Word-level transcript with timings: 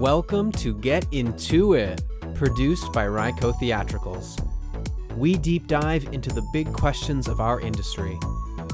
Welcome 0.00 0.50
to 0.52 0.72
Get 0.72 1.06
Into 1.12 1.74
It, 1.74 2.02
produced 2.34 2.90
by 2.90 3.04
Ryco 3.04 3.52
Theatricals. 3.60 4.40
We 5.14 5.36
deep 5.36 5.66
dive 5.66 6.04
into 6.14 6.30
the 6.30 6.40
big 6.54 6.72
questions 6.72 7.28
of 7.28 7.38
our 7.38 7.60
industry. 7.60 8.18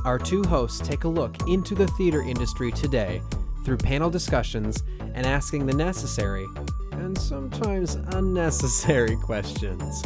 Our 0.05 0.21
two 0.21 0.45
hosts 0.45 0.87
take 0.87 1.03
a 1.03 1.09
look 1.09 1.49
into 1.49 1.75
the 1.75 1.89
theater 1.89 2.23
industry 2.23 2.71
today 2.71 3.21
through 3.65 3.79
panel 3.79 4.09
discussions 4.09 4.85
and 5.01 5.27
asking 5.27 5.67
the 5.67 5.75
necessary 5.75 6.47
and 6.93 7.19
sometimes 7.19 7.97
unnecessary 7.97 9.17
questions. 9.25 10.05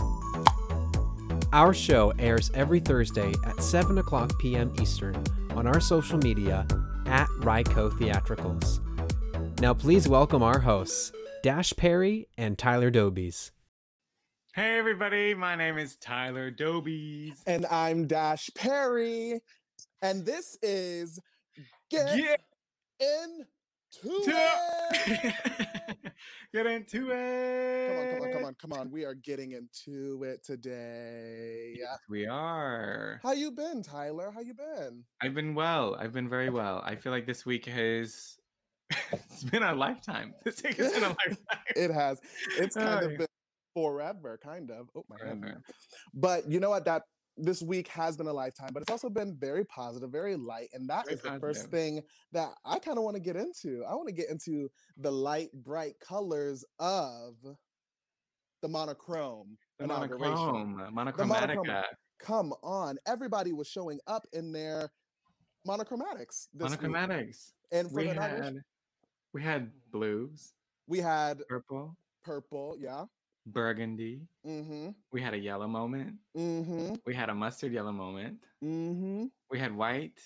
Our 1.52 1.74
show 1.74 2.14
airs 2.18 2.50
every 2.54 2.80
Thursday 2.80 3.34
at 3.44 3.62
7 3.62 3.98
o'clock 3.98 4.32
p.m. 4.38 4.72
Eastern 4.80 5.22
on 5.50 5.66
our 5.66 5.80
social 5.80 6.16
media 6.16 6.66
at 7.04 7.28
Ryco 7.40 7.92
Theatricals. 7.98 8.80
Now, 9.60 9.74
please 9.74 10.08
welcome 10.08 10.42
our 10.42 10.58
hosts, 10.58 11.12
Dash 11.42 11.72
Perry 11.74 12.28
and 12.36 12.58
Tyler 12.58 12.90
Dobies. 12.90 13.50
Hey 14.54 14.78
everybody, 14.78 15.32
my 15.34 15.56
name 15.56 15.78
is 15.78 15.96
Tyler 15.96 16.50
Dobies. 16.50 17.36
And 17.46 17.64
I'm 17.70 18.06
Dash 18.06 18.50
Perry. 18.54 19.40
And 20.02 20.26
this 20.26 20.58
is 20.60 21.18
Get 21.90 22.14
Get 22.16 22.40
Into 23.00 23.46
to 24.04 24.32
It. 24.34 25.34
Get 26.52 26.66
into 26.66 27.10
it. 27.10 27.88
Come 27.88 27.98
on, 27.98 28.12
come 28.12 28.22
on, 28.22 28.32
come 28.32 28.44
on, 28.44 28.54
come 28.54 28.72
on. 28.72 28.90
We 28.90 29.04
are 29.04 29.14
getting 29.14 29.52
into 29.52 30.24
it 30.24 30.44
today. 30.44 31.74
Yes, 31.78 31.98
we 32.08 32.26
are. 32.26 33.20
How 33.22 33.32
you 33.32 33.52
been, 33.52 33.82
Tyler? 33.82 34.30
How 34.34 34.40
you 34.40 34.52
been? 34.52 35.04
I've 35.22 35.34
been 35.34 35.54
well. 35.54 35.96
I've 35.98 36.12
been 36.12 36.28
very 36.28 36.50
well. 36.50 36.82
I 36.84 36.96
feel 36.96 37.12
like 37.12 37.26
this 37.26 37.46
week 37.46 37.66
has 37.66 38.36
it's 39.12 39.44
been 39.44 39.62
a 39.62 39.74
lifetime. 39.74 40.34
This 40.44 40.62
week 40.62 40.76
has 40.76 40.92
been 40.92 41.04
a 41.04 41.08
lifetime. 41.26 41.64
It 41.76 41.90
has. 41.90 42.20
It's 42.58 42.74
kind 42.76 43.04
Oh, 43.04 43.06
of 43.10 43.18
been 43.18 43.26
forever, 43.74 44.38
kind 44.42 44.70
of. 44.70 44.88
Oh 44.96 45.04
my 45.08 45.16
god. 45.18 45.62
But 46.14 46.50
you 46.50 46.60
know 46.60 46.70
what? 46.70 46.84
That 46.84 47.02
this 47.36 47.62
week 47.62 47.88
has 47.88 48.16
been 48.16 48.26
a 48.26 48.32
lifetime, 48.32 48.70
but 48.72 48.82
it's 48.82 48.90
also 48.90 49.08
been 49.08 49.36
very 49.38 49.64
positive, 49.64 50.10
very 50.10 50.36
light. 50.36 50.68
And 50.74 50.88
that 50.90 51.06
Very 51.06 51.14
is 51.16 51.22
the 51.22 51.38
first 51.40 51.70
thing 51.70 52.02
that 52.32 52.50
I 52.64 52.78
kind 52.78 52.98
of 52.98 53.04
want 53.04 53.14
to 53.16 53.20
get 53.20 53.36
into. 53.36 53.82
I 53.88 53.94
want 53.94 54.08
to 54.08 54.14
get 54.14 54.28
into 54.28 54.68
the 54.98 55.10
light, 55.10 55.50
bright 55.54 55.94
colors 56.00 56.64
of 56.78 57.36
the 58.60 58.68
monochrome. 58.68 59.56
The 59.78 59.86
monochrome, 59.86 60.92
monochrome. 60.92 61.84
Come 62.18 62.52
on. 62.62 62.98
Everybody 63.06 63.52
was 63.52 63.68
showing 63.68 64.00
up 64.06 64.26
in 64.34 64.52
their 64.52 64.90
monochromatics 65.66 66.48
this 66.52 66.70
week. 66.72 66.80
monochromatics. 66.80 67.52
And 67.72 67.88
for 67.88 67.94
We 67.96 68.08
the 68.08 68.14
had 68.14 68.62
we 69.32 69.42
had 69.42 69.70
blues, 69.92 70.52
we 70.86 70.98
had 70.98 71.42
purple, 71.48 71.96
purple, 72.24 72.76
yeah. 72.78 73.04
burgundy. 73.46 74.22
Mm-hmm. 74.46 74.90
We 75.12 75.20
had 75.20 75.34
a 75.34 75.38
yellow 75.38 75.66
moment. 75.68 76.14
Mm-hmm. 76.36 76.94
We 77.06 77.14
had 77.14 77.28
a 77.28 77.34
mustard 77.34 77.72
yellow 77.72 77.92
moment. 77.92 78.38
Mm-hmm. 78.64 79.26
We 79.50 79.58
had 79.58 79.74
white. 79.74 80.18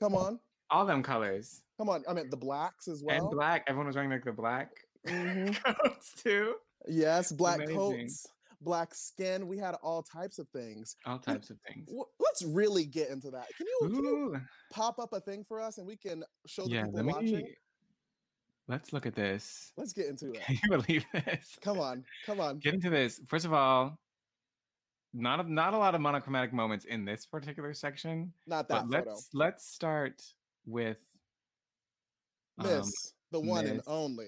Come 0.00 0.14
on. 0.14 0.38
All 0.70 0.86
them 0.86 1.02
colors. 1.02 1.62
Come 1.78 1.88
on. 1.88 2.04
I 2.08 2.12
mean 2.14 2.30
the 2.30 2.36
blacks 2.36 2.88
as 2.88 3.02
well. 3.02 3.16
and 3.16 3.30
black. 3.30 3.64
Everyone 3.66 3.86
was 3.86 3.96
wearing 3.96 4.10
like 4.10 4.24
the 4.24 4.32
black 4.32 4.70
Mhm. 5.06 5.56
coats 5.82 6.14
too. 6.22 6.54
Yes, 6.88 7.30
black 7.32 7.56
Amazing. 7.56 7.76
coats, 7.76 8.26
black 8.60 8.94
skin. 8.94 9.46
We 9.46 9.58
had 9.58 9.74
all 9.82 10.02
types 10.02 10.38
of 10.38 10.48
things. 10.48 10.96
All 11.06 11.18
types 11.18 11.50
of 11.50 11.58
things. 11.68 11.88
Let's 12.18 12.42
really 12.44 12.84
get 12.86 13.10
into 13.10 13.30
that. 13.30 13.46
Can 13.56 13.66
you, 13.66 13.78
can 13.88 14.04
you 14.04 14.36
pop 14.72 14.98
up 14.98 15.12
a 15.12 15.20
thing 15.20 15.44
for 15.44 15.60
us 15.60 15.78
and 15.78 15.86
we 15.86 15.96
can 15.96 16.24
show 16.46 16.64
the 16.64 16.70
yeah. 16.70 16.84
people 16.84 17.04
Let 17.04 17.22
me. 17.22 17.54
Let's 18.66 18.92
look 18.92 19.04
at 19.06 19.14
this. 19.14 19.72
Let's 19.76 19.92
get 19.92 20.06
into 20.06 20.30
it. 20.34 20.40
Can 20.42 20.58
you 20.62 20.70
believe 20.70 21.04
this? 21.12 21.58
Come 21.62 21.78
on, 21.80 22.04
come 22.26 22.40
on. 22.40 22.58
Get 22.58 22.74
into 22.74 22.90
this. 22.90 23.20
First 23.26 23.44
of 23.44 23.52
all, 23.52 23.98
not 25.12 25.40
a, 25.44 25.52
not 25.52 25.74
a 25.74 25.78
lot 25.78 25.94
of 25.94 26.00
monochromatic 26.00 26.52
moments 26.52 26.84
in 26.86 27.04
this 27.04 27.26
particular 27.26 27.72
section, 27.74 28.32
Not 28.46 28.68
but 28.68 28.88
that 28.88 28.98
photo. 28.98 29.10
let's 29.10 29.28
let's 29.32 29.66
start 29.72 30.22
with 30.66 30.98
um, 32.58 32.66
Miss, 32.66 33.12
the 33.30 33.40
one 33.40 33.66
and 33.66 33.80
only 33.86 34.26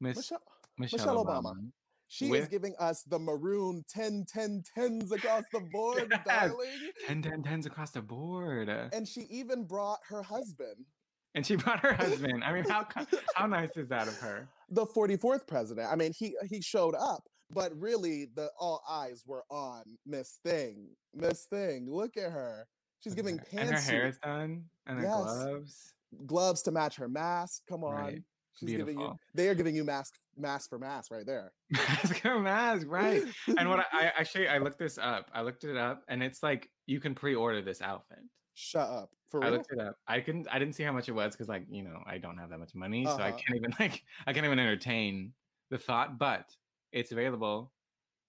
Miss 0.00 0.16
Michelle. 0.16 0.42
Michelle, 0.78 0.98
Michelle 0.98 1.24
Obama. 1.24 1.52
Obama. 1.52 1.70
She 2.08 2.26
is 2.32 2.48
giving 2.48 2.74
us 2.80 3.02
the 3.04 3.20
maroon 3.20 3.84
10 3.88 4.24
10 4.26 4.64
10s 4.76 5.12
across 5.12 5.44
the 5.52 5.60
board, 5.72 6.08
Yes. 6.26 6.48
darling. 6.50 6.90
10 7.06 7.22
10 7.22 7.42
10s 7.44 7.66
across 7.66 7.92
the 7.92 8.02
board. 8.02 8.68
And 8.68 9.06
she 9.06 9.20
even 9.30 9.64
brought 9.64 10.00
her 10.08 10.20
husband, 10.20 10.86
And 11.34 11.46
she 11.46 11.56
brought 11.62 11.80
her 11.80 11.92
husband. 11.94 12.42
I 12.44 12.52
mean, 12.52 12.64
how 12.68 12.86
how 13.34 13.46
nice 13.46 13.76
is 13.76 13.88
that 13.88 14.08
of 14.08 14.16
her? 14.18 14.48
the 14.68 14.86
44th 14.86 15.46
president. 15.46 15.88
I 15.90 15.96
mean, 15.96 16.12
he 16.16 16.36
he 16.48 16.60
showed 16.60 16.94
up, 16.94 17.22
but 17.52 17.72
really 17.78 18.26
the 18.34 18.50
all 18.58 18.82
eyes 18.88 19.24
were 19.26 19.44
on 19.50 19.82
Miss 20.06 20.38
Thing. 20.44 20.88
Miss 21.14 21.46
Thing, 21.46 21.86
look 21.90 22.16
at 22.16 22.30
her. 22.32 22.66
She's 23.02 23.14
giving 23.14 23.38
her. 23.38 23.44
and 23.58 23.70
her 23.70 23.80
hair 23.80 24.06
is 24.08 24.18
done 24.18 24.64
and 24.86 24.98
her 24.98 25.04
Yes. 25.04 25.12
gloves. 25.14 25.92
gloves 26.26 26.62
to 26.62 26.70
match 26.70 26.96
her 26.96 27.08
mask. 27.08 27.62
Come 27.68 27.82
on. 27.84 27.94
Right. 27.94 28.22
She's 28.58 28.70
giving 28.70 28.88
you 28.98 29.06
Beautiful. 29.06 29.18
they 29.34 29.48
are 29.48 29.54
giving 29.54 29.74
you 29.74 29.84
mask 29.84 30.14
mask 30.36 30.68
for 30.68 30.78
mask 30.78 31.10
right 31.10 31.24
there. 31.24 31.52
Mask 31.70 32.18
her 32.20 32.38
mask, 32.38 32.86
right? 32.90 33.22
And 33.56 33.68
what 33.70 33.78
I, 33.80 33.84
I 33.92 34.04
actually 34.18 34.48
I 34.48 34.58
looked 34.58 34.78
this 34.78 34.98
up. 34.98 35.30
I 35.32 35.40
looked 35.42 35.64
it 35.64 35.76
up, 35.78 36.02
and 36.08 36.22
it's 36.22 36.42
like 36.42 36.68
you 36.86 37.00
can 37.00 37.14
pre-order 37.14 37.62
this 37.62 37.80
outfit. 37.80 38.18
Shut 38.54 38.88
up. 38.88 39.10
For 39.28 39.44
I 39.44 39.48
looked 39.50 39.70
it 39.72 39.78
up. 39.78 39.96
I 40.08 40.20
couldn't. 40.20 40.48
I 40.50 40.58
didn't 40.58 40.74
see 40.74 40.82
how 40.82 40.92
much 40.92 41.08
it 41.08 41.12
was 41.12 41.34
because, 41.34 41.48
like, 41.48 41.64
you 41.70 41.82
know, 41.82 42.02
I 42.06 42.18
don't 42.18 42.36
have 42.38 42.50
that 42.50 42.58
much 42.58 42.74
money, 42.74 43.04
so 43.04 43.12
I 43.12 43.28
Uh-huh. 43.30 43.38
can't 43.38 43.56
even 43.56 43.74
like 43.80 44.02
I 44.26 44.32
can't 44.32 44.44
even 44.44 44.58
entertain 44.58 45.32
the 45.70 45.78
thought. 45.78 46.18
But 46.18 46.54
it's 46.92 47.12
available. 47.12 47.72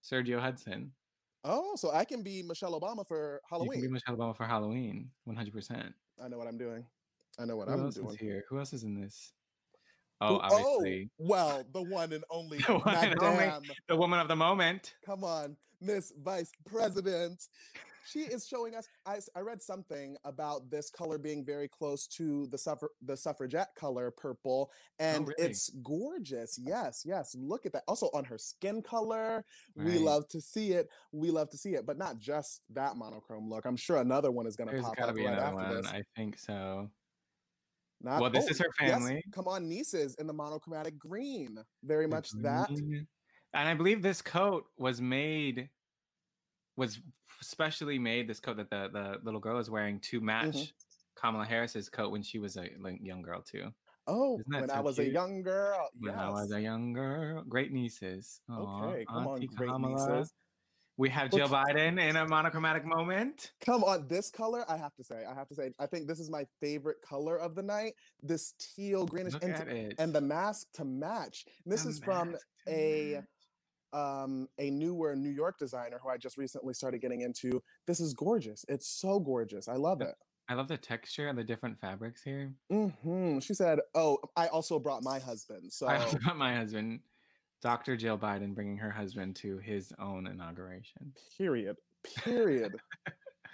Sergio 0.04 0.40
Hudson. 0.40 0.92
Oh, 1.44 1.74
so 1.76 1.90
I 1.92 2.04
can 2.04 2.22
be 2.22 2.42
Michelle 2.42 2.78
Obama 2.80 3.06
for 3.06 3.40
Halloween. 3.50 3.70
You 3.78 3.82
can 3.82 3.88
be 3.90 3.92
Michelle 3.94 4.16
Obama 4.16 4.36
for 4.36 4.46
Halloween. 4.46 5.10
One 5.24 5.36
hundred 5.36 5.52
percent. 5.54 5.92
I 6.24 6.28
know 6.28 6.38
what 6.38 6.46
I'm 6.46 6.58
doing. 6.58 6.84
I 7.38 7.44
know 7.46 7.56
what 7.56 7.66
Who 7.68 7.74
I'm 7.74 7.80
else 7.86 7.96
doing. 7.96 8.08
is 8.10 8.16
here? 8.16 8.44
Who 8.48 8.58
else 8.60 8.72
is 8.72 8.84
in 8.84 9.00
this? 9.00 9.32
Who- 10.20 10.26
Oh, 10.28 10.38
obviously 10.40 11.10
well, 11.18 11.64
the 11.72 11.82
one 11.82 12.12
and 12.12 12.22
only 12.30 12.58
The 12.58 12.78
one 12.78 12.94
and 12.94 13.20
only- 13.20 13.50
the 13.88 13.96
woman 13.96 14.20
of 14.20 14.28
the 14.28 14.36
moment. 14.36 14.94
Come 15.04 15.24
on, 15.24 15.56
Miss 15.80 16.12
Vice 16.22 16.52
President. 16.64 17.42
She 18.04 18.20
is 18.20 18.46
showing 18.46 18.74
us. 18.74 18.88
I, 19.06 19.18
I 19.36 19.40
read 19.40 19.62
something 19.62 20.16
about 20.24 20.70
this 20.70 20.90
color 20.90 21.18
being 21.18 21.44
very 21.44 21.68
close 21.68 22.06
to 22.08 22.46
the 22.48 22.56
suffra- 22.56 22.88
the 23.02 23.16
suffragette 23.16 23.74
color, 23.76 24.10
purple, 24.10 24.70
oh, 24.70 24.74
and 24.98 25.24
Oh, 25.24 25.32
really? 25.38 25.50
it's 25.50 25.70
gorgeous. 25.82 26.58
Yes, 26.58 27.02
yes. 27.04 27.34
Look 27.38 27.66
at 27.66 27.72
that. 27.74 27.84
Also 27.86 28.10
on 28.14 28.24
her 28.24 28.38
skin 28.38 28.82
color, 28.82 29.44
we 29.76 29.98
love 29.98 30.26
to 30.28 30.40
see 30.40 30.72
it. 30.72 30.88
We 31.12 31.30
love 31.30 31.48
to 31.50 31.56
see 31.56 31.74
it, 31.74 31.86
but 31.86 31.98
not 31.98 32.18
just 32.18 32.62
that 32.70 32.96
monochrome 32.96 33.48
look. 33.48 33.64
I'm 33.64 33.76
sure 33.76 33.98
another 33.98 34.30
one 34.30 34.46
is 34.46 34.56
going 34.56 34.70
to 34.74 34.82
pop 34.82 34.98
up 35.00 35.14
be 35.14 35.24
right 35.26 35.38
after 35.38 35.56
one. 35.56 35.74
this. 35.76 35.86
I 35.86 36.02
think 36.16 36.38
so. 36.38 36.90
Not, 38.00 38.20
Well, 38.20 38.30
this 38.30 38.46
oh, 38.46 38.50
is 38.50 38.58
her 38.58 38.66
yes, 38.80 38.90
family. 38.90 39.22
come 39.32 39.46
on, 39.46 39.68
nieces 39.68 40.16
in 40.16 40.26
the 40.26 40.32
monochromatic 40.32 40.98
green. 40.98 41.58
Very 41.84 42.08
much 42.08 42.30
that. 42.42 42.68
And 42.70 43.68
I 43.68 43.74
believe 43.74 44.02
this 44.02 44.22
coat 44.22 44.64
was 44.76 45.00
made 45.00 45.68
was 46.76 47.00
specially 47.42 47.98
made. 47.98 48.28
This 48.28 48.40
coat 48.40 48.56
that 48.56 48.70
the 48.70 48.88
the 48.92 49.18
little 49.24 49.40
girl 49.40 49.58
is 49.58 49.70
wearing 49.70 50.00
to 50.00 50.20
match 50.20 50.54
Mm-hmm. 50.54 50.64
Kamala 51.14 51.44
Harris's 51.44 51.88
coat 51.88 52.10
when 52.10 52.22
she 52.22 52.38
was 52.38 52.56
a 52.56 52.70
like, 52.80 52.98
young 53.02 53.22
girl 53.22 53.42
too. 53.42 53.68
Oh, 54.06 54.40
when 54.46 54.68
so 54.68 54.74
I 54.74 54.80
was 54.80 54.98
a 54.98 55.08
young 55.08 55.42
girl. 55.42 55.88
When 56.00 56.14
I 56.14 56.30
was 56.30 56.50
a 56.52 56.60
young 56.60 56.92
girl, 56.92 57.44
great 57.48 57.70
nieces. 57.72 58.40
Aw, 58.50 58.84
Okay, 58.88 59.04
come 59.04 59.28
on, 59.28 59.40
great 59.54 59.70
Kamala. 59.70 60.16
nieces. 60.16 60.32
We 60.98 61.08
have 61.08 61.30
Jill 61.30 61.48
Biden 61.48 62.00
in 62.00 62.16
a 62.16 62.26
monochromatic 62.26 62.84
moment. 62.84 63.52
Come 63.64 63.82
on, 63.82 64.06
this 64.08 64.30
color, 64.30 64.64
I 64.68 64.76
have 64.76 64.94
to 64.96 65.04
say, 65.04 65.24
I 65.24 65.34
have 65.34 65.48
to 65.48 65.54
say, 65.54 65.70
I 65.78 65.86
think 65.86 66.06
this 66.06 66.20
is 66.20 66.30
my 66.30 66.44
favorite 66.60 66.98
color 67.02 67.38
of 67.38 67.54
the 67.54 67.62
night. 67.62 67.94
This 68.22 68.54
teal 68.58 69.06
greenish 69.06 69.32
Look 69.34 69.44
and, 69.44 69.94
and 69.98 70.12
the 70.12 70.20
mask 70.20 70.66
to 70.74 70.84
match. 70.84 71.46
This 71.64 71.84
The 71.84 71.90
is 71.90 71.98
from 72.00 72.36
a 72.68 73.14
match. 73.14 73.24
Um 73.92 74.48
a 74.58 74.70
newer 74.70 75.14
New 75.16 75.30
York 75.30 75.58
designer 75.58 75.98
who 76.02 76.08
I 76.08 76.16
just 76.16 76.36
recently 76.38 76.74
started 76.74 77.00
getting 77.00 77.20
into. 77.22 77.62
This 77.86 78.00
is 78.00 78.14
gorgeous. 78.14 78.64
It's 78.68 78.86
so 78.88 79.20
gorgeous. 79.20 79.68
I 79.68 79.74
love 79.76 80.00
it. 80.00 80.14
I 80.48 80.54
love 80.54 80.68
the 80.68 80.76
texture 80.76 81.28
and 81.28 81.38
the 81.38 81.44
different 81.44 81.78
fabrics 81.80 82.22
here. 82.22 82.52
hmm 82.70 83.38
She 83.38 83.54
said, 83.54 83.80
"Oh, 83.94 84.18
I 84.36 84.48
also 84.48 84.78
brought 84.78 85.02
my 85.02 85.18
husband." 85.18 85.72
So 85.72 85.86
I 85.86 85.96
also 85.98 86.18
got 86.18 86.36
my 86.36 86.54
husband, 86.56 87.00
Dr. 87.62 87.96
Jill 87.96 88.18
Biden, 88.18 88.54
bringing 88.54 88.76
her 88.78 88.90
husband 88.90 89.36
to 89.36 89.58
his 89.58 89.92
own 89.98 90.26
inauguration. 90.26 91.12
period, 91.38 91.76
period. 92.04 92.74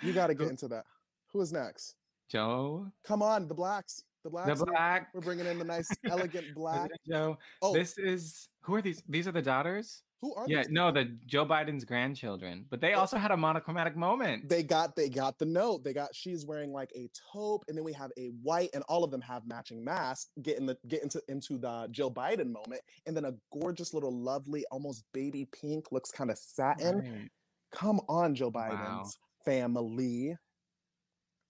you 0.03 0.13
got 0.13 0.29
to 0.29 0.35
get 0.35 0.49
into 0.49 0.67
that. 0.69 0.85
Who 1.33 1.41
is 1.41 1.53
next? 1.53 1.95
Joe, 2.31 2.87
Come 3.05 3.23
on, 3.23 3.49
the 3.49 3.55
blacks. 3.55 4.03
The 4.25 4.31
blacks. 4.31 4.59
the 4.59 4.67
black. 4.67 5.09
We're 5.15 5.21
bringing 5.21 5.47
in 5.47 5.59
the 5.59 5.65
nice, 5.65 5.89
elegant 6.11 6.55
black. 6.55 6.91
Joe. 7.09 7.39
Oh, 7.63 7.73
This 7.73 7.97
is 7.99 8.49
who 8.63 8.75
are 8.75 8.83
these? 8.83 9.03
These 9.09 9.29
are 9.29 9.33
the 9.33 9.43
daughters. 9.43 10.03
Who 10.23 10.35
are 10.35 10.47
Yeah, 10.49 10.65
no, 10.69 10.91
the 10.91 11.05
Joe 11.27 11.47
Biden's 11.47 11.85
grandchildren, 11.85 12.67
but 12.69 12.81
they 12.81 12.95
Oh. 12.95 13.01
also 13.01 13.19
had 13.19 13.31
a 13.31 13.37
monochromatic 13.37 13.97
moment. 13.97 14.49
they 14.49 14.63
got 14.63 14.95
they 14.97 15.09
got 15.09 15.39
the 15.39 15.47
note. 15.47 15.85
They 15.85 15.93
got 15.93 16.15
she's 16.15 16.47
wearing 16.47 16.73
like 16.73 16.93
a 16.95 17.09
taupe, 17.33 17.65
and 17.69 17.77
then 17.77 17.85
we 17.85 17.93
have 17.93 18.11
a 18.17 18.29
white, 18.29 18.71
and 18.75 18.85
all 18.89 19.05
of 19.05 19.11
them 19.11 19.21
have 19.21 19.47
matching 19.47 19.85
masks. 19.85 20.33
Get 20.43 20.59
in 20.59 20.67
the 20.67 20.79
get 20.89 21.03
into 21.03 21.23
into 21.29 21.59
the 21.59 21.89
Jill 21.91 22.13
Biden 22.13 22.51
moment, 22.53 22.83
and 23.07 23.17
then 23.17 23.25
a 23.25 23.35
gorgeous 23.53 23.93
little 23.95 24.13
lovely, 24.17 24.65
almost 24.71 25.05
baby 25.13 25.45
pink, 25.47 25.93
looks 25.93 26.11
kind 26.11 26.31
of 26.31 26.39
satin. 26.39 27.03
Right. 27.03 27.31
Come 27.73 28.01
on, 28.09 28.35
Joe 28.35 28.51
Wow. 28.67 29.13
Biden's 29.13 29.19
family. 29.45 30.37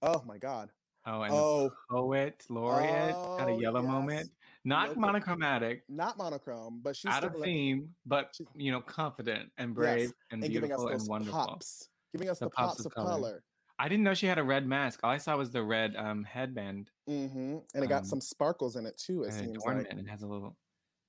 Oh 0.02 0.22
my 0.24 0.38
God. 0.38 0.72
Oh, 1.06 1.22
and 1.22 1.36
Oh, 1.36 1.70
the 1.70 1.70
poet 1.90 2.44
laureate 2.50 3.26
had 3.38 3.48
a 3.48 3.52
Oh, 3.52 3.58
yellow 3.60 3.82
yes. 3.82 3.82
moment, 3.82 4.32
not 4.68 4.96
monochromatic, 4.96 5.82
not 5.88 6.18
monochrome, 6.18 6.80
but 6.82 6.94
she's 6.94 7.10
out 7.12 7.24
of 7.24 7.32
still- 7.32 7.42
theme, 7.42 7.94
but 8.06 8.36
you 8.54 8.70
know, 8.70 8.80
confident 8.80 9.50
and 9.58 9.70
Yes, 9.70 9.74
brave 9.74 10.12
and, 10.30 10.44
and 10.44 10.52
giving 10.52 10.72
us 10.72 10.78
beautiful 10.80 10.88
and 11.00 11.08
wonderful. 11.08 11.32
pops, 11.40 11.88
giving 12.12 12.28
us 12.28 12.38
The 12.38 12.46
the, 12.46 12.50
pops 12.50 12.76
pops, 12.76 12.84
of 12.86 12.94
color. 12.94 13.10
color. 13.10 13.44
I 13.78 13.88
didn't 13.88 14.04
know 14.04 14.14
she 14.14 14.26
had 14.26 14.38
a 14.38 14.42
red 14.42 14.66
mask. 14.66 15.00
All 15.04 15.10
I 15.10 15.18
saw 15.18 15.36
was 15.36 15.50
the 15.52 15.62
red 15.62 15.94
um, 15.96 16.24
headband 16.24 16.90
hmm 17.06 17.58
And 17.74 17.84
it 17.84 17.88
got 17.88 18.02
Um, 18.02 18.04
some 18.04 18.20
sparkles 18.20 18.76
in 18.76 18.86
it 18.86 18.96
too. 18.98 19.22
It 19.22 19.32
and 19.32 19.46
seems 19.52 19.64
like 19.64 19.86
It 19.86 20.08
has 20.08 20.22
a 20.22 20.26
little. 20.26 20.56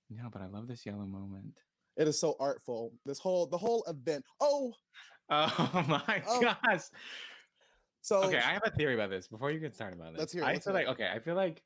No, 0.10 0.30
but 0.32 0.42
I 0.42 0.48
love 0.48 0.68
this 0.68 0.86
yellow 0.86 1.06
moment. 1.06 1.64
it 1.98 2.08
is 2.08 2.18
so 2.20 2.36
artful. 2.40 2.94
This 3.06 3.20
whole 3.20 3.46
the 3.48 3.58
whole 3.58 3.84
event. 3.88 4.24
Oh, 4.40 4.74
Oh 5.30 5.86
my 5.88 6.24
Oh. 6.28 6.42
gosh. 6.42 6.84
so 8.02 8.24
Okay, 8.24 8.38
I 8.38 8.54
have 8.54 8.64
a 8.66 8.72
theory 8.72 8.94
about 8.96 9.10
this. 9.10 9.28
Before 9.28 9.52
you 9.52 9.60
get 9.60 9.76
started 9.76 10.00
about 10.00 10.14
this, 10.14 10.20
Let's 10.20 10.34
hear 10.34 10.44
it, 10.44 10.46
I 10.46 10.54
let's 10.54 10.66
feel 10.66 10.74
hear 10.76 10.86
like 10.88 10.94
okay, 10.96 11.10
I 11.14 11.20
feel 11.20 11.36
like 11.36 11.62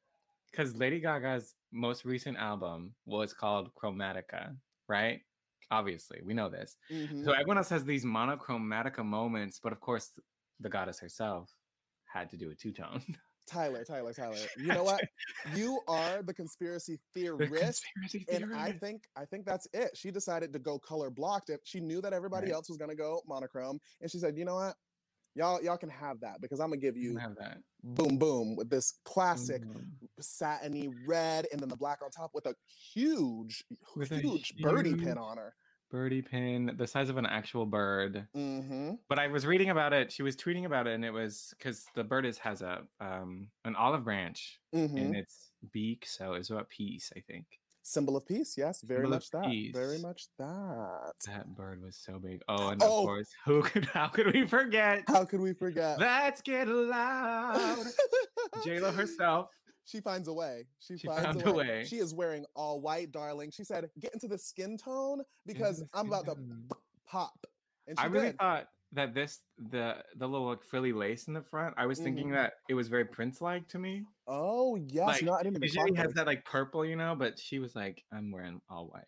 because 0.52 0.76
Lady 0.76 1.00
Gaga's 1.00 1.54
most 1.74 2.06
recent 2.06 2.38
album 2.38 2.94
was 3.06 3.34
called 3.34 3.74
Chromatica, 3.76 4.56
right? 4.88 5.22
Obviously, 5.72 6.22
we 6.24 6.34
know 6.34 6.50
this. 6.50 6.78
mhm. 6.92 7.24
So 7.26 7.32
everyone 7.32 7.58
else 7.58 7.70
has 7.70 7.84
these 7.84 8.06
monochromatica 8.06 9.04
moments, 9.04 9.60
but 9.62 9.74
of 9.74 9.80
course, 9.80 10.12
the 10.60 10.70
goddess 10.70 11.00
herself 11.00 11.50
had 12.06 12.30
to 12.30 12.38
do 12.38 12.52
a 12.52 12.56
two 12.56 12.72
tone. 12.72 13.02
Tyler, 13.48 13.84
Tyler, 13.84 14.14
Tyler. 14.14 14.38
You 14.58 14.72
know 14.72 14.84
what? 14.84 15.02
You 15.54 15.82
are 15.90 16.24
the 16.24 16.34
conspiracy 16.34 16.98
the 17.14 17.20
theorist. 17.22 17.84
And 18.32 18.56
I 18.56 18.72
think 18.72 19.04
I 19.18 19.26
think 19.26 19.46
that's 19.46 19.68
it. 19.74 19.92
She 19.98 20.10
decided 20.12 20.54
to 20.54 20.60
go 20.60 20.80
color 20.80 21.10
blocked. 21.10 21.50
If 21.50 21.60
she 21.66 21.82
knew 21.82 22.00
that 22.02 22.14
everybody 22.14 22.48
Right. 22.48 22.54
else 22.54 22.70
was 22.70 22.78
gonna 22.78 22.96
go 22.96 23.22
monochrome, 23.28 23.82
and 24.00 24.10
she 24.10 24.20
said, 24.20 24.38
"You 24.38 24.46
know 24.46 24.56
what? 24.56 24.76
Y'all 25.36 25.62
y'all 25.64 25.78
can 25.78 25.90
have 25.90 26.20
that 26.20 26.42
because 26.42 26.60
I'm 26.60 26.70
gonna 26.70 26.78
give 26.82 26.96
You 26.96 27.12
you 27.14 27.18
have 27.18 27.36
that 27.38 27.58
boom 27.84 28.18
boom 28.18 28.56
with 28.56 28.70
this 28.70 29.00
classic 29.04 29.64
Mhm. 29.64 29.86
satiny 30.20 30.90
red 31.08 31.48
and 31.52 31.60
then 31.60 31.70
the 31.70 31.76
black 31.76 32.02
on 32.04 32.12
top 32.12 32.32
with 32.34 32.46
a 32.46 32.56
huge 32.94 33.64
With 33.96 34.12
a 34.12 34.20
huge 34.20 34.56
birdie 34.58 34.96
pin 34.96 35.18
on 35.18 35.38
her. 35.38 35.56
birdie 35.90 36.22
pin, 36.22 36.74
the 36.78 36.88
size 36.88 37.10
of 37.10 37.18
an 37.18 37.26
actual 37.26 37.66
bird. 37.66 38.28
Mm-hmm. 38.36 38.96
But 39.10 39.20
I 39.20 39.28
was 39.28 39.46
reading 39.46 39.70
about 39.70 39.94
it. 39.94 40.12
She 40.12 40.24
was 40.24 40.36
tweeting 40.36 40.66
about 40.66 40.88
it, 40.88 40.94
and 40.94 41.06
it 41.06 41.12
was 41.12 41.54
because 41.58 41.86
the 41.96 42.04
bird 42.04 42.26
is 42.26 42.38
has 42.40 42.62
a 42.62 42.88
um 43.00 43.50
an 43.66 43.76
olive 43.76 44.04
branch 44.04 44.60
Mm-hmm. 44.74 44.98
in 44.98 45.16
its 45.16 45.52
beak, 45.72 46.06
so 46.06 46.34
it's 46.34 46.50
about 46.50 46.70
peace. 46.70 47.12
I 47.16 47.22
think 47.22 47.46
Symbol 47.86 48.16
of 48.16 48.26
peace. 48.26 48.56
Yes, 48.58 48.82
very 48.82 49.00
Symbol 49.02 49.10
much 49.12 49.30
that. 49.32 49.70
Very 49.74 50.00
much 50.00 50.28
that. 50.40 51.12
that 51.28 51.54
bird 51.56 51.82
was 51.84 51.98
so 51.98 52.18
big. 52.18 52.42
Oh, 52.48 52.70
and 52.70 52.82
Oh. 52.82 53.00
of 53.00 53.06
course, 53.06 53.30
who 53.46 53.62
could 53.62 53.86
how 53.94 54.08
could 54.08 54.34
we 54.34 54.48
forget? 54.48 55.04
How 55.08 55.26
could 55.26 55.42
we 55.42 55.54
forget? 55.54 56.00
Let's 56.00 56.42
get 56.42 56.68
loud. 56.70 57.86
J 58.64 58.80
Lo 58.80 58.92
herself. 58.92 59.50
she 59.86 60.00
finds 60.00 60.30
a 60.30 60.34
way. 60.34 60.66
She, 60.80 60.98
She 60.98 61.08
finds 61.08 61.24
found 61.26 61.42
a 61.42 61.50
a 61.50 61.54
way. 61.54 61.68
way. 61.68 61.86
She 61.86 61.98
is 61.98 62.14
wearing 62.14 62.46
all 62.56 62.80
white, 62.80 63.12
darling. 63.12 63.52
She 63.52 63.66
said, 63.66 63.90
"Get 64.00 64.14
into 64.14 64.30
the 64.30 64.38
skin 64.38 64.78
tone 64.78 65.22
because 65.46 65.84
I'm 65.94 66.08
about 66.08 66.26
to 66.26 66.38
pop." 67.06 67.38
And 67.88 68.00
I 68.00 68.06
really 68.06 68.28
did. 68.28 68.38
thought 68.38 68.68
that 68.94 69.14
this 69.14 69.40
the 69.58 70.04
the 70.18 70.28
little 70.28 70.48
like 70.48 70.64
frilly 70.64 70.94
lace 70.94 71.28
in 71.28 71.34
the 71.34 71.42
front. 71.42 71.74
I 71.78 71.86
was 71.86 72.00
thinking 72.00 72.30
Mhm. 72.30 72.34
that 72.36 72.54
it 72.70 72.74
was 72.76 72.88
very 72.88 73.06
Prince 73.06 73.42
like 73.42 73.68
to 73.70 73.80
me. 73.80 74.06
Oh 74.28 74.76
yes, 74.76 75.08
like, 75.08 75.22
no, 75.24 75.34
I 75.34 75.44
didn't 75.44 75.62
Usually 75.62 75.94
has 75.96 76.14
that 76.14 76.28
like 76.28 76.46
purple, 76.46 76.86
you 76.86 76.96
know, 76.96 77.16
but 77.16 77.38
she 77.40 77.60
was 77.60 77.76
like, 77.76 78.04
I'm 78.12 78.32
wearing 78.32 78.62
all 78.70 78.88
white. 78.88 79.08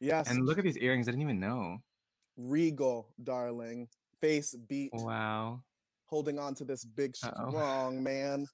Yes, 0.00 0.28
And 0.30 0.44
look 0.44 0.58
at 0.58 0.64
these 0.64 0.76
earrings. 0.78 1.08
I 1.08 1.12
didn't 1.12 1.22
even 1.22 1.40
know. 1.40 1.78
regal, 2.36 3.08
darling. 3.22 3.88
Face 4.20 4.54
beat, 4.54 4.90
Wow. 4.94 5.62
holding 6.06 6.38
on 6.38 6.54
to 6.56 6.64
this 6.64 6.84
big, 6.84 7.14
Uh-oh. 7.22 7.48
strong 7.50 8.02
man. 8.02 8.46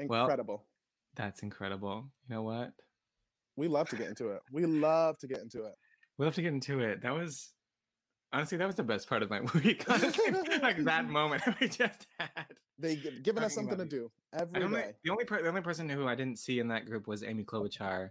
Well- 0.00 0.22
Incredible. 0.22 0.66
That's 1.14 1.42
incredible. 1.42 2.10
You 2.28 2.34
know 2.34 2.42
what? 2.42 2.72
we 3.56 3.66
love 3.66 3.88
to 3.88 3.96
get 3.96 4.06
into 4.08 4.28
it. 4.28 4.40
We 4.52 4.64
love 4.66 5.18
to 5.18 5.26
get 5.26 5.38
into 5.40 5.64
it. 5.64 5.74
We 6.16 6.24
love 6.24 6.34
to 6.36 6.42
get 6.42 6.52
into 6.52 6.78
it. 6.78 7.00
That 7.02 7.10
was 7.10 7.52
honestly 8.32 8.58
that 8.58 8.66
was 8.66 8.76
the 8.76 8.82
best 8.82 9.08
part 9.08 9.22
of 9.22 9.30
my 9.30 9.40
week. 9.54 9.84
honestly, 9.88 10.30
like 10.62 10.84
that 10.84 11.08
moment 11.10 11.42
we 11.60 11.68
just 11.68 12.06
had. 12.18 12.46
They 12.78 12.96
gi- 12.96 13.20
giving 13.22 13.42
us 13.42 13.54
something 13.54 13.76
to 13.78 13.84
do 13.84 14.10
every 14.32 14.62
only, 14.62 14.80
day. 14.82 14.92
the 15.04 15.10
only 15.10 15.24
per, 15.24 15.42
the 15.42 15.48
only 15.48 15.60
person 15.62 15.88
who 15.88 16.06
I 16.06 16.14
didn't 16.14 16.38
see 16.38 16.58
in 16.60 16.68
that 16.68 16.86
group 16.86 17.06
was 17.06 17.22
Amy 17.22 17.44
Klobuchar. 17.44 18.10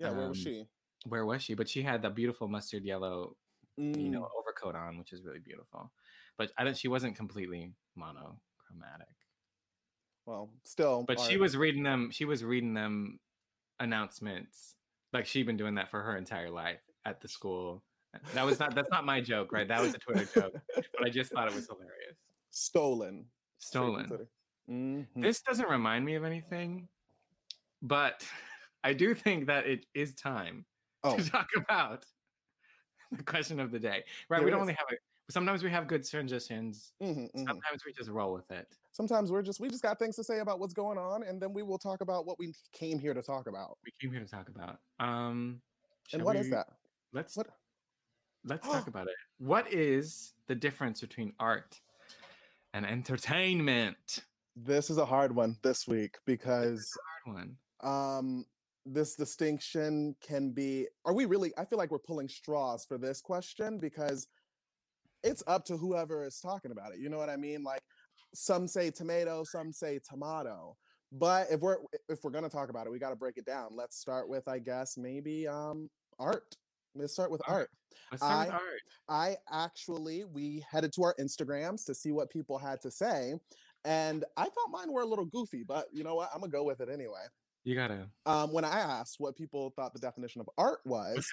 Yeah, 0.00 0.10
where 0.10 0.28
was 0.28 0.38
um, 0.38 0.42
she? 0.44 0.66
Where 1.08 1.24
was 1.26 1.42
she? 1.42 1.54
But 1.54 1.68
she 1.68 1.82
had 1.82 2.02
the 2.02 2.10
beautiful 2.10 2.48
mustard 2.48 2.84
yellow, 2.84 3.36
you 3.76 3.84
Mm, 3.84 4.10
know, 4.10 4.28
overcoat 4.38 4.74
on, 4.74 4.98
which 4.98 5.12
is 5.12 5.22
really 5.24 5.38
beautiful. 5.38 5.92
But 6.38 6.50
I 6.58 6.64
don't. 6.64 6.76
She 6.76 6.88
wasn't 6.88 7.16
completely 7.16 7.72
monochromatic. 7.96 9.14
well, 10.26 10.50
still, 10.64 11.04
But 11.06 11.20
she 11.20 11.36
was 11.36 11.56
reading 11.56 11.82
them. 11.84 12.10
She 12.10 12.24
was 12.24 12.42
reading 12.42 12.74
them 12.74 13.20
announcements 13.80 14.76
like 15.12 15.26
she'd 15.26 15.46
been 15.46 15.56
doing 15.56 15.74
that 15.76 15.90
for 15.90 16.00
her 16.02 16.16
entire 16.16 16.50
life 16.50 16.80
at 17.04 17.20
the 17.20 17.28
school. 17.28 17.84
That 18.34 18.44
was 18.44 18.58
not. 18.58 18.74
That's 18.74 18.90
not 18.90 19.04
my 19.04 19.20
joke, 19.20 19.52
right? 19.52 19.66
That 19.68 19.80
was 19.80 19.94
a 19.94 19.98
Twitter 19.98 20.24
joke. 20.40 20.54
But 20.74 21.04
I 21.06 21.08
just 21.10 21.32
thought 21.32 21.48
it 21.48 21.54
was 21.54 21.66
hilarious. 21.66 22.16
stolen. 22.50 23.26
Stolen. 23.58 24.28
Mhm. 24.70 25.06
This 25.16 25.40
doesn't 25.42 25.68
remind 25.68 26.04
me 26.04 26.14
of 26.14 26.24
anything, 26.24 26.88
but 27.82 28.26
I 28.84 28.92
do 28.92 29.14
think 29.14 29.46
that 29.46 29.66
it 29.66 29.86
is 29.94 30.14
time 30.14 30.64
Oh, 31.02 31.16
to 31.16 31.30
talk 31.30 31.48
about 31.56 32.04
the 33.12 33.22
question 33.22 33.60
of 33.60 33.70
the 33.70 33.78
day. 33.78 34.04
Right? 34.28 34.38
There 34.38 34.44
we 34.44 34.50
don't 34.50 34.60
is. 34.60 34.62
only 34.62 34.72
have 34.74 34.86
it. 34.90 34.98
Sometimes 35.30 35.62
we 35.62 35.70
have 35.70 35.86
good 35.86 36.06
transitions. 36.06 36.92
mhm, 37.02 37.30
mhm. 37.34 37.46
Sometimes 37.46 37.82
we 37.86 37.92
just 37.94 38.10
roll 38.10 38.32
with 38.34 38.50
it. 38.50 38.66
Sometimes 38.92 39.32
we're 39.32 39.42
just 39.42 39.58
we 39.60 39.68
just 39.70 39.82
got 39.82 39.98
things 39.98 40.16
to 40.16 40.24
say 40.24 40.40
about 40.40 40.60
what's 40.60 40.74
going 40.74 40.98
on, 40.98 41.22
and 41.24 41.40
then 41.40 41.52
we 41.54 41.62
will 41.62 41.78
talk 41.78 42.00
about 42.02 42.26
what 42.26 42.38
we 42.38 42.54
came 42.72 42.98
here 42.98 43.14
to 43.14 43.22
talk 43.22 43.46
about. 43.46 43.78
We 43.84 43.92
came 44.00 44.10
here 44.14 44.22
to 44.22 44.30
talk 44.30 44.48
about. 44.48 44.80
Um, 45.00 45.60
And 46.12 46.22
what 46.22 46.36
is 46.36 46.46
we- 46.46 46.50
that? 46.50 46.68
Let's 47.12 47.36
What? 47.36 47.48
Let's 48.44 48.66
talk 48.72 48.86
about 48.86 49.06
it. 49.08 49.14
What 49.38 49.72
is 49.72 50.32
the 50.46 50.54
difference 50.54 51.00
between 51.00 51.32
art 51.38 51.80
and 52.72 52.84
entertainment? 52.86 54.20
This 54.56 54.90
is 54.90 54.98
a 54.98 55.06
hard 55.06 55.34
one 55.34 55.56
this 55.62 55.86
week 55.88 56.16
because 56.26 56.90
Hard 57.26 57.36
one. 57.82 58.18
um 58.18 58.44
this 58.86 59.14
distinction 59.14 60.14
can 60.20 60.50
be 60.50 60.86
are 61.06 61.14
we 61.14 61.24
really 61.24 61.50
i 61.56 61.64
feel 61.64 61.78
like 61.78 61.90
we're 61.90 61.98
pulling 61.98 62.28
straws 62.28 62.84
for 62.84 62.98
this 62.98 63.22
question 63.22 63.78
because 63.78 64.28
it's 65.22 65.42
up 65.46 65.64
to 65.64 65.74
whoever 65.78 66.22
is 66.26 66.38
talking 66.38 66.70
about 66.70 66.92
it 66.92 66.98
you 67.00 67.08
know 67.08 67.16
what 67.16 67.30
i 67.30 67.36
mean 67.36 67.64
like 67.64 67.80
some 68.34 68.68
say 68.68 68.90
tomato 68.90 69.42
some 69.42 69.72
say 69.72 69.98
tomato 70.06 70.76
but 71.12 71.46
if 71.50 71.60
we're 71.60 71.78
if 72.10 72.18
we're 72.22 72.30
going 72.30 72.44
to 72.44 72.50
talk 72.50 72.68
about 72.68 72.86
it 72.86 72.90
we 72.90 72.98
got 72.98 73.08
to 73.08 73.16
break 73.16 73.38
it 73.38 73.46
down 73.46 73.68
let's 73.74 73.96
start 73.96 74.28
with 74.28 74.46
i 74.48 74.58
guess 74.58 74.98
maybe 74.98 75.48
um 75.48 75.88
art 76.18 76.54
let's 76.94 77.12
start 77.12 77.30
with 77.30 77.42
Art. 77.46 77.70
start 78.16 78.46
with 78.46 78.54
I- 78.54 78.56
art. 78.56 78.80
I 79.08 79.36
actually 79.50 80.24
we 80.24 80.64
headed 80.70 80.92
to 80.94 81.02
our 81.02 81.14
Instagrams 81.20 81.84
to 81.86 81.94
see 81.94 82.12
what 82.12 82.30
people 82.30 82.58
had 82.58 82.80
to 82.82 82.90
say, 82.90 83.34
and 83.84 84.24
I 84.36 84.44
thought 84.44 84.70
mine 84.70 84.92
were 84.92 85.02
a 85.02 85.06
little 85.06 85.26
goofy, 85.26 85.62
but 85.62 85.86
you 85.92 86.04
know 86.04 86.14
what? 86.14 86.30
I'm 86.32 86.40
gonna 86.40 86.50
go 86.50 86.64
with 86.64 86.80
it 86.80 86.88
anyway. 86.88 87.24
You 87.64 87.74
gotta. 87.74 88.08
Um, 88.26 88.52
when 88.52 88.64
I 88.64 88.78
asked 88.78 89.16
what 89.18 89.36
people 89.36 89.72
thought 89.76 89.92
the 89.92 89.98
definition 90.00 90.40
of 90.40 90.48
art 90.56 90.80
was, 90.84 91.26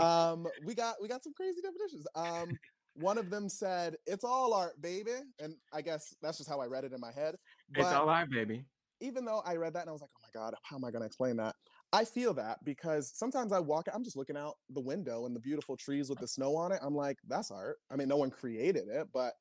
um, 0.00 0.46
we 0.64 0.74
got 0.74 0.96
we 1.00 1.08
got 1.08 1.24
some 1.24 1.32
crazy 1.34 1.60
definitions. 1.62 2.06
Um, 2.14 2.58
one 2.94 3.16
of 3.16 3.30
them 3.30 3.48
said 3.48 3.96
it's 4.06 4.24
all 4.24 4.52
art, 4.52 4.80
baby, 4.82 5.12
and 5.40 5.54
I 5.72 5.80
guess 5.80 6.14
that's 6.20 6.38
just 6.38 6.50
how 6.50 6.60
I 6.60 6.66
read 6.66 6.84
it 6.84 6.92
in 6.92 7.00
my 7.00 7.12
head. 7.12 7.36
it's 7.74 7.90
all 7.90 8.08
art, 8.08 8.30
baby. 8.30 8.64
even 9.00 9.24
though 9.24 9.42
I 9.46 9.56
read 9.56 9.72
that 9.74 9.80
and 9.80 9.88
I 9.88 9.92
was 9.92 10.02
like, 10.02 10.10
oh 10.14 10.22
my 10.22 10.40
God, 10.40 10.54
how 10.62 10.76
am 10.76 10.84
I 10.84 10.90
going 10.90 11.00
to 11.00 11.06
explain 11.06 11.36
that? 11.38 11.54
I 11.92 12.04
feel 12.04 12.32
that 12.34 12.64
because 12.64 13.12
sometimes 13.14 13.52
I 13.52 13.60
walk, 13.60 13.86
I'm 13.92 14.04
just 14.04 14.16
looking 14.16 14.36
out 14.36 14.54
the 14.70 14.80
window 14.80 15.26
and 15.26 15.36
the 15.36 15.40
beautiful 15.40 15.76
trees 15.76 16.08
with 16.08 16.18
the 16.18 16.28
snow 16.28 16.56
on 16.56 16.72
it. 16.72 16.80
I'm 16.82 16.94
like, 16.94 17.18
that's 17.28 17.50
art. 17.50 17.76
I 17.90 17.96
mean, 17.96 18.08
no 18.08 18.16
one 18.16 18.30
created 18.30 18.88
it, 18.88 19.08
but 19.12 19.34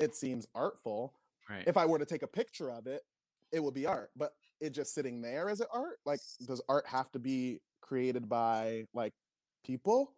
it 0.00 0.14
seems 0.14 0.46
artful. 0.54 1.12
Right. 1.50 1.64
If 1.66 1.76
I 1.76 1.84
were 1.84 1.98
to 1.98 2.06
take 2.06 2.22
a 2.22 2.28
picture 2.28 2.70
of 2.70 2.86
it, 2.86 3.02
it 3.52 3.62
would 3.62 3.74
be 3.74 3.86
art. 3.86 4.10
But 4.16 4.32
it 4.60 4.70
just 4.70 4.94
sitting 4.94 5.20
there, 5.20 5.50
is 5.50 5.60
it 5.60 5.68
art? 5.72 5.98
Like, 6.06 6.20
does 6.46 6.62
art 6.68 6.86
have 6.86 7.10
to 7.12 7.18
be 7.18 7.60
created 7.82 8.28
by 8.28 8.84
like 8.94 9.12
people? 9.64 10.14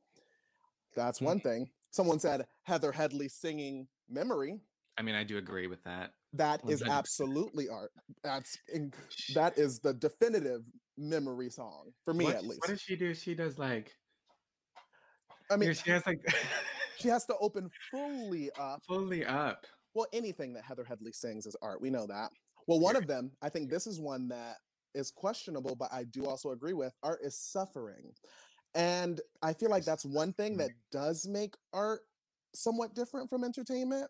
That's 0.94 1.20
one 1.20 1.38
mm-hmm. 1.38 1.48
thing. 1.48 1.70
Someone 1.90 2.20
said 2.20 2.46
Heather 2.62 2.92
Headley 2.92 3.28
singing 3.28 3.88
Memory. 4.08 4.60
I 4.98 5.02
mean, 5.02 5.14
I 5.14 5.24
do 5.24 5.38
agree 5.38 5.66
with 5.66 5.82
that. 5.84 6.10
That 6.34 6.60
is 6.68 6.82
100%. 6.82 6.90
absolutely 6.90 7.68
art. 7.68 7.90
That's 8.22 8.56
in, 8.72 8.92
that 9.34 9.56
is 9.56 9.80
the 9.80 9.94
definitive 9.94 10.62
memory 11.00 11.50
song 11.50 11.92
for 12.04 12.14
me 12.14 12.26
what, 12.26 12.36
at 12.36 12.44
least. 12.44 12.60
What 12.60 12.68
does 12.68 12.80
she 12.80 12.94
do? 12.94 13.14
She 13.14 13.34
does 13.34 13.58
like 13.58 13.92
I 15.50 15.56
mean, 15.56 15.74
she 15.74 15.90
has 15.90 16.06
like 16.06 16.20
she 16.98 17.08
has 17.08 17.24
to 17.26 17.36
open 17.40 17.70
fully 17.90 18.50
up. 18.58 18.82
fully 18.86 19.24
up. 19.24 19.66
Well, 19.94 20.06
anything 20.12 20.52
that 20.54 20.64
Heather 20.64 20.84
Headley 20.84 21.12
sings 21.12 21.46
is 21.46 21.56
art. 21.60 21.80
We 21.80 21.90
know 21.90 22.06
that. 22.06 22.30
Well, 22.68 22.78
one 22.78 22.94
of 22.94 23.08
them, 23.08 23.32
I 23.42 23.48
think 23.48 23.68
this 23.68 23.88
is 23.88 23.98
one 23.98 24.28
that 24.28 24.58
is 24.94 25.10
questionable, 25.10 25.74
but 25.74 25.88
I 25.92 26.04
do 26.04 26.26
also 26.26 26.50
agree 26.50 26.74
with. 26.74 26.94
Art 27.02 27.20
is 27.24 27.36
suffering. 27.36 28.12
And 28.76 29.20
I 29.42 29.52
feel 29.52 29.70
like 29.70 29.84
that's 29.84 30.04
one 30.04 30.32
thing 30.32 30.56
that 30.58 30.70
does 30.92 31.26
make 31.26 31.56
art 31.72 32.02
somewhat 32.54 32.94
different 32.94 33.28
from 33.28 33.42
entertainment. 33.42 34.08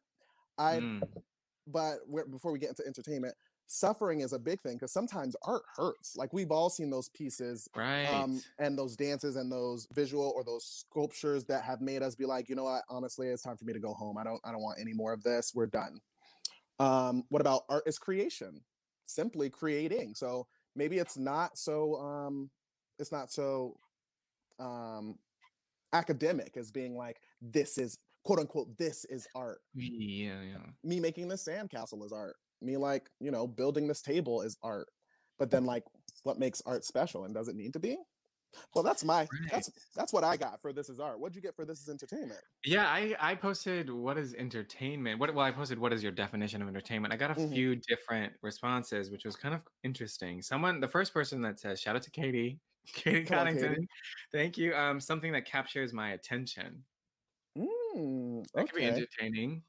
I 0.59 0.80
Mm, 0.80 1.02
but 1.66 1.99
before 2.30 2.52
we 2.52 2.59
get 2.59 2.70
into 2.70 2.87
entertainment, 2.87 3.35
suffering 3.71 4.21
is 4.21 4.33
a 4.33 4.39
big 4.39 4.61
thing 4.61 4.75
because 4.75 4.93
sometimes 4.93 5.37
art 5.45 5.62
hurts. 5.77 6.17
Like 6.17 6.33
we've 6.33 6.50
all 6.50 6.69
seen 6.69 6.91
those 6.91 7.09
pieces 7.11 7.69
right. 7.77 8.07
um, 8.07 8.43
and 8.59 8.77
those 8.77 8.97
dances 8.97 9.37
and 9.37 9.50
those 9.50 9.87
visual 9.95 10.33
or 10.35 10.43
those 10.43 10.65
sculptures 10.65 11.45
that 11.45 11.62
have 11.62 11.81
made 11.81 12.03
us 12.03 12.17
be 12.17 12.27
like, 12.27 12.49
you 12.49 12.57
know 12.57 12.65
what, 12.65 12.83
honestly, 12.91 13.29
it's 13.29 13.43
time 13.43 13.57
for 13.57 13.65
me 13.65 13.73
to 13.73 13.79
go 13.79 13.95
home. 13.95 14.19
I 14.19 14.25
don't, 14.25 14.41
I 14.45 14.50
don't 14.50 14.62
want 14.62 14.81
any 14.81 14.93
more 14.93 15.12
of 15.12 15.23
this. 15.23 15.53
We're 15.55 15.67
done. 15.67 16.00
Um, 16.81 17.23
what 17.29 17.41
about 17.41 17.62
art 17.69 17.85
is 17.87 17.97
creation? 17.97 18.61
Simply 19.07 19.49
creating. 19.49 20.15
So 20.17 20.49
maybe 20.75 20.99
it's 20.99 21.17
not 21.17 21.57
so, 21.57 21.95
um, 22.00 22.50
it's 22.99 23.12
not 23.12 23.31
so 23.31 23.77
um, 24.59 25.17
academic 25.93 26.57
as 26.57 26.73
being 26.73 26.97
like, 26.97 27.21
this 27.41 27.79
is 27.79 27.99
quote 28.25 28.41
unquote, 28.41 28.77
this 28.79 29.05
is 29.05 29.29
art. 29.37 29.61
yeah, 29.75 30.41
yeah. 30.43 30.71
Me 30.83 30.99
making 30.99 31.29
this 31.29 31.47
sandcastle 31.47 32.05
is 32.05 32.12
art. 32.12 32.35
Me 32.62 32.76
like, 32.76 33.11
you 33.21 33.31
know, 33.31 33.47
building 33.47 33.88
this 33.88 34.02
table 34.02 34.43
is 34.43 34.57
art. 34.62 34.88
But 35.38 35.50
then 35.50 35.64
like 35.64 35.85
what 36.25 36.38
makes 36.38 36.61
art 36.67 36.85
special 36.85 37.25
and 37.25 37.35
does 37.35 37.49
it 37.49 37.57
need 37.57 37.73
to 37.75 37.81
be? 37.81 37.99
Well, 38.75 38.85
that's 38.85 39.05
my 39.05 39.31
that's 39.50 39.71
that's 39.95 40.12
what 40.12 40.25
I 40.25 40.37
got 40.37 40.61
for 40.62 40.73
this 40.73 40.88
is 40.90 41.00
art. 41.00 41.21
What'd 41.21 41.37
you 41.37 41.43
get 41.43 41.57
for 41.57 41.64
this 41.67 41.81
is 41.83 41.88
entertainment? 41.88 42.43
Yeah, 42.64 42.87
I 42.87 43.17
I 43.19 43.35
posted 43.37 43.88
what 43.88 44.19
is 44.19 44.35
entertainment. 44.35 45.19
What 45.19 45.35
well, 45.35 45.47
I 45.47 45.50
posted 45.50 45.79
what 45.79 45.95
is 45.95 46.02
your 46.02 46.12
definition 46.12 46.61
of 46.61 46.69
entertainment. 46.69 47.12
I 47.12 47.17
got 47.17 47.31
a 47.31 47.35
Mhm. 47.37 47.62
few 47.62 47.75
different 47.76 48.35
responses, 48.43 49.11
which 49.11 49.25
was 49.25 49.35
kind 49.37 49.55
of 49.55 49.62
interesting. 49.83 50.43
Someone, 50.43 50.79
the 50.81 50.88
first 50.88 51.14
person 51.14 51.40
that 51.43 51.59
says, 51.59 51.81
"Shout 51.81 51.97
out 51.97 52.02
to 52.02 52.11
Katie, 52.11 52.61
Katie 52.87 53.25
Connington, 53.25 53.49
Katie. 53.50 53.88
thank 54.31 54.59
you." 54.59 54.75
Um, 54.75 55.00
something 55.00 55.33
that 55.33 55.47
captures 55.47 55.95
my 55.95 56.12
attention. 56.12 56.85
Mm, 57.57 58.43
That 58.55 58.67
could 58.69 58.76
be 58.76 58.87
entertaining, 58.87 59.64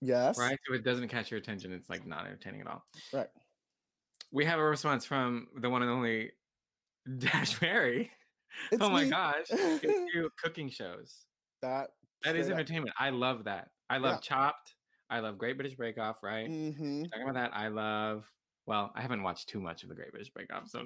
Yes. 0.00 0.38
right? 0.38 0.58
If 0.68 0.74
it 0.74 0.84
doesn't 0.84 1.08
catch 1.08 1.30
your 1.30 1.38
attention, 1.38 1.72
it's 1.72 1.90
like 1.90 2.06
not 2.06 2.26
entertaining 2.26 2.62
at 2.62 2.66
all. 2.68 2.84
Right. 3.12 3.28
We 4.32 4.44
have 4.44 4.58
a 4.58 4.64
response 4.64 5.04
from 5.04 5.48
the 5.56 5.68
one 5.68 5.82
and 5.82 5.90
only 5.90 6.30
Dash 7.18 7.60
Mary. 7.62 8.10
It's 8.72 8.82
oh 8.82 8.90
my 8.90 9.04
me. 9.04 9.10
gosh, 9.10 9.46
it's 9.50 9.82
you 10.14 10.30
cooking 10.42 10.70
shows. 10.70 11.24
That 11.62 11.90
That 12.24 12.36
is 12.36 12.46
straight 12.46 12.54
up. 12.54 12.58
entertainment. 12.60 12.94
I 12.98 13.10
love 13.10 13.44
that. 13.44 13.68
I 13.88 13.98
love 13.98 14.14
Yeah. 14.16 14.20
Chopped. 14.20 14.74
I 15.08 15.20
love 15.20 15.38
Great 15.38 15.56
British 15.56 15.76
Bake 15.76 15.98
Off, 15.98 16.16
right? 16.22 16.48
Mm-hmm. 16.48 17.04
Talking 17.04 17.22
about 17.22 17.34
that, 17.34 17.50
I 17.52 17.68
love. 17.68 18.24
Well, 18.66 18.92
I 18.94 19.00
haven't 19.02 19.22
watched 19.24 19.48
too 19.48 19.60
much 19.60 19.82
of 19.82 19.88
the 19.88 19.94
Great 19.96 20.12
British 20.12 20.30
Bake 20.34 20.52
Off, 20.54 20.68
so 20.68 20.84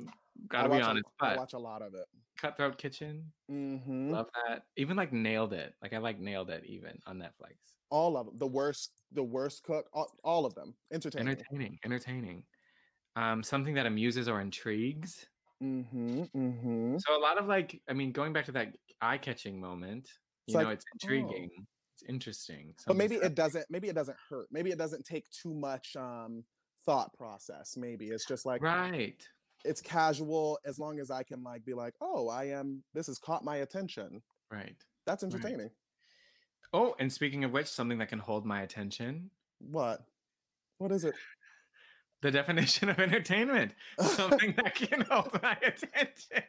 gotta 0.48 0.68
be 0.68 0.76
watch 0.76 0.82
a- 0.84 0.88
honest. 0.88 1.04
I 1.20 1.36
watch 1.36 1.52
a 1.52 1.58
lot 1.58 1.82
of 1.82 1.92
it. 1.94 2.06
Cutthroat 2.40 2.78
Kitchen, 2.78 3.32
hmm 3.48 4.10
love 4.10 4.26
that. 4.46 4.64
Even 4.76 4.96
like 4.96 5.12
Nailed 5.12 5.52
It, 5.52 5.74
like 5.82 5.92
I 5.92 5.98
like 5.98 6.20
Nailed 6.20 6.50
It 6.50 6.64
even 6.66 6.98
on 7.06 7.18
Netflix. 7.18 7.56
All 7.90 8.16
of 8.16 8.26
them. 8.26 8.38
The 8.38 8.46
worst, 8.46 8.92
the 9.12 9.22
worst 9.22 9.62
cook. 9.62 9.86
All, 9.92 10.12
all 10.24 10.46
of 10.46 10.54
them. 10.54 10.74
Entertaining. 10.92 11.28
Entertaining, 11.28 11.78
entertaining. 11.84 12.44
Um, 13.16 13.42
something 13.42 13.74
that 13.74 13.86
amuses 13.86 14.28
or 14.28 14.40
intrigues. 14.40 15.26
mm-hmm. 15.62 16.24
Mm-hmm. 16.36 16.96
So 16.98 17.16
a 17.16 17.20
lot 17.20 17.38
of 17.38 17.46
like, 17.46 17.80
I 17.88 17.92
mean, 17.92 18.10
going 18.10 18.32
back 18.32 18.46
to 18.46 18.52
that 18.52 18.74
eye-catching 19.00 19.60
moment, 19.60 20.08
It's 20.46 20.54
you 20.54 20.60
know, 20.60 20.68
like, 20.68 20.74
it's 20.74 20.84
oh. 20.88 20.96
intriguing, 21.00 21.50
it's 21.94 22.02
interesting. 22.08 22.74
But 22.86 22.96
maybe 22.96 23.14
it 23.16 23.34
doesn't. 23.34 23.66
Maybe 23.70 23.88
it 23.88 23.94
doesn't 23.94 24.16
hurt. 24.28 24.48
Maybe 24.50 24.70
it 24.70 24.78
doesn't 24.78 25.04
take 25.04 25.30
too 25.30 25.54
much 25.54 25.94
um 25.96 26.44
thought 26.84 27.12
process. 27.14 27.76
Maybe 27.76 28.08
it's 28.08 28.26
just 28.26 28.44
like 28.44 28.62
right. 28.62 29.26
It's 29.64 29.80
casual 29.80 30.58
as 30.64 30.78
long 30.78 30.98
as 31.00 31.10
I 31.10 31.22
can 31.22 31.42
like 31.42 31.64
be 31.64 31.74
like, 31.74 31.94
oh, 32.00 32.28
I 32.28 32.44
am. 32.44 32.82
This 32.92 33.06
has 33.06 33.18
caught 33.18 33.44
my 33.44 33.56
attention. 33.58 34.22
Right. 34.50 34.76
That's 35.06 35.22
Right. 35.22 35.32
entertaining. 35.34 35.70
Oh, 36.72 36.94
and 36.98 37.12
speaking 37.12 37.44
of 37.44 37.52
which, 37.52 37.66
something 37.68 37.98
that 37.98 38.08
can 38.08 38.18
hold 38.18 38.44
my 38.44 38.62
attention. 38.62 39.30
What? 39.60 40.00
What 40.78 40.92
is 40.92 41.04
it? 41.04 41.14
The 42.22 42.30
definition 42.30 42.88
of 42.88 42.98
entertainment. 42.98 43.72
Something 44.00 44.54
that 44.56 44.74
can 44.74 45.02
hold 45.10 45.38
my 45.42 45.58
attention. 45.62 46.42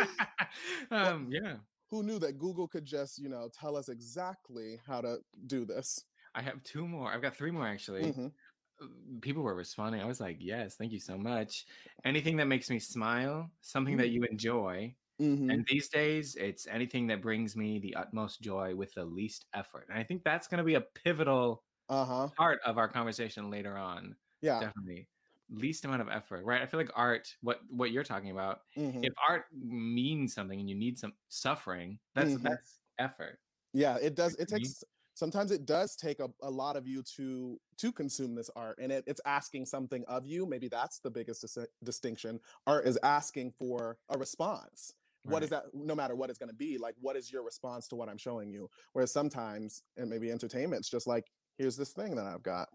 um, 0.90 1.28
yeah. 1.30 1.58
Who 1.90 2.02
knew 2.02 2.18
that 2.18 2.38
Google 2.38 2.66
could 2.66 2.84
just, 2.86 3.18
you 3.20 3.28
know, 3.28 3.48
tell 3.56 3.76
us 3.76 3.88
exactly 3.88 4.80
how 4.84 5.00
to 5.00 5.18
do 5.46 5.64
this? 5.64 6.04
I 6.34 6.42
have 6.42 6.60
two 6.64 6.88
more. 6.88 7.12
I've 7.12 7.22
got 7.22 7.36
three 7.36 7.52
more 7.52 7.68
actually. 7.68 8.02
Mhm. 8.12 8.32
Uh, 8.80 8.86
People 9.22 9.42
were 9.42 9.54
responding. 9.54 10.00
I 10.00 10.06
was 10.06 10.20
like, 10.20 10.38
yes, 10.40 10.76
thank 10.76 10.92
you 10.92 11.00
so 11.00 11.18
much. 11.18 11.66
Anything 12.04 12.36
that 12.38 12.46
makes 12.46 12.70
me 12.70 12.78
smile, 12.78 13.50
something 13.60 13.96
that 13.98 14.08
you 14.08 14.24
enjoy. 14.24 14.96
Mhm. 15.18 15.54
And 15.54 15.66
these 15.68 15.88
days, 15.88 16.36
it's 16.36 16.66
anything 16.66 17.08
that 17.08 17.22
brings 17.22 17.56
me 17.56 17.78
the 17.80 17.96
utmost 17.96 18.40
joy 18.40 18.74
with 18.76 18.94
the 18.94 19.04
least 19.04 19.46
effort. 19.54 19.88
And 19.90 19.98
I 19.98 20.04
think 20.04 20.24
that's 20.24 20.48
going 20.48 20.58
to 20.58 20.64
be 20.64 20.74
a 20.76 20.80
pivotal 20.80 21.64
Uh-huh. 21.88 22.30
part 22.38 22.60
of 22.66 22.78
our 22.78 22.88
conversation 22.88 23.50
later 23.50 23.76
on. 23.78 24.16
Yeah. 24.42 24.64
Definitely. 24.64 25.08
Least 25.50 25.84
amount 25.86 26.02
of 26.02 26.08
effort, 26.10 26.44
right? 26.44 26.62
I 26.62 26.66
feel 26.66 26.80
like 26.80 26.90
art, 26.96 27.36
what 27.42 27.60
what 27.70 27.92
you're 27.92 28.04
talking 28.04 28.30
about, 28.32 28.62
mhm. 28.76 29.04
if 29.04 29.14
art 29.28 29.46
means 29.52 30.34
something 30.34 30.60
and 30.60 30.68
you 30.70 30.76
need 30.76 30.98
some 30.98 31.14
suffering, 31.28 32.00
that's 32.14 32.34
Mhm. 32.34 32.44
that's 32.44 32.80
effort. 32.98 33.40
Yeah, 33.72 33.98
it 33.98 34.14
does. 34.14 34.34
It 34.36 34.48
takes 34.48 34.84
sometimes 35.20 35.50
it 35.52 35.66
does 35.66 35.94
take 35.94 36.18
a, 36.18 36.28
a 36.42 36.50
lot 36.50 36.76
of 36.76 36.88
you 36.88 37.02
to 37.16 37.60
to 37.78 37.92
consume 37.92 38.34
this 38.34 38.50
art 38.56 38.78
and 38.82 38.90
it, 38.90 39.04
it's 39.06 39.20
asking 39.26 39.66
something 39.66 40.02
of 40.08 40.26
you. 40.26 40.46
Maybe 40.46 40.66
that's 40.66 40.98
the 40.98 41.10
biggest 41.10 41.42
dis- 41.42 41.68
distinction. 41.84 42.40
Art 42.66 42.86
is 42.86 42.98
asking 43.02 43.52
for 43.52 43.98
a 44.08 44.18
response. 44.18 44.94
What 45.24 45.42
is 45.42 45.50
that 45.50 45.64
no 45.74 45.94
matter 45.94 46.16
what 46.16 46.30
it's 46.30 46.38
going 46.38 46.48
to 46.48 46.54
be 46.54 46.78
like 46.78 46.94
what 46.98 47.14
is 47.14 47.30
your 47.30 47.44
response 47.44 47.86
to 47.88 47.94
what 47.94 48.08
i'm 48.08 48.16
showing 48.16 48.48
you 48.50 48.70
whereas 48.94 49.12
sometimes 49.12 49.82
and 49.98 50.08
maybe 50.08 50.30
entertainment's 50.30 50.88
just 50.88 51.06
like 51.06 51.26
here's 51.58 51.76
this 51.76 51.90
thing 51.90 52.16
that 52.16 52.26
i've 52.26 52.42
got 52.42 52.68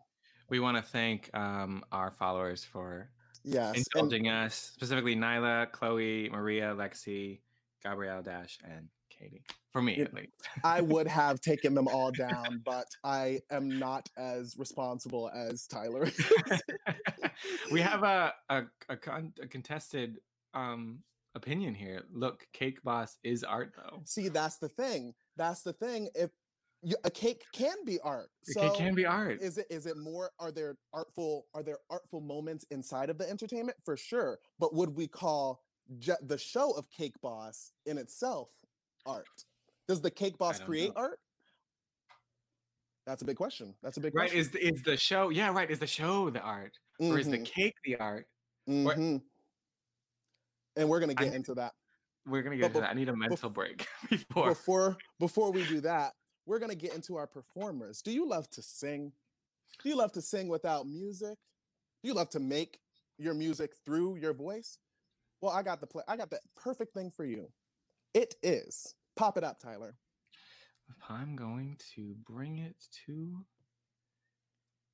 We 0.48 0.60
want 0.60 0.78
to 0.78 0.84
thank 0.84 1.32
um, 1.34 1.84
our 1.92 2.12
followers 2.12 2.64
for 2.64 3.10
yes 3.44 3.76
and 3.76 3.84
indulging 3.96 4.30
us, 4.30 4.54
specifically 4.54 5.16
Nyla, 5.16 5.72
Chloe, 5.72 6.30
Maria, 6.30 6.76
Lexi, 6.76 7.40
Gabrielle 7.84 8.22
Dash, 8.22 8.60
and 8.64 8.90
Katie. 9.18 9.44
For 9.72 9.82
me, 9.82 9.96
Yeah. 9.98 10.04
at 10.06 10.14
least. 10.14 10.32
i 10.64 10.82
would 10.82 11.08
have 11.08 11.42
taken 11.42 11.74
them 11.74 11.88
all 11.88 12.12
down 12.12 12.62
but 12.66 12.88
i 13.04 13.40
am 13.52 13.68
not 13.80 14.08
as 14.18 14.56
responsible 14.58 15.30
as 15.36 15.68
tyler 15.68 16.10
we 17.72 17.82
have 17.82 18.04
a 18.04 18.34
a, 18.50 18.64
a, 18.90 18.98
con- 18.98 19.34
a 19.42 19.48
contested 19.48 20.18
um, 20.54 21.00
opinion 21.36 21.76
here. 21.76 22.04
Look, 22.14 22.48
Cake 22.54 22.82
Boss 22.84 23.18
is 23.24 23.44
art, 23.44 23.74
though. 23.76 24.02
see 24.06 24.30
that's 24.30 24.58
the 24.58 24.70
thing 24.70 25.14
that's 25.36 25.62
the 25.64 25.74
thing 25.74 26.08
if 26.16 26.32
you, 26.82 26.96
a 27.04 27.12
cake 27.12 27.44
can 27.52 27.76
be 27.86 28.00
art 28.02 28.30
The 28.46 28.54
so 28.54 28.62
cake 28.70 28.78
can 28.78 28.96
be 28.96 29.06
art. 29.06 29.42
is 29.42 29.58
it 29.58 29.66
is 29.70 29.86
it 29.86 29.98
more 29.98 30.32
are 30.40 30.52
there 30.52 30.78
artful 30.94 31.48
are 31.54 31.64
there 31.64 31.80
artful 31.90 32.22
moments 32.22 32.64
inside 32.72 33.10
of 33.10 33.18
the 33.18 33.30
entertainment 33.30 33.78
for 33.84 33.98
sure 33.98 34.40
but 34.60 34.74
would 34.74 34.96
we 34.96 35.08
call 35.08 35.62
ju- 36.00 36.16
the 36.22 36.38
show 36.38 36.72
of 36.72 36.90
cake 36.90 37.20
boss 37.22 37.72
in 37.86 37.98
itself 37.98 38.50
art 39.06 39.28
does 39.88 40.02
the 40.02 40.10
cake 40.12 40.38
boss 40.38 40.60
create 40.60 40.94
know. 40.96 41.02
art 41.04 41.20
that's 43.06 43.22
a 43.22 43.26
big 43.26 43.38
question 43.38 43.74
that's 43.84 43.98
a 43.98 44.00
big 44.02 44.16
Right? 44.16 44.24
question 44.30 44.40
Is 44.40 44.52
the- 44.52 44.66
is 44.68 44.82
the 44.84 44.98
show? 44.98 45.30
Yeah, 45.30 45.52
right. 45.54 45.70
Is 45.70 45.78
the 45.80 45.86
show 45.88 46.30
the 46.32 46.40
art, 46.42 46.76
or 47.00 47.20
is 47.20 47.28
the 47.28 47.38
Mhm, 47.38 47.46
cake 47.46 47.76
the 47.84 47.96
art? 47.98 48.28
mhm. 48.68 49.22
and 50.76 50.90
we're 50.90 51.00
gonna 51.00 51.14
I- 51.18 51.24
get 51.26 51.34
into 51.36 51.54
that 51.56 51.74
We're 52.26 52.42
gonna 52.42 52.56
But 52.56 52.60
get 52.62 52.66
into 52.68 52.80
bef- 52.80 52.82
that. 52.82 52.90
I 52.90 52.94
need 52.94 53.10
a 53.10 53.16
mental 53.16 53.50
break 53.52 53.88
before. 54.10 54.50
before 54.50 54.98
before 55.20 55.52
we 55.52 55.66
do 55.68 55.80
that 55.82 56.16
we're 56.48 56.58
gonna 56.60 56.74
get 56.76 56.94
into 56.96 57.16
our 57.16 57.28
performers 57.28 58.02
do 58.02 58.12
you 58.12 58.28
love 58.28 58.50
to 58.52 58.64
sing 58.64 59.14
do 59.84 59.90
you 59.90 59.96
love 59.96 60.12
to 60.14 60.22
sing 60.24 60.48
without 60.48 60.88
music 60.88 61.38
do 62.02 62.08
you 62.08 62.14
love 62.16 62.30
to 62.30 62.40
make 62.40 62.80
your 63.20 63.36
music 63.36 63.76
through 63.86 64.16
your 64.18 64.34
voice 64.34 64.80
well 65.42 65.52
i 65.54 65.62
got 65.62 65.80
the 65.80 65.86
play 65.88 66.04
i 66.08 66.18
got 66.18 66.32
the 66.32 66.40
perfect 66.56 66.94
thing 66.96 67.12
for 67.12 67.24
you 67.26 67.48
it 68.16 68.34
is 68.42 68.96
pop 69.16 69.38
it 69.38 69.44
up 69.44 69.60
tyler 69.60 69.96
I'm 71.10 71.36
going 71.36 71.78
to 71.96 72.16
bring 72.28 72.60
it 72.60 72.76
to. 73.08 73.44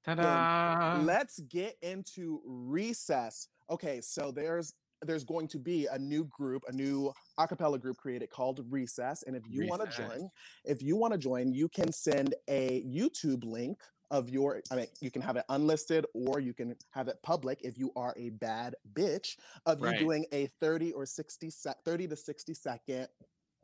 Ta-da! 0.06 1.02
let's 1.04 1.40
get 1.42 1.76
into 1.84 2.42
recess 2.46 3.48
okay 3.70 4.02
so 4.02 4.32
there's 4.32 4.74
there's 5.04 5.24
going 5.24 5.48
to 5.48 5.60
be 5.60 5.88
a 5.92 6.00
new 6.00 6.26
group 6.26 6.64
a 6.68 6.72
new 6.72 7.14
a 7.38 7.48
cappella 7.48 7.78
group 7.78 7.98
created 7.98 8.30
called 8.32 8.66
recess 8.70 9.24
and 9.28 9.36
if 9.36 9.44
you 9.48 9.68
want 9.68 9.82
to 9.84 9.96
join 9.96 10.28
if 10.66 10.82
you 10.82 10.96
want 10.96 11.14
to 11.14 11.20
join 11.20 11.54
you 11.54 11.70
can 11.70 11.92
send 11.92 12.34
a 12.50 12.84
youtube 12.84 13.44
link 13.44 13.78
of 14.12 14.30
your 14.30 14.62
i 14.72 14.76
mean 14.76 14.88
you 15.00 15.10
can 15.10 15.22
have 15.22 15.38
it 15.38 15.46
unlisted 15.50 16.06
or 16.14 16.40
you 16.40 16.54
can 16.54 16.76
have 16.92 17.08
it 17.08 17.18
public 17.24 17.60
if 17.64 17.78
you 17.78 17.92
are 17.96 18.14
a 18.18 18.30
bad 18.30 18.76
bitch 18.94 19.38
of 19.66 19.80
you 19.80 19.98
doing 19.98 20.26
a 20.32 20.48
30 20.60 20.92
or 20.92 21.06
60 21.06 21.50
sec 21.50 21.78
30 21.84 22.10
to 22.10 22.16
60 22.16 22.54
second 22.54 23.08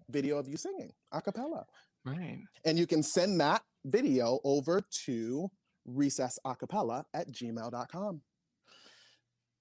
video 0.09 0.37
of 0.37 0.47
you 0.47 0.57
singing 0.57 0.91
a 1.11 1.21
cappella. 1.21 1.65
Right. 2.05 2.39
And 2.65 2.77
you 2.77 2.87
can 2.87 3.03
send 3.03 3.39
that 3.41 3.61
video 3.85 4.39
over 4.43 4.81
to 5.05 5.49
recessacapella 5.89 7.03
at 7.13 7.31
gmail.com. 7.31 8.21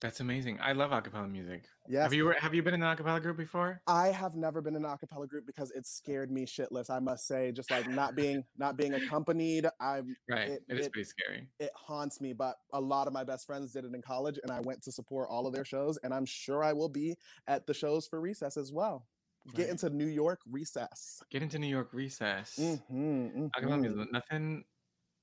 That's 0.07 0.21
amazing. 0.21 0.61
I 0.63 0.71
love 0.71 0.93
acapella 0.93 1.29
music. 1.29 1.65
Yes. 1.89 2.05
Have 2.05 2.13
you 2.15 2.33
have 2.39 2.55
you 2.55 2.63
been 2.63 2.75
in 2.75 2.83
an 2.85 2.97
acapella 2.97 3.21
group 3.21 3.37
before? 3.37 3.81
I 3.89 4.09
have 4.13 4.37
never 4.37 4.63
been 4.63 4.77
in 4.77 4.85
an 4.85 4.89
acapella 4.97 5.27
group 5.29 5.47
because 5.49 5.73
it 5.73 5.85
scared 5.85 6.31
me 6.31 6.47
shitless. 6.47 6.91
I 6.91 7.01
must 7.01 7.27
say, 7.27 7.51
just 7.51 7.73
like 7.73 7.89
not 7.91 8.15
being 8.15 8.45
not 8.57 8.77
being 8.77 8.95
accompanied, 8.95 9.67
I 9.81 10.03
Right. 10.31 10.49
It- 10.51 10.63
it 10.69 10.79
is 10.79 10.87
it- 10.87 10.93
pretty 10.93 11.09
scary. 11.09 11.49
it 11.59 11.71
haunts 11.75 12.21
me. 12.21 12.33
But 12.35 12.55
a 12.73 12.81
lot 12.81 13.09
of 13.09 13.13
my 13.13 13.25
best 13.25 13.47
friends 13.47 13.73
did 13.73 13.85
it 13.85 13.93
in 13.93 14.01
college, 14.01 14.39
and 14.45 14.53
I 14.53 14.61
went 14.61 14.81
to 14.85 14.93
support 14.93 15.29
all 15.29 15.45
of 15.49 15.53
their 15.53 15.65
shows, 15.65 15.97
and 16.05 16.15
I'm 16.15 16.25
sure 16.25 16.63
I 16.63 16.73
will 16.73 16.89
be 16.89 17.17
at 17.49 17.67
the 17.67 17.75
shows 17.75 18.07
for 18.07 18.21
Recess 18.21 18.57
as 18.57 18.73
well. 18.73 19.09
Get 19.55 19.71
into 19.71 19.91
New 19.91 20.07
York 20.07 20.39
Recess. 20.49 21.21
Get 21.33 21.43
into 21.43 21.59
New 21.59 21.67
York 21.67 21.89
recess. 21.93 22.57
Mhm, 22.61 23.51
Acapella 23.57 23.79
mhm. 23.79 23.81
music. 23.81 24.13
Nothing 24.13 24.65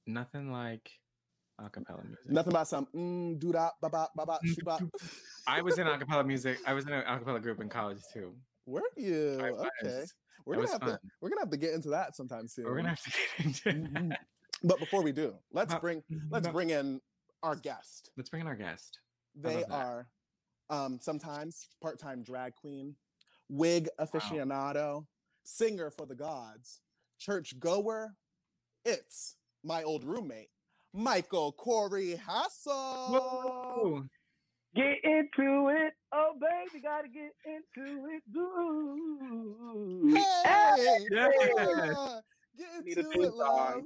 nothing 0.08 0.52
like 0.52 0.92
acapella 1.62 2.04
music. 2.06 2.30
Nothing 2.30 2.54
about 2.54 2.68
some 2.68 2.88
mm, 2.96 3.40
doo 3.40 3.52
da 3.52 3.70
ba 3.82 3.90
ba 3.90 4.10
ba 4.16 4.26
ba 4.26 4.40
shoo. 4.44 4.90
I 5.48 5.62
was 5.62 5.78
in 5.78 5.88
acapella 5.88 6.26
music. 6.26 6.60
I 6.66 6.74
was 6.74 6.86
in 6.86 6.94
an 6.94 7.04
acapella 7.04 7.42
group 7.42 7.62
in 7.62 7.70
college 7.70 8.00
too. 8.14 8.34
Were 8.66 8.82
you 8.96 9.40
I 9.42 9.50
okay? 9.50 10.06
We're 10.46 10.56
gonna 10.56 10.64
was 10.64 10.72
have 10.72 10.82
to 10.82 11.00
we're 11.22 11.30
gonna 11.30 11.42
have 11.42 11.52
to 11.52 11.58
get 11.58 11.74
into 11.74 11.90
that 11.90 12.16
sometime 12.16 12.48
soon. 12.48 12.66
We're 12.66 12.76
gonna 12.78 12.90
have 12.90 13.04
to 13.04 13.12
get 13.12 13.46
into 13.46 13.70
Mhm. 13.70 14.10
that. 14.10 14.26
But 14.64 14.80
before 14.80 15.02
we 15.02 15.12
do, 15.12 15.36
let's 15.52 15.76
bring 15.76 16.04
let's 16.30 16.48
bring 16.48 16.70
in 16.70 17.02
our 17.44 17.56
guest. 17.56 18.12
Let's 18.18 18.30
bring 18.30 18.42
in 18.42 18.48
our 18.48 18.56
guest. 18.56 19.00
They 19.36 19.64
are 19.66 20.08
um, 20.70 21.00
sometimes 21.02 21.68
part-time 21.82 22.24
drag 22.24 22.56
queen, 22.56 22.96
wig 23.50 23.90
aficionado, 24.00 25.06
singer 25.44 25.90
for 25.90 26.06
the 26.06 26.16
gods, 26.16 26.82
church 27.20 27.60
goer. 27.60 28.16
It's 28.86 29.36
my 29.64 29.84
old 29.84 30.04
roommate, 30.04 30.50
Michael 30.94 31.52
Corey 31.54 32.16
Hassel. 32.16 34.04
Get 34.76 34.96
into 35.04 35.70
it, 35.70 35.94
oh 36.14 36.34
baby, 36.42 36.82
gotta 36.82 37.08
get 37.08 37.32
into 37.46 38.08
it. 38.08 38.24
Ooh. 38.36 40.14
Hey, 40.16 40.24
Yes. 40.46 41.04
yeah, 41.12 42.20
get 42.58 42.84
Need 42.86 42.98
a 42.98 43.00
into 43.02 43.12
theme 43.12 43.24
it, 43.24 43.34
love. 43.36 43.74
song. 43.74 43.84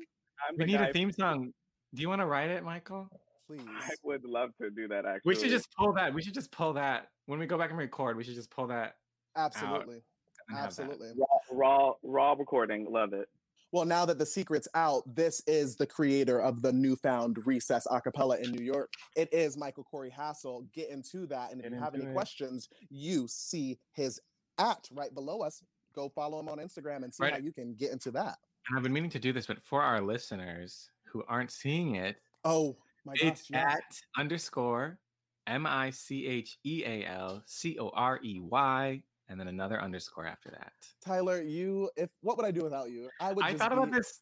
I'm 0.49 0.55
We 0.57 0.65
need 0.65 0.79
a 0.79 0.93
theme 0.93 1.11
song. 1.11 1.51
Do 1.93 2.01
you 2.01 2.07
want 2.09 2.21
to 2.21 2.25
write 2.25 2.49
it, 2.51 2.63
Michael? 2.63 3.09
Please. 3.47 3.61
I 3.67 3.89
would 4.03 4.23
love 4.23 4.51
to 4.61 4.69
do 4.69 4.87
that 4.89 5.05
actually. 5.05 5.21
We 5.25 5.35
should 5.35 5.49
just 5.49 5.67
pull 5.77 5.91
that. 5.93 6.13
We 6.13 6.21
should 6.21 6.33
just 6.33 6.51
pull 6.51 6.73
that 6.73 7.07
when 7.25 7.39
we 7.39 7.45
go 7.47 7.57
back 7.57 7.69
and 7.69 7.79
record. 7.79 8.15
We 8.17 8.23
should 8.23 8.35
just 8.35 8.49
pull 8.51 8.67
that. 8.67 8.95
Absolutely. 9.35 10.01
and. 10.49 10.57
Absolutely. 10.57 11.09
raw, 11.17 11.27
raw, 11.51 11.93
raw 12.03 12.33
recording. 12.37 12.85
Love 12.89 13.11
it. 13.13 13.27
Well, 13.73 13.85
now 13.85 14.05
that 14.05 14.17
the 14.17 14.25
secret's 14.25 14.67
out, 14.75 15.03
this 15.13 15.41
is 15.45 15.75
the 15.75 15.85
creator 15.85 16.39
of 16.41 16.61
the 16.61 16.71
newfound 16.71 17.45
Recess 17.45 17.85
Acapella 17.87 18.41
in 18.41 18.51
New 18.51 18.63
York. 18.63 18.93
It 19.17 19.27
is 19.33 19.57
Michael 19.57 19.83
Corey 19.83 20.09
Hassel. 20.09 20.65
Get 20.73 20.89
into 20.89 21.25
that. 21.27 21.51
And 21.51 21.59
if 21.59 21.65
Get 21.65 21.73
you 21.73 21.83
have 21.83 21.95
any 21.95 22.05
it. 22.05 22.13
questions, 22.13 22.69
you 22.89 23.27
see 23.27 23.77
his 23.91 24.21
at 24.57 24.87
right 24.93 25.13
below 25.13 25.41
us. 25.41 25.61
Go 25.93 26.07
follow 26.09 26.39
him 26.39 26.47
on 26.47 26.59
Instagram 26.59 27.03
and 27.03 27.13
see 27.13 27.23
Right. 27.23 27.33
how 27.33 27.39
you 27.39 27.51
can 27.51 27.73
get 27.75 27.91
into 27.91 28.09
that. 28.11 28.37
And 28.69 28.77
I've 28.77 28.83
been 28.83 28.93
meaning 28.93 29.09
to 29.11 29.19
do 29.19 29.33
this, 29.33 29.47
but 29.47 29.61
for 29.63 29.81
our 29.83 29.99
listeners 30.01 30.89
who 31.05 31.23
aren't 31.27 31.51
seeing 31.51 31.95
it, 31.95 32.17
Oh 32.45 32.77
my 33.05 33.13
gosh. 33.15 33.23
it's 33.27 33.49
yes. 33.49 33.75
at 33.77 34.01
underscore 34.21 34.97
M 35.45 35.65
I 35.65 35.89
C 35.89 36.25
H 36.25 36.57
E 36.63 36.83
A 36.85 37.05
L 37.05 37.43
C 37.45 37.77
O 37.79 37.89
R 37.89 38.19
E 38.23 38.39
Y, 38.39 39.01
and 39.29 39.39
then 39.39 39.47
another 39.47 39.81
underscore 39.81 40.25
after 40.25 40.49
that. 40.51 40.73
Tyler, 41.03 41.41
you 41.41 41.89
if 41.95 42.11
what 42.21 42.37
would 42.37 42.45
I 42.45 42.51
do 42.51 42.63
without 42.63 42.89
you? 42.89 43.09
I 43.19 43.33
would 43.33 43.45
I 43.45 43.51
just 43.51 43.61
thought 43.61 43.73
about 43.73 43.91
this. 43.91 44.21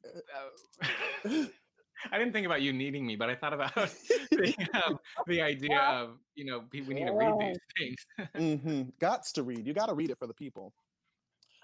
uh, 1.25 1.45
I 2.11 2.17
didn't 2.17 2.33
think 2.33 2.45
about 2.45 2.61
you 2.61 2.73
needing 2.73 3.05
me, 3.05 3.15
but 3.15 3.29
I 3.29 3.35
thought 3.35 3.53
about 3.53 3.73
the, 4.31 4.53
um, 4.85 4.99
the 5.27 5.41
idea 5.41 5.79
of 5.79 6.17
you 6.35 6.45
know 6.45 6.63
we 6.71 6.81
need 6.81 7.05
to 7.05 7.13
read 7.13 7.33
these 7.39 7.57
things. 7.77 7.95
mm-hmm. 8.35 8.81
Gots 8.99 9.31
to 9.33 9.43
read. 9.43 9.65
You 9.65 9.73
got 9.73 9.87
to 9.87 9.93
read 9.93 10.09
it 10.09 10.17
for 10.17 10.27
the 10.27 10.33
people. 10.33 10.73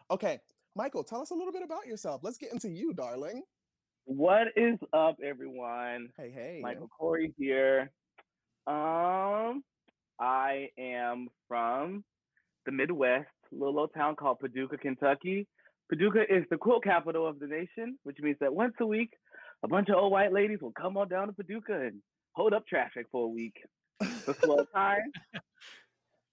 Okay, 0.09 0.39
Michael, 0.75 1.03
tell 1.03 1.21
us 1.21 1.31
a 1.31 1.33
little 1.33 1.53
bit 1.53 1.63
about 1.63 1.87
yourself. 1.87 2.21
Let's 2.23 2.37
get 2.37 2.51
into 2.51 2.69
you, 2.69 2.93
darling. 2.93 3.43
What 4.05 4.47
is 4.55 4.79
up, 4.93 5.17
everyone? 5.23 6.09
Hey, 6.17 6.31
hey. 6.31 6.59
Michael 6.61 6.87
Corey 6.87 7.33
here. 7.37 7.91
Um, 8.67 9.63
I 10.19 10.69
am 10.77 11.27
from 11.47 12.03
the 12.65 12.71
Midwest, 12.71 13.27
little 13.51 13.79
old 13.79 13.93
town 13.93 14.15
called 14.15 14.39
Paducah, 14.39 14.77
Kentucky. 14.77 15.47
Paducah 15.89 16.23
is 16.29 16.45
the 16.49 16.57
quilt 16.57 16.83
capital 16.83 17.27
of 17.27 17.39
the 17.39 17.47
nation, 17.47 17.97
which 18.03 18.17
means 18.21 18.37
that 18.39 18.53
once 18.53 18.73
a 18.79 18.85
week, 18.85 19.11
a 19.63 19.67
bunch 19.67 19.89
of 19.89 19.95
old 19.95 20.11
white 20.11 20.31
ladies 20.31 20.59
will 20.61 20.71
come 20.71 20.97
on 20.97 21.09
down 21.09 21.27
to 21.27 21.33
Paducah 21.33 21.81
and 21.87 22.01
hold 22.33 22.53
up 22.53 22.65
traffic 22.65 23.07
for 23.11 23.25
a 23.25 23.29
week. 23.29 23.55
It's 23.99 24.27
a 24.27 24.33
slow 24.33 24.65
time. 24.75 25.11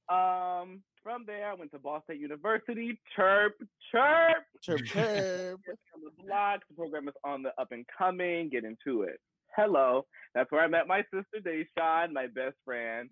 Um, 0.09 0.81
from 1.03 1.25
there, 1.27 1.51
I 1.51 1.55
went 1.55 1.73
to 1.73 1.79
Ball 1.79 2.03
State 2.05 2.21
University. 2.21 2.99
Chirp, 3.15 3.55
chirp. 3.91 4.45
Chirp, 4.63 4.81
chirp. 4.87 5.61
on 5.95 6.03
the 6.05 6.25
block. 6.25 6.61
The 6.69 6.75
program 6.75 7.09
is 7.09 7.15
on 7.25 7.43
the 7.43 7.51
up 7.61 7.73
and 7.73 7.85
coming. 7.97 8.49
Get 8.49 8.65
into 8.65 9.03
it. 9.03 9.19
Hello. 9.57 10.07
That's 10.35 10.51
where 10.53 10.63
I 10.63 10.69
met 10.69 10.87
my 10.87 11.03
sister 11.13 11.41
Deshawn, 11.43 12.13
my 12.13 12.27
best 12.27 12.57
friend. 12.65 13.11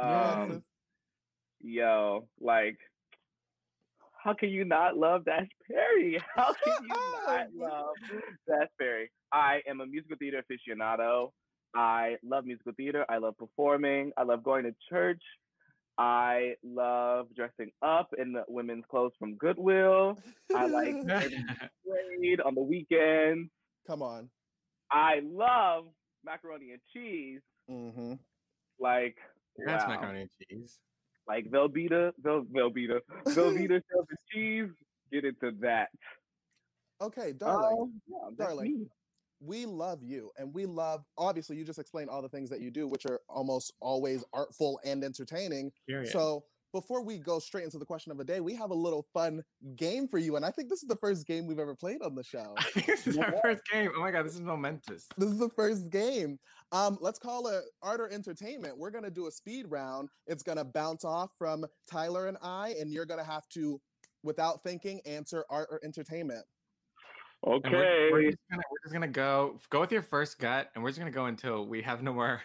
Yes. 0.00 0.36
Um, 0.38 0.62
yo, 1.62 2.28
like, 2.40 2.78
how 4.22 4.34
can 4.34 4.50
you 4.50 4.64
not 4.64 4.96
love 4.96 5.24
Dash 5.24 5.48
Perry? 5.70 6.18
How 6.36 6.52
can 6.52 6.84
you 6.84 6.94
not 7.26 7.46
love 7.56 7.96
Dash 8.48 8.68
Perry? 8.78 9.10
I 9.32 9.60
am 9.68 9.80
a 9.80 9.86
musical 9.86 10.16
theater 10.18 10.42
aficionado. 10.42 11.30
I 11.74 12.16
love 12.22 12.44
musical 12.44 12.72
theater. 12.76 13.04
I 13.08 13.18
love 13.18 13.36
performing. 13.36 14.12
I 14.16 14.22
love 14.22 14.44
going 14.44 14.64
to 14.64 14.74
church. 14.88 15.22
I 15.98 16.54
love 16.62 17.28
dressing 17.34 17.70
up 17.82 18.10
in 18.18 18.32
the 18.32 18.44
women's 18.48 18.84
clothes 18.90 19.12
from 19.18 19.36
Goodwill. 19.36 20.18
I 20.54 20.66
like 20.66 20.94
parade 21.06 22.40
on 22.40 22.54
the 22.54 22.62
weekends. 22.62 23.50
Come 23.86 24.02
on. 24.02 24.28
I 24.90 25.20
love 25.24 25.86
macaroni 26.24 26.72
and 26.72 26.80
cheese. 26.92 27.40
hmm 27.68 28.14
Like, 28.78 29.16
That's 29.64 29.84
wow. 29.84 29.90
macaroni 29.90 30.20
and 30.22 30.30
cheese. 30.48 30.78
Like 31.26 31.50
Velveeta, 31.50 32.12
Vel, 32.22 32.44
Velveeta, 32.54 33.00
Velveeta 33.26 33.80
shove 33.92 34.06
and 34.08 34.18
cheese. 34.32 34.68
Get 35.12 35.24
into 35.24 35.52
that. 35.60 35.88
Okay, 37.00 37.32
darling. 37.32 37.78
Um, 37.80 38.00
yeah, 38.08 38.46
darling. 38.46 38.80
me. 38.80 38.86
we 39.40 39.66
love 39.66 40.02
you 40.02 40.30
and 40.38 40.54
we 40.54 40.66
love 40.66 41.04
obviously 41.18 41.56
you 41.56 41.64
just 41.64 41.78
explained 41.80 42.08
all 42.08 42.22
the 42.22 42.28
things 42.28 42.48
that 42.48 42.60
you 42.60 42.70
do 42.70 42.86
which 42.86 43.04
are 43.06 43.20
almost 43.28 43.72
always 43.80 44.24
artful 44.32 44.78
and 44.84 45.02
entertaining 45.02 45.72
Period. 45.88 46.12
so 46.12 46.44
before 46.72 47.02
we 47.02 47.18
go 47.18 47.38
straight 47.38 47.64
into 47.64 47.78
the 47.78 47.84
question 47.84 48.10
of 48.12 48.18
the 48.18 48.24
day 48.24 48.40
we 48.40 48.54
have 48.54 48.70
a 48.70 48.74
little 48.74 49.06
fun 49.12 49.42
game 49.76 50.08
for 50.08 50.18
you 50.18 50.36
and 50.36 50.44
i 50.44 50.50
think 50.50 50.68
this 50.68 50.82
is 50.82 50.88
the 50.88 50.96
first 50.96 51.26
game 51.26 51.46
we've 51.46 51.58
ever 51.58 51.74
played 51.74 52.02
on 52.02 52.14
the 52.14 52.24
show 52.24 52.54
this 52.86 53.06
is 53.06 53.18
our 53.18 53.34
first 53.42 53.62
game. 53.70 53.90
Oh 53.96 54.00
my 54.00 54.10
god, 54.10 54.24
this 54.24 54.34
is 54.34 54.40
momentous. 54.40 55.06
this 55.16 55.30
is 55.30 55.38
the 55.38 55.50
first 55.50 55.90
game 55.90 56.38
um 56.72 56.98
let's 57.00 57.18
call 57.18 57.46
it 57.48 57.62
art 57.82 58.00
or 58.00 58.10
entertainment 58.10 58.76
we're 58.76 58.90
gonna 58.90 59.10
do 59.10 59.26
a 59.26 59.30
speed 59.30 59.66
round 59.68 60.08
it's 60.26 60.42
gonna 60.42 60.64
bounce 60.64 61.04
off 61.04 61.30
from 61.38 61.64
tyler 61.90 62.28
and 62.28 62.36
i 62.42 62.74
and 62.80 62.90
you're 62.90 63.06
gonna 63.06 63.24
have 63.24 63.48
to 63.48 63.80
without 64.22 64.62
thinking 64.62 65.00
answer 65.06 65.44
art 65.50 65.68
or 65.70 65.80
entertainment 65.84 66.44
Okay. 67.44 67.70
we're, 67.70 68.12
we're, 68.12 68.22
just 68.30 68.38
gonna, 68.48 68.62
we're 68.70 68.78
just 68.84 68.92
gonna 68.92 69.08
go 69.08 69.58
go 69.70 69.80
with 69.80 69.90
your 69.90 70.02
first 70.02 70.38
gut, 70.38 70.70
and 70.74 70.84
we're 70.84 70.90
just 70.90 71.00
gonna 71.00 71.10
go 71.10 71.26
until 71.26 71.66
we 71.66 71.82
have 71.82 72.00
no 72.02 72.12
more, 72.12 72.40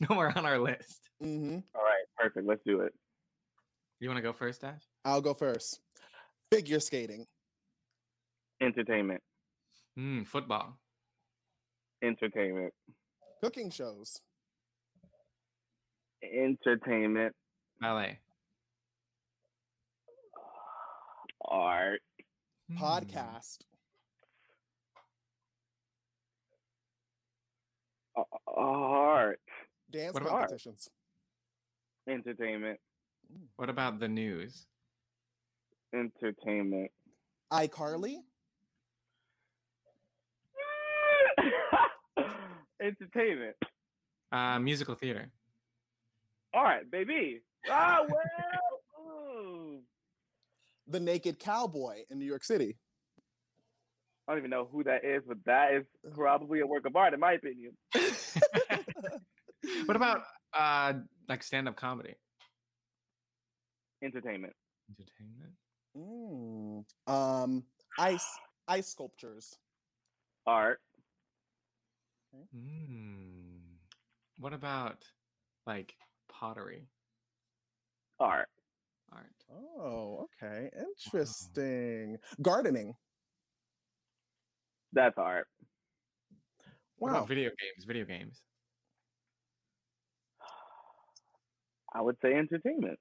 no 0.00 0.14
more 0.14 0.32
on 0.36 0.46
our 0.46 0.58
list. 0.58 1.10
hmm 1.20 1.58
All 1.74 1.82
right. 1.82 2.04
Perfect. 2.16 2.46
Let's 2.46 2.62
do 2.64 2.80
it. 2.80 2.94
You 4.02 4.08
want 4.08 4.18
to 4.18 4.22
go 4.22 4.32
first, 4.32 4.62
Dash? 4.62 4.82
i'll 5.04 5.20
go 5.20 5.32
first 5.32 5.78
figure 6.50 6.80
skating 6.80 7.24
Entertainment. 8.60 9.20
Mm, 9.96 10.26
football. 10.26 10.76
Entertainment. 12.02 12.72
cooking 13.40 13.70
shows 13.70 14.20
Entertainment. 16.20 17.32
Ballet. 17.80 18.18
Art. 21.44 22.00
Mm. 22.72 22.78
podcast 22.78 23.58
a- 28.16 28.22
Art. 28.48 29.40
dance 29.90 30.14
What 30.14 30.22
about- 30.24 30.30
competitions. 30.40 30.88
Entertainment. 32.08 32.80
What 33.56 33.68
about 33.70 34.00
the 34.00 34.08
news? 34.08 34.66
Entertainment. 35.94 36.90
iCarly, 37.52 38.16
Entertainment. 42.80 43.56
Uh, 44.30 44.58
musical 44.58 44.94
theater. 44.94 45.30
All 46.54 46.62
right, 46.62 46.90
baby. 46.90 47.42
Ah, 47.70 48.00
well. 48.08 48.20
ooh. 49.00 49.80
the 50.88 51.00
naked 51.00 51.38
cowboy 51.38 51.98
in 52.10 52.18
New 52.18 52.24
York 52.24 52.44
City. 52.44 52.76
I 54.26 54.32
don't 54.32 54.38
even 54.38 54.50
know 54.50 54.68
who 54.70 54.84
that 54.84 55.04
is, 55.04 55.22
but 55.26 55.38
that 55.46 55.74
is 55.74 55.84
probably 56.14 56.60
a 56.60 56.66
work 56.66 56.86
of 56.86 56.96
art, 56.96 57.12
in 57.14 57.20
my 57.20 57.32
opinion. 57.32 57.72
what 59.84 59.96
about 59.96 60.22
uh 60.54 60.92
like 61.28 61.42
stand-up 61.42 61.76
comedy? 61.76 62.14
Entertainment. 64.02 64.52
Entertainment. 64.90 65.54
Mm, 65.96 66.84
um, 67.06 67.64
ice 67.98 68.26
ice 68.66 68.88
sculptures. 68.88 69.56
Art. 70.46 70.80
Mm. 72.54 73.60
What 74.38 74.52
about 74.52 75.04
like 75.66 75.94
pottery? 76.28 76.88
Art. 78.18 78.48
Art. 79.12 79.26
Oh, 79.52 80.26
okay, 80.42 80.70
interesting. 80.76 82.16
Gardening. 82.40 82.94
That's 84.92 85.16
art. 85.16 85.46
Wow. 86.98 87.10
about 87.10 87.28
video 87.28 87.50
games? 87.50 87.84
Video 87.86 88.04
games. 88.04 88.40
I 91.94 92.00
would 92.00 92.16
say 92.22 92.34
entertainment. 92.34 92.98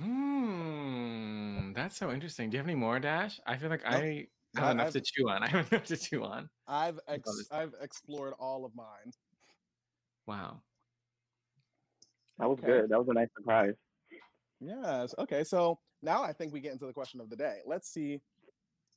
Hmm, 0.00 1.72
that's 1.72 1.96
so 1.96 2.10
interesting. 2.10 2.50
Do 2.50 2.56
you 2.56 2.58
have 2.58 2.66
any 2.68 2.74
more, 2.74 2.98
Dash? 2.98 3.40
I 3.46 3.56
feel 3.56 3.68
like 3.70 3.82
Nope. 3.84 3.92
I 3.94 4.26
have 4.56 4.64
I- 4.68 4.70
enough 4.72 4.86
I've- 4.88 5.00
to 5.00 5.04
chew 5.04 5.28
on. 5.28 5.42
I 5.42 5.48
have 5.48 5.72
enough 5.72 5.84
to 5.86 5.96
chew 5.96 6.24
on. 6.24 6.48
I've 6.66 6.98
ex- 7.08 7.48
I've 7.50 7.74
explored 7.80 8.34
all 8.38 8.64
of 8.64 8.74
mine. 8.74 9.12
Wow. 10.26 10.62
That 12.38 12.48
was 12.48 12.58
Okay. 12.58 12.66
good. 12.66 12.88
That 12.90 12.98
was 12.98 13.08
a 13.08 13.12
nice 13.14 13.28
surprise. 13.36 13.74
Yes. 14.60 15.14
Okay. 15.18 15.44
So 15.44 15.78
now 16.02 16.22
I 16.22 16.32
think 16.32 16.52
we 16.52 16.60
get 16.60 16.72
into 16.72 16.86
the 16.86 16.92
question 16.92 17.20
of 17.20 17.28
the 17.30 17.36
day. 17.36 17.60
Let's 17.66 17.90
see, 17.90 18.20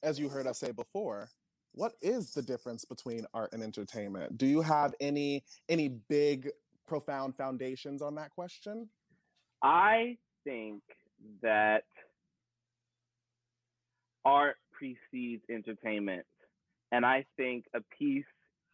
as 0.03 0.19
you 0.19 0.29
heard 0.29 0.47
us 0.47 0.59
say 0.59 0.71
before, 0.71 1.29
what 1.73 1.93
is 2.01 2.31
the 2.33 2.41
difference 2.41 2.85
between 2.85 3.25
art 3.33 3.51
and 3.53 3.63
entertainment? 3.63 4.37
Do 4.37 4.45
you 4.45 4.61
have 4.61 4.93
any 4.99 5.43
any 5.69 5.89
big, 5.89 6.49
profound 6.87 7.35
foundations 7.35 8.01
on 8.01 8.15
that 8.15 8.29
question? 8.31 8.89
I 9.61 10.17
think 10.43 10.82
that 11.41 11.84
art 14.25 14.56
precedes 14.71 15.43
entertainment. 15.49 16.25
And 16.91 17.06
I 17.06 17.25
think 17.38 17.65
a 17.73 17.82
piece 17.97 18.25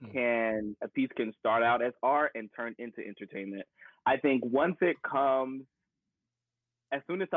Mm. 0.01 0.13
can 0.13 0.77
a 0.81 0.87
piece 0.87 1.09
can 1.17 1.33
start 1.39 1.61
out 1.61 1.81
as 1.81 1.91
art 2.01 2.31
and 2.35 2.49
turn 2.55 2.73
into 2.79 3.05
entertainment. 3.05 3.67
I 4.05 4.15
think 4.15 4.45
once 4.45 4.77
it 4.81 4.95
comes 5.01 5.65
as 6.93 7.01
soon 7.05 7.21
as 7.21 7.27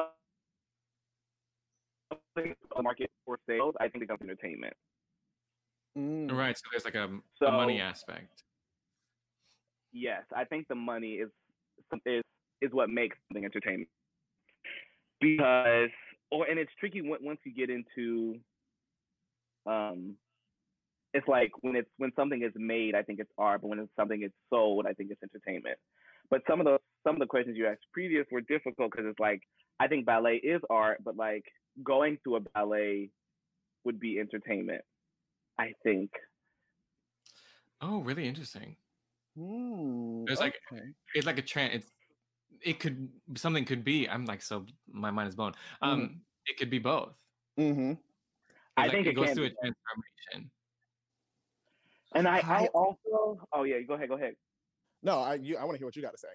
something 2.12 2.54
on 2.72 2.76
the 2.76 2.82
market 2.82 3.10
for 3.24 3.38
sales, 3.48 3.74
I 3.80 3.88
think 3.88 4.04
it 4.04 4.08
becomes 4.08 4.22
entertainment. 4.22 4.74
Mm, 5.98 6.30
Right. 6.30 6.56
So 6.56 6.62
there's 6.70 6.84
like 6.84 6.94
a, 6.94 7.20
So 7.38 7.46
a 7.46 7.52
money 7.52 7.80
aspect. 7.80 8.44
yes, 9.92 10.22
I 10.34 10.44
think 10.44 10.68
the 10.68 10.76
money 10.76 11.14
is 11.14 11.30
is 12.06 12.22
is 12.60 12.72
what 12.72 12.90
makes 12.90 13.16
something 13.28 13.44
entertainment. 13.44 13.90
Because 15.22 15.90
or 16.30 16.46
and 16.48 16.58
it's 16.58 16.72
tricky 16.78 17.02
once 17.02 17.38
you 17.44 17.54
get 17.54 17.70
into 17.70 18.40
um 19.66 20.16
it's 21.14 21.28
like 21.28 21.50
when 21.60 21.76
it's 21.76 21.90
when 21.98 22.10
something 22.16 22.42
is 22.42 22.52
made, 22.56 22.94
I 22.94 23.02
think 23.02 23.20
it's 23.20 23.30
art, 23.36 23.60
but 23.60 23.68
when 23.68 23.78
it's 23.78 23.92
something 23.96 24.22
is 24.22 24.30
sold, 24.50 24.86
I 24.86 24.92
think 24.94 25.10
it's 25.10 25.22
entertainment. 25.22 25.78
But 26.30 26.40
some 26.48 26.60
of 26.60 26.66
the 26.66 26.78
some 27.06 27.14
of 27.14 27.20
the 27.20 27.26
questions 27.26 27.56
you 27.56 27.66
asked 27.66 27.82
previous 27.92 28.26
were 28.30 28.40
difficult 28.40 28.90
because 28.90 29.06
it's 29.08 29.20
like 29.20 29.40
I 29.78 29.88
think 29.88 30.06
ballet 30.06 30.36
is 30.36 30.60
art, 30.70 30.98
but 31.04 31.16
like 31.16 31.44
going 31.84 32.18
to 32.24 32.36
a 32.36 32.40
ballet 32.40 33.10
would 33.84 34.00
be 34.00 34.18
entertainment. 34.18 34.82
I 35.58 35.72
think. 35.82 36.10
Oh, 37.82 37.98
really 38.00 38.26
interesting. 38.26 38.76
There's 39.36 40.40
like- 40.40 40.54
okay. 40.72 40.82
It's 41.14 41.26
like 41.26 41.38
a 41.38 41.42
trend. 41.42 41.74
It's 41.74 41.90
it 42.64 42.80
could 42.80 43.08
something 43.36 43.64
could 43.64 43.84
be. 43.84 44.08
I'm 44.08 44.24
like 44.24 44.42
so 44.42 44.66
my 44.90 45.10
mind 45.10 45.28
is 45.28 45.34
blown. 45.34 45.52
Um, 45.80 46.20
it 46.46 46.56
could 46.56 46.70
be 46.70 46.78
both. 46.78 47.14
Mm-hmm. 47.58 47.92
I 48.76 48.82
like, 48.82 48.90
think 48.90 49.06
it 49.06 49.10
it 49.10 49.16
goes 49.16 49.26
can 49.26 49.34
through 49.34 49.46
a 49.46 49.50
transformation. 49.50 50.50
And 52.14 52.28
I, 52.28 52.38
I 52.38 52.66
also 52.68 53.38
oh 53.52 53.64
yeah, 53.64 53.80
go 53.80 53.94
ahead, 53.94 54.08
go 54.08 54.16
ahead. 54.16 54.34
No, 55.02 55.20
I 55.20 55.34
you, 55.34 55.56
I 55.56 55.64
want 55.64 55.74
to 55.74 55.78
hear 55.78 55.86
what 55.86 55.96
you 55.96 56.02
got 56.02 56.12
to 56.12 56.18
say. 56.18 56.28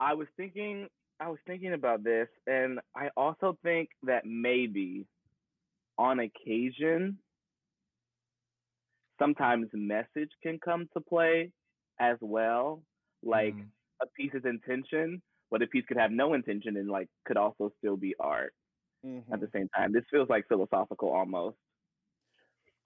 I 0.00 0.14
was 0.14 0.26
thinking 0.36 0.88
I 1.20 1.28
was 1.28 1.38
thinking 1.46 1.72
about 1.72 2.04
this 2.04 2.28
and 2.46 2.80
I 2.94 3.08
also 3.16 3.58
think 3.62 3.88
that 4.02 4.26
maybe 4.26 5.06
on 5.98 6.20
occasion 6.20 7.18
sometimes 9.18 9.68
message 9.72 10.30
can 10.42 10.58
come 10.62 10.88
to 10.92 11.00
play 11.00 11.52
as 11.98 12.18
well. 12.20 12.82
Like 13.22 13.54
Mm. 13.54 13.66
A 14.02 14.06
piece's 14.16 14.44
intention, 14.44 15.22
but 15.50 15.62
a 15.62 15.66
piece 15.66 15.84
could 15.86 15.96
have 15.96 16.10
no 16.10 16.34
intention 16.34 16.76
and 16.76 16.88
like 16.88 17.08
could 17.26 17.36
also 17.36 17.72
still 17.78 17.96
be 17.96 18.14
art 18.18 18.54
at 19.04 19.10
Mhm. 19.10 19.40
the 19.40 19.50
same 19.52 19.68
time. 19.68 19.92
This 19.92 20.04
feels 20.10 20.28
like 20.28 20.48
philosophical 20.48 21.10
almost. 21.12 21.56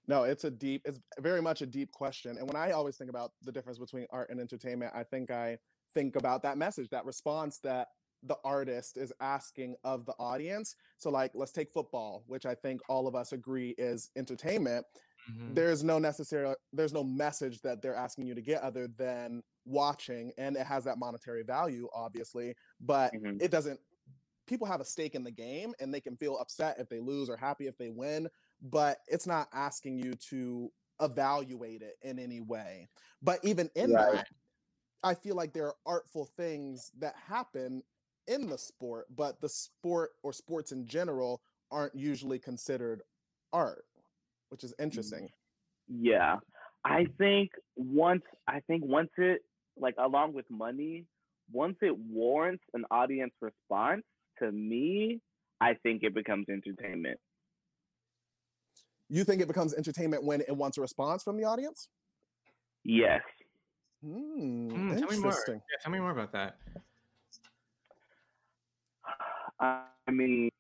No, 0.07 0.25
it's 0.25 0.45
a 0.45 0.51
deep, 0.51 0.83
it's 0.85 0.99
very 1.21 1.41
much 1.41 1.63
a 1.63 1.67
deep 1.67 1.93
question. 1.93 2.37
And 2.37 2.47
when 2.47 2.57
I 2.57 2.73
always 2.73 2.97
think 2.97 3.11
about 3.11 3.33
the 3.43 3.53
difference 3.53 3.79
between 3.79 4.07
art 4.11 4.31
and 4.31 4.41
entertainment, 4.41 4.93
I 4.95 5.05
think 5.05 5.31
I 5.31 5.59
think 5.95 6.17
about 6.17 6.43
that 6.43 6.59
message, 6.59 6.89
that 6.91 7.05
response 7.05 7.59
that 7.61 7.89
the 8.23 8.37
artist 8.45 8.97
is 8.97 9.13
asking 9.21 9.77
of 9.85 10.05
the 10.07 10.13
audience. 10.19 10.75
So, 10.99 11.11
like, 11.11 11.35
let's 11.35 11.53
take 11.53 11.71
football, 11.71 12.25
which 12.27 12.45
I 12.45 12.55
think 12.55 12.81
all 12.89 13.07
of 13.07 13.15
us 13.15 13.33
agree 13.33 13.71
is 13.79 14.11
entertainment. 14.17 14.85
Mhm. 15.31 15.55
There's 15.55 15.83
no 15.85 15.99
necessary, 15.99 16.55
there's 16.73 16.93
no 16.93 17.05
message 17.05 17.61
that 17.63 17.81
they're 17.81 17.95
asking 17.95 18.27
you 18.27 18.35
to 18.35 18.43
get 18.43 18.63
other 18.63 18.89
than 18.89 19.43
watching, 19.65 20.33
and 20.39 20.57
it 20.57 20.67
has 20.67 20.85
that 20.85 20.99
monetary 20.99 21.43
value, 21.43 21.89
obviously, 21.95 22.55
but 22.81 23.15
Mhm. 23.15 23.41
it 23.41 23.51
doesn't. 23.51 23.81
People 24.47 24.67
have 24.67 24.81
a 24.81 24.85
stake 24.85 25.15
in 25.15 25.23
the 25.23 25.31
game, 25.31 25.75
and 25.81 25.95
they 25.95 26.01
can 26.01 26.17
feel 26.17 26.39
upset 26.39 26.79
if 26.81 26.89
they 26.89 26.99
lose 27.01 27.31
or 27.31 27.37
happy 27.37 27.67
if 27.67 27.77
they 27.79 27.91
win 27.91 28.29
but 28.63 28.99
it's 29.07 29.27
not 29.27 29.49
asking 29.55 29.99
you 29.99 30.13
to 30.15 30.71
evaluate 31.01 31.83
it 31.83 31.97
in 32.03 32.19
any 32.19 32.41
way. 32.41 32.91
But 33.23 33.43
even 33.43 33.71
in 33.75 33.93
Right. 33.93 34.11
that, 34.13 34.27
I 35.03 35.15
feel 35.15 35.35
like 35.35 35.53
there 35.53 35.67
are 35.69 35.77
artful 35.87 36.27
things 36.27 36.91
that 36.99 37.17
happen 37.17 37.83
in 38.27 38.49
the 38.49 38.59
sport, 38.59 39.07
but 39.11 39.41
the 39.41 39.49
sport 39.49 40.11
or 40.23 40.33
sports 40.33 40.73
in 40.73 40.87
general 40.87 41.43
aren't 41.71 41.95
usually 41.95 42.39
considered 42.39 43.03
art, 43.53 43.87
which 44.51 44.63
is 44.65 44.75
interesting. 44.79 45.31
Yeah. 45.89 46.39
I 46.85 47.07
think 47.19 47.53
once 47.77 48.23
I 48.47 48.61
think 48.61 48.85
once 48.85 49.11
it 49.17 49.43
like 49.81 49.95
along 49.99 50.33
with 50.35 50.45
money, 50.51 51.07
once 51.51 51.77
it 51.83 51.97
warrants 51.97 52.63
an 52.75 52.85
audience 52.91 53.33
response, 53.41 54.03
to 54.39 54.53
me, 54.53 55.21
I 55.61 55.75
think 55.83 56.03
it 56.03 56.15
becomes 56.15 56.47
entertainment. 56.49 57.19
You 59.09 59.25
think 59.25 59.43
it 59.43 59.49
becomes 59.49 59.75
entertainment 59.75 60.23
when 60.23 60.41
it 60.43 60.57
wants 60.57 60.79
a 60.79 60.81
response 60.81 61.25
from 61.25 61.37
the 61.37 61.45
audience? 61.45 61.89
Yes. 62.85 63.23
Hmm, 64.05 64.93
Mm, 64.93 64.99
tell 64.99 65.11
me 65.11 65.19
more. 65.19 65.45
Yeah, 65.49 65.57
tell 65.83 65.93
me 65.93 65.99
more 65.99 66.13
about 66.13 66.33
that. 66.33 66.57
I 69.61 70.11
mean 70.11 70.51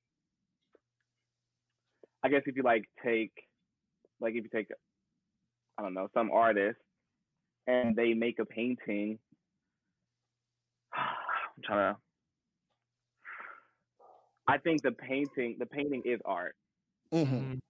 I 2.22 2.28
guess 2.28 2.42
if 2.46 2.56
you 2.56 2.62
like 2.62 2.85
take 3.04 3.33
like 4.20 4.35
if 4.35 4.44
you 4.44 4.50
take 4.52 4.68
I 5.78 5.83
don't 5.83 5.94
know, 5.94 6.09
some 6.12 6.30
artist 6.30 6.78
and 7.66 7.94
they 7.96 8.14
make 8.14 8.38
a 8.38 8.44
painting 8.44 9.18
I'm 10.94 11.62
trying 11.64 11.94
to 11.94 12.01
I 14.49 14.59
think 14.59 14.83
the 14.83 14.92
painting 14.92 15.57
the 15.59 15.66
painting 15.66 16.03
is 16.05 16.20
art. 16.25 16.57
Mhm. 17.12 17.27
Mhm. 17.27 17.61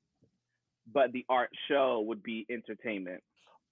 but 0.92 1.12
the 1.12 1.24
art 1.28 1.50
show 1.68 2.00
would 2.00 2.22
be 2.22 2.46
entertainment. 2.50 3.22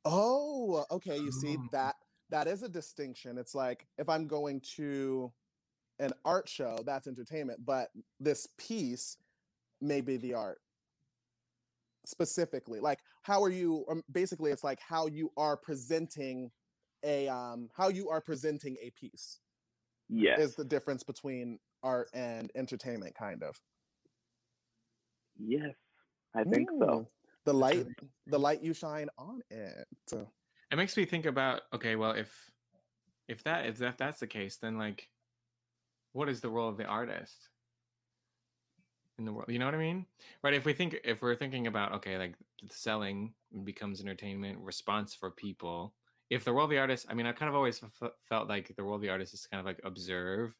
Oh, 0.04 0.84
okay. 0.90 1.16
You 1.18 1.32
see 1.32 1.56
Oh. 1.58 1.68
that 1.72 1.96
that 2.30 2.46
is 2.46 2.62
a 2.62 2.68
distinction. 2.68 3.38
It's 3.38 3.54
like 3.54 3.86
if 3.96 4.08
I'm 4.08 4.26
going 4.28 4.60
to 4.76 5.32
an 5.98 6.12
art 6.24 6.48
show, 6.48 6.78
that's 6.84 7.06
entertainment, 7.06 7.64
but 7.64 7.90
this 8.20 8.46
piece 8.58 9.16
may 9.80 10.00
be 10.00 10.16
the 10.18 10.34
art 10.34 10.60
specifically. 12.08 12.80
Like 12.80 13.00
how 13.22 13.42
are 13.42 13.50
you 13.50 13.84
um, 13.90 14.02
basically 14.10 14.50
it's 14.50 14.64
like 14.64 14.80
how 14.80 15.06
you 15.06 15.30
are 15.36 15.56
presenting 15.56 16.50
a 17.04 17.28
um 17.28 17.68
how 17.76 17.88
you 17.88 18.08
are 18.08 18.20
presenting 18.20 18.76
a 18.82 18.90
piece 18.98 19.38
yeah 20.08 20.36
is 20.40 20.56
the 20.56 20.64
difference 20.64 21.04
between 21.04 21.58
art 21.82 22.08
and 22.12 22.50
entertainment 22.56 23.14
kind 23.14 23.42
of. 23.42 23.56
yes. 25.38 25.74
I 26.34 26.44
think 26.44 26.68
so. 26.78 26.86
Mm, 26.86 27.06
The 27.44 27.52
light 27.54 27.86
the 28.26 28.38
light 28.38 28.62
you 28.62 28.74
shine 28.74 29.08
on 29.16 29.40
it. 29.50 29.86
So, 30.06 30.28
It 30.70 30.76
makes 30.76 30.96
me 30.96 31.04
think 31.04 31.26
about 31.26 31.62
okay, 31.72 31.96
well, 31.96 32.12
if 32.12 32.30
if 33.28 33.44
that 33.44 33.66
if 33.66 33.78
that, 33.78 33.98
that's 33.98 34.20
the 34.20 34.26
case, 34.26 34.58
then 34.60 34.78
like, 34.78 35.08
what 36.12 36.28
is 36.28 36.40
the 36.40 36.50
role 36.50 36.68
of 36.68 36.76
the 36.76 36.84
artist? 36.84 37.48
In 39.18 39.24
the 39.24 39.32
world. 39.32 39.48
You 39.48 39.58
know 39.58 39.64
what 39.64 39.74
I 39.74 39.78
mean? 39.78 40.06
Right? 40.42 40.54
If 40.54 40.64
we 40.64 40.72
think 40.72 40.98
if 41.04 41.22
we're 41.22 41.34
thinking 41.34 41.66
about 41.66 41.92
okay, 41.92 42.16
like 42.18 42.34
selling 42.70 43.34
becomes 43.64 44.00
entertainment, 44.00 44.58
response 44.60 45.14
for 45.14 45.30
people. 45.30 45.94
If 46.30 46.44
the 46.44 46.52
role 46.52 46.64
of 46.64 46.70
the 46.70 46.78
artist, 46.78 47.06
I 47.08 47.14
mean, 47.14 47.26
I 47.26 47.32
kind 47.32 47.48
of 47.48 47.54
always 47.54 47.82
f- 47.82 48.12
felt 48.28 48.48
like 48.48 48.74
the 48.76 48.82
role 48.82 48.96
of 48.96 49.00
the 49.00 49.08
artist 49.08 49.32
is 49.32 49.46
kind 49.46 49.60
of 49.60 49.66
like 49.66 49.80
observe, 49.84 50.54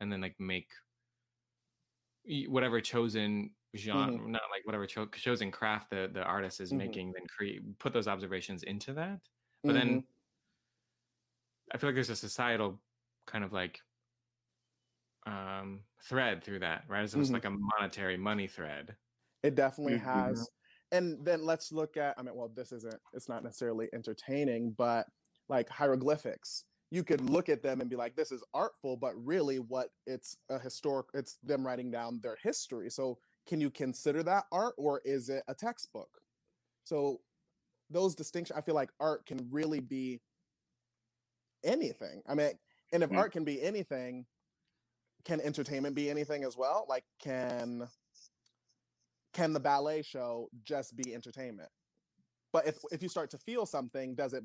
and 0.00 0.12
then 0.12 0.20
like 0.20 0.34
make 0.38 0.68
whatever 2.48 2.80
chosen 2.80 3.50
genre, 3.76 4.12
mm-hmm. 4.12 4.32
not 4.32 4.42
like 4.50 4.64
whatever 4.64 4.86
cho- 4.86 5.06
chosen 5.06 5.50
craft 5.50 5.90
the 5.90 6.10
the 6.12 6.22
artist 6.22 6.60
is 6.60 6.70
mm-hmm. 6.70 6.78
making, 6.78 7.12
then 7.12 7.26
create 7.26 7.60
put 7.78 7.92
those 7.92 8.08
observations 8.08 8.62
into 8.64 8.92
that. 8.94 9.20
But 9.62 9.76
mm-hmm. 9.76 9.78
then 9.78 10.04
I 11.72 11.78
feel 11.78 11.88
like 11.88 11.94
there's 11.94 12.10
a 12.10 12.16
societal 12.16 12.80
kind 13.26 13.44
of 13.44 13.52
like 13.52 13.80
um 15.26 15.80
thread 16.02 16.44
through 16.44 16.58
that, 16.60 16.84
right? 16.88 17.02
It's 17.02 17.14
almost 17.14 17.32
mm-hmm. 17.32 17.34
like 17.34 17.44
a 17.44 17.78
monetary 17.80 18.16
money 18.16 18.46
thread. 18.46 18.94
It 19.42 19.54
definitely 19.54 19.94
mm-hmm. 19.94 20.30
has. 20.30 20.48
And 20.92 21.24
then 21.24 21.44
let's 21.44 21.72
look 21.72 21.96
at, 21.96 22.14
I 22.18 22.22
mean, 22.22 22.34
well, 22.36 22.52
this 22.54 22.70
isn't, 22.70 23.00
it's 23.14 23.28
not 23.28 23.42
necessarily 23.42 23.88
entertaining, 23.92 24.74
but 24.76 25.06
like 25.48 25.68
hieroglyphics. 25.68 26.64
You 26.90 27.02
could 27.02 27.28
look 27.28 27.48
at 27.48 27.62
them 27.62 27.80
and 27.80 27.90
be 27.90 27.96
like, 27.96 28.14
this 28.14 28.30
is 28.30 28.44
artful, 28.52 28.96
but 28.96 29.12
really 29.16 29.58
what 29.58 29.88
it's 30.06 30.36
a 30.50 30.58
historic, 30.58 31.06
it's 31.12 31.38
them 31.42 31.66
writing 31.66 31.90
down 31.90 32.20
their 32.22 32.36
history. 32.42 32.90
So 32.90 33.18
can 33.48 33.60
you 33.60 33.70
consider 33.70 34.22
that 34.22 34.44
art 34.52 34.74
or 34.78 35.00
is 35.04 35.28
it 35.28 35.42
a 35.48 35.54
textbook? 35.54 36.20
So 36.84 37.20
those 37.90 38.14
distinctions, 38.14 38.56
I 38.56 38.60
feel 38.60 38.74
like 38.74 38.90
art 39.00 39.26
can 39.26 39.48
really 39.50 39.80
be 39.80 40.20
anything. 41.64 42.22
I 42.28 42.34
mean, 42.34 42.52
and 42.92 43.02
if 43.02 43.08
mm-hmm. 43.08 43.18
art 43.18 43.32
can 43.32 43.44
be 43.44 43.60
anything, 43.60 44.26
can 45.24 45.40
entertainment 45.40 45.94
be 45.94 46.10
anything 46.10 46.44
as 46.44 46.56
well? 46.56 46.86
Like, 46.88 47.04
can 47.20 47.88
can 49.32 49.52
the 49.52 49.60
ballet 49.60 50.02
show 50.02 50.48
just 50.64 50.96
be 50.96 51.14
entertainment? 51.14 51.68
But 52.52 52.66
if 52.66 52.78
if 52.92 53.02
you 53.02 53.08
start 53.08 53.30
to 53.30 53.38
feel 53.38 53.66
something, 53.66 54.14
does 54.14 54.32
it 54.32 54.44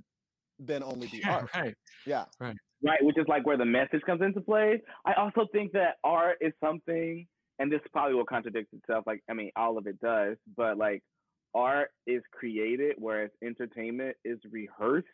then 0.58 0.84
only 0.84 1.08
be 1.08 1.18
yeah, 1.24 1.36
art? 1.36 1.50
Right. 1.56 1.76
Yeah. 2.06 2.26
Right. 2.39 2.56
Right, 2.82 3.04
which 3.04 3.18
is 3.18 3.26
like 3.28 3.46
where 3.46 3.58
the 3.58 3.65
message 3.65 4.02
comes 4.06 4.22
into 4.22 4.39
play. 4.39 4.82
I 5.06 5.13
also 5.13 5.46
think 5.52 5.74
that 5.74 5.98
art 6.04 6.38
is 6.39 6.54
something, 6.63 7.28
and 7.60 7.70
this 7.70 7.82
probably 7.92 8.15
will 8.15 8.26
contradict 8.26 8.74
itself. 8.74 9.04
Like, 9.06 9.22
I 9.30 9.34
mean, 9.34 9.52
all 9.58 9.78
of 9.78 9.86
it 9.86 10.00
does, 10.00 10.38
but 10.56 10.78
like, 10.78 11.04
art 11.54 11.89
is 12.08 12.24
created, 12.32 12.96
whereas 12.98 13.32
entertainment 13.44 14.15
is 14.24 14.39
rehearsed. 14.50 15.08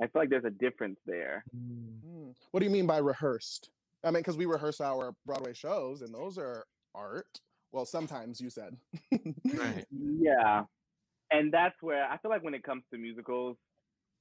I 0.00 0.06
feel 0.06 0.22
like 0.22 0.30
there's 0.30 0.46
a 0.46 0.50
difference 0.50 0.98
there. 1.04 1.44
Mm. 1.54 2.34
What 2.50 2.60
do 2.60 2.64
you 2.64 2.72
mean 2.72 2.86
by 2.86 2.96
rehearsed? 2.96 3.68
I 4.04 4.10
mean, 4.10 4.20
because 4.20 4.36
we 4.36 4.46
rehearse 4.46 4.80
our 4.80 5.14
Broadway 5.26 5.52
shows, 5.52 6.02
and 6.02 6.14
those 6.14 6.38
are 6.38 6.64
art. 6.94 7.40
Well, 7.72 7.84
sometimes 7.84 8.40
you 8.40 8.50
said. 8.50 8.76
right. 9.54 9.84
Yeah, 9.90 10.64
and 11.30 11.52
that's 11.52 11.76
where 11.80 12.04
I 12.04 12.16
feel 12.18 12.30
like 12.30 12.42
when 12.42 12.54
it 12.54 12.62
comes 12.62 12.82
to 12.92 12.98
musicals, 12.98 13.56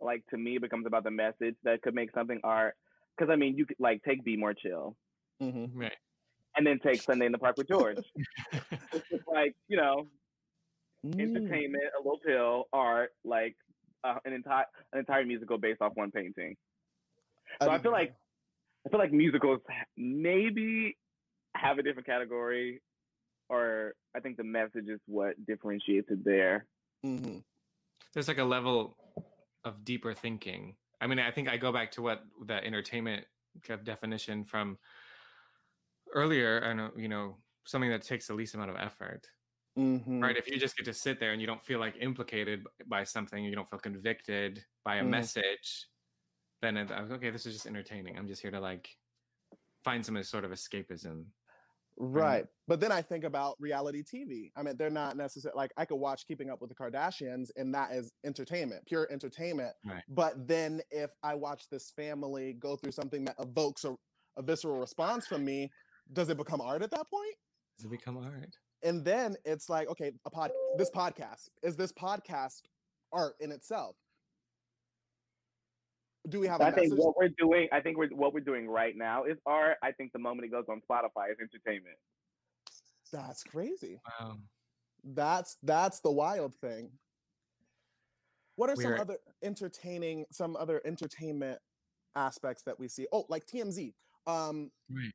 like 0.02 0.24
to 0.30 0.38
me, 0.38 0.58
it 0.58 0.62
becomes 0.62 0.86
about 0.86 1.04
the 1.04 1.12
message 1.12 1.56
that 1.64 1.82
could 1.82 1.96
make 1.96 2.12
something 2.14 2.40
art. 2.44 2.76
Because 3.18 3.32
I 3.32 3.36
mean, 3.36 3.58
you 3.58 3.66
could 3.66 3.78
like 3.80 4.02
take 4.04 4.24
Be 4.24 4.38
More 4.38 4.54
Chill, 4.54 4.96
mm-hmm. 5.42 5.80
right, 5.80 5.92
and 6.56 6.66
then 6.66 6.80
take 6.80 7.02
Sunday 7.02 7.26
in 7.26 7.32
the 7.32 7.38
Park 7.38 7.58
with 7.58 7.68
George. 7.68 7.98
it's 8.94 9.10
just 9.10 9.28
like 9.28 9.56
you 9.68 9.78
know, 9.78 10.08
mm. 11.06 11.20
entertainment, 11.20 11.84
a 12.00 12.04
little 12.04 12.20
pill, 12.26 12.66
art, 12.72 13.12
like 13.24 13.56
uh, 14.04 14.16
an 14.26 14.34
entire 14.34 14.66
an 14.94 15.00
entire 15.00 15.26
musical 15.26 15.58
based 15.58 15.82
off 15.82 15.94
one 15.96 16.12
painting. 16.12 16.56
So 17.62 17.70
I, 17.70 17.76
I 17.76 17.80
feel 17.80 17.92
like 17.92 18.14
I 18.90 18.92
feel 18.92 19.00
like 19.00 19.14
musicals 19.14 19.60
maybe 19.98 20.98
have 21.56 21.78
a 21.78 21.84
different 21.84 22.08
category, 22.08 22.82
or 23.48 23.94
I 24.16 24.20
think 24.20 24.38
the 24.38 24.44
message 24.44 24.88
is 24.88 25.00
what 25.06 25.36
differentiates 25.46 26.10
it 26.10 26.26
there. 26.26 26.66
Mm-hmm. 27.06 27.38
There's 28.14 28.28
like 28.28 28.40
a 28.40 28.44
level 28.44 28.98
of 29.64 29.86
deeper 29.86 30.16
thinking. 30.16 30.76
I 31.00 31.06
mean, 31.06 31.20
I 31.20 31.30
think 31.30 31.48
I 31.48 31.58
go 31.58 31.72
back 31.72 31.92
to 31.92 32.02
what 32.02 32.24
the 32.48 32.64
entertainment 32.66 33.26
definition 33.84 34.44
from 34.44 34.80
earlier. 36.16 36.64
I 36.66 36.74
know, 36.74 36.90
you 36.98 37.10
know, 37.10 37.38
something 37.66 37.92
that 37.92 38.02
takes 38.02 38.26
the 38.26 38.34
least 38.34 38.56
amount 38.56 38.72
of 38.72 38.78
effort. 38.78 39.28
Mm-hmm. 39.78 40.20
Right. 40.20 40.36
If 40.36 40.48
you 40.48 40.58
just 40.58 40.76
get 40.76 40.86
to 40.86 40.94
sit 40.96 41.20
there 41.20 41.32
and 41.32 41.40
you 41.40 41.46
don't 41.46 41.62
feel 41.62 41.80
like 41.80 41.94
implicated 42.02 42.66
by 42.88 43.04
something, 43.04 43.44
you 43.44 43.54
don't 43.54 43.70
feel 43.70 43.80
convicted 43.80 44.66
by 44.84 44.96
a 44.96 45.02
mm-hmm. 45.02 45.12
message, 45.12 45.88
then 46.62 46.78
I 46.78 47.02
was 47.02 47.12
okay. 47.12 47.30
This 47.30 47.46
is 47.46 47.54
just 47.54 47.68
entertaining. 47.68 48.18
I'm 48.18 48.28
just 48.28 48.42
here 48.42 48.52
to 48.52 48.60
like 48.60 48.90
find 49.84 50.06
some 50.06 50.22
sort 50.24 50.46
of 50.46 50.52
escapism. 50.52 51.26
Right. 51.98 52.46
But 52.68 52.80
then 52.80 52.92
I 52.94 53.02
think 53.02 53.26
about 53.26 53.56
reality 53.60 54.04
TV. 54.04 54.52
I 54.56 54.64
mean, 54.64 54.78
they're 54.78 54.90
not 54.90 55.18
necessarily 55.18 55.58
like 55.58 55.72
I 55.76 55.84
could 55.84 55.98
watch 55.98 56.26
Keeping 56.26 56.50
Up 56.50 56.62
with 56.62 56.70
the 56.70 56.76
Kardashians 56.76 57.50
and 57.58 57.74
that 57.76 57.92
is 57.92 58.12
entertainment, 58.26 58.86
pure 58.86 59.08
entertainment. 59.12 59.74
Right. 59.86 60.04
But 60.08 60.48
then 60.48 60.82
if 60.92 61.12
I 61.24 61.36
watch 61.36 61.64
this 61.70 61.92
family 61.96 62.54
go 62.54 62.78
through 62.78 62.94
something 62.94 63.26
that 63.26 63.36
evokes 63.38 63.84
a, 63.84 63.96
a 64.38 64.42
visceral 64.42 64.80
response 64.80 65.28
from 65.28 65.44
me, 65.44 65.70
does 66.14 66.30
it 66.30 66.38
become 66.38 66.62
art 66.62 66.82
at 66.82 66.92
that 66.92 67.10
point? 67.10 67.36
Does 67.78 67.86
it 67.86 67.92
become 67.92 68.18
art? 68.18 68.56
And 68.82 69.04
then 69.04 69.36
it's 69.44 69.70
like, 69.70 69.90
okay, 69.90 70.14
a 70.26 70.30
pod 70.30 70.52
this 70.78 70.90
podcast, 70.90 71.50
is 71.64 71.76
this 71.76 71.92
podcast 71.92 72.62
art 73.12 73.36
in 73.42 73.52
itself? 73.52 73.98
Do 76.30 76.40
we 76.40 76.48
have? 76.48 76.62
I 76.62 76.72
think 76.72 76.94
what 76.96 77.16
we're 77.18 77.30
doing. 77.38 77.68
I 77.72 77.80
think 77.80 77.98
we're, 77.98 78.10
what 78.10 78.34
we're 78.34 78.40
doing 78.40 78.68
right 78.68 78.96
now 78.96 79.24
is 79.24 79.38
art. 79.46 79.78
I 79.84 79.92
think 79.92 80.14
the 80.14 80.20
moment 80.20 80.46
it 80.46 80.52
goes 80.52 80.66
on 80.70 80.82
Spotify 80.90 81.32
is 81.32 81.38
entertainment. 81.42 81.98
That's 83.12 83.44
crazy. 83.44 84.00
Wow. 84.20 84.38
That's 85.04 85.58
that's 85.64 86.02
the 86.02 86.12
wild 86.12 86.56
thing. 86.56 86.92
What 88.56 88.70
are 88.70 88.76
we're... 88.76 88.84
some 88.84 89.00
other 89.00 89.18
entertaining, 89.42 90.26
some 90.32 90.56
other 90.56 90.82
entertainment 90.86 91.60
aspects 92.16 92.64
that 92.64 92.80
we 92.80 92.88
see? 92.88 93.08
Oh, 93.12 93.26
like 93.30 93.46
TMZ. 93.46 93.94
Um, 94.28 94.70
right. 94.92 95.12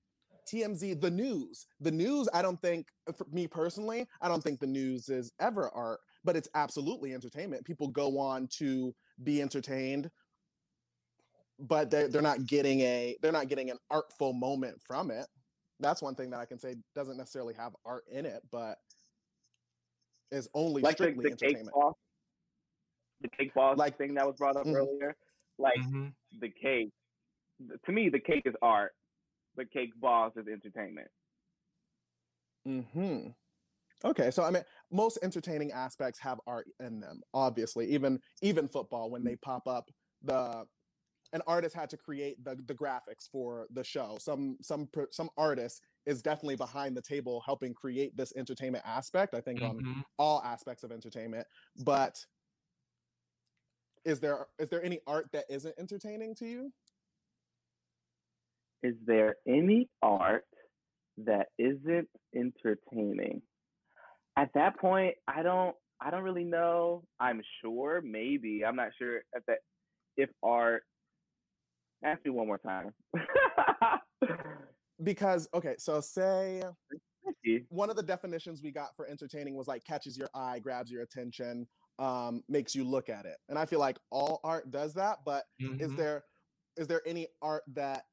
TMZ, 0.50 1.00
the 1.00 1.10
news. 1.10 1.66
The 1.80 1.90
news, 1.90 2.28
I 2.34 2.42
don't 2.42 2.60
think, 2.60 2.88
for 3.16 3.26
me 3.32 3.46
personally, 3.46 4.06
I 4.20 4.28
don't 4.28 4.42
think 4.42 4.60
the 4.60 4.66
news 4.66 5.08
is 5.08 5.32
ever 5.40 5.70
art, 5.70 6.00
but 6.22 6.36
it's 6.36 6.48
absolutely 6.54 7.14
entertainment. 7.14 7.64
People 7.64 7.88
go 7.88 8.18
on 8.18 8.48
to 8.58 8.94
be 9.22 9.40
entertained 9.40 10.10
but 11.58 11.90
they're, 11.90 12.08
they're 12.08 12.22
not 12.22 12.46
getting 12.46 12.80
a 12.80 13.16
they're 13.22 13.32
not 13.32 13.48
getting 13.48 13.70
an 13.70 13.78
artful 13.90 14.32
moment 14.32 14.80
from 14.86 15.10
it. 15.10 15.26
That's 15.80 16.02
one 16.02 16.14
thing 16.14 16.30
that 16.30 16.40
i 16.40 16.44
can 16.44 16.58
say 16.58 16.76
doesn't 16.94 17.16
necessarily 17.16 17.54
have 17.54 17.72
art 17.84 18.04
in 18.10 18.26
it 18.26 18.42
but 18.50 18.78
is 20.30 20.48
only 20.54 20.82
like 20.82 20.96
strictly 20.96 21.24
the, 21.24 21.30
the 21.30 21.32
entertainment. 21.32 21.66
cake 21.66 21.74
boss, 21.74 21.94
the 23.20 23.28
cake 23.28 23.54
boss 23.54 23.76
like 23.76 23.98
thing 23.98 24.14
that 24.14 24.26
was 24.26 24.36
brought 24.36 24.56
up 24.56 24.66
mm-hmm. 24.66 24.76
earlier? 24.76 25.16
Like 25.58 25.78
mm-hmm. 25.80 26.08
the 26.40 26.48
cake 26.48 26.90
to 27.84 27.92
me 27.92 28.08
the 28.08 28.20
cake 28.20 28.42
is 28.46 28.54
art. 28.62 28.92
The 29.56 29.64
cake 29.64 29.92
boss 30.00 30.32
is 30.36 30.46
entertainment. 30.48 31.08
Hmm 32.66 33.28
okay 34.04 34.30
so 34.30 34.42
i 34.42 34.50
mean 34.50 34.62
most 34.92 35.18
entertaining 35.22 35.72
aspects 35.72 36.18
have 36.18 36.38
art 36.46 36.66
in 36.80 37.00
them 37.00 37.20
obviously 37.32 37.86
even 37.86 38.20
even 38.42 38.68
football 38.68 39.10
when 39.10 39.24
they 39.24 39.36
pop 39.36 39.66
up 39.66 39.90
the 40.22 40.64
an 41.32 41.42
artist 41.46 41.74
had 41.74 41.90
to 41.90 41.96
create 41.96 42.42
the, 42.44 42.56
the 42.66 42.74
graphics 42.74 43.28
for 43.30 43.66
the 43.72 43.82
show. 43.84 44.16
Some 44.20 44.56
some 44.60 44.88
some 45.10 45.30
artist 45.36 45.80
is 46.06 46.22
definitely 46.22 46.56
behind 46.56 46.96
the 46.96 47.02
table 47.02 47.42
helping 47.44 47.74
create 47.74 48.16
this 48.16 48.32
entertainment 48.36 48.84
aspect. 48.86 49.34
I 49.34 49.40
think 49.40 49.60
mm-hmm. 49.60 49.78
on 49.78 50.04
all 50.18 50.42
aspects 50.44 50.84
of 50.84 50.92
entertainment. 50.92 51.46
But 51.84 52.24
is 54.04 54.20
there 54.20 54.46
is 54.58 54.68
there 54.68 54.84
any 54.84 55.00
art 55.06 55.28
that 55.32 55.44
isn't 55.48 55.74
entertaining 55.78 56.34
to 56.36 56.46
you? 56.46 56.72
Is 58.82 58.94
there 59.06 59.36
any 59.48 59.88
art 60.02 60.44
that 61.18 61.46
isn't 61.58 62.08
entertaining? 62.34 63.40
At 64.36 64.50
that 64.54 64.78
point, 64.78 65.14
I 65.26 65.42
don't 65.42 65.74
I 66.00 66.10
don't 66.10 66.22
really 66.22 66.44
know. 66.44 67.04
I'm 67.18 67.40
sure, 67.62 68.02
maybe. 68.04 68.62
I'm 68.64 68.76
not 68.76 68.90
sure 68.98 69.18
if 69.32 69.44
that 69.46 69.58
if 70.16 70.28
art 70.42 70.84
Ask 72.04 72.24
me 72.24 72.30
one 72.30 72.46
more 72.46 72.58
time. 72.58 72.92
because 75.02 75.48
okay, 75.54 75.74
so 75.78 76.00
say 76.00 76.62
one 77.68 77.90
of 77.90 77.96
the 77.96 78.02
definitions 78.02 78.62
we 78.62 78.70
got 78.70 78.94
for 78.94 79.06
entertaining 79.06 79.54
was 79.56 79.66
like 79.66 79.84
catches 79.84 80.16
your 80.16 80.28
eye, 80.34 80.58
grabs 80.58 80.90
your 80.90 81.02
attention, 81.02 81.66
um, 81.98 82.42
makes 82.48 82.74
you 82.74 82.84
look 82.84 83.08
at 83.08 83.26
it. 83.26 83.36
And 83.48 83.58
I 83.58 83.64
feel 83.64 83.80
like 83.80 83.98
all 84.10 84.40
art 84.44 84.70
does 84.70 84.94
that, 84.94 85.18
but 85.24 85.44
mm-hmm. 85.60 85.80
is 85.80 85.94
there 85.96 86.24
is 86.76 86.86
there 86.86 87.02
any 87.06 87.28
art 87.40 87.62
that 87.74 88.04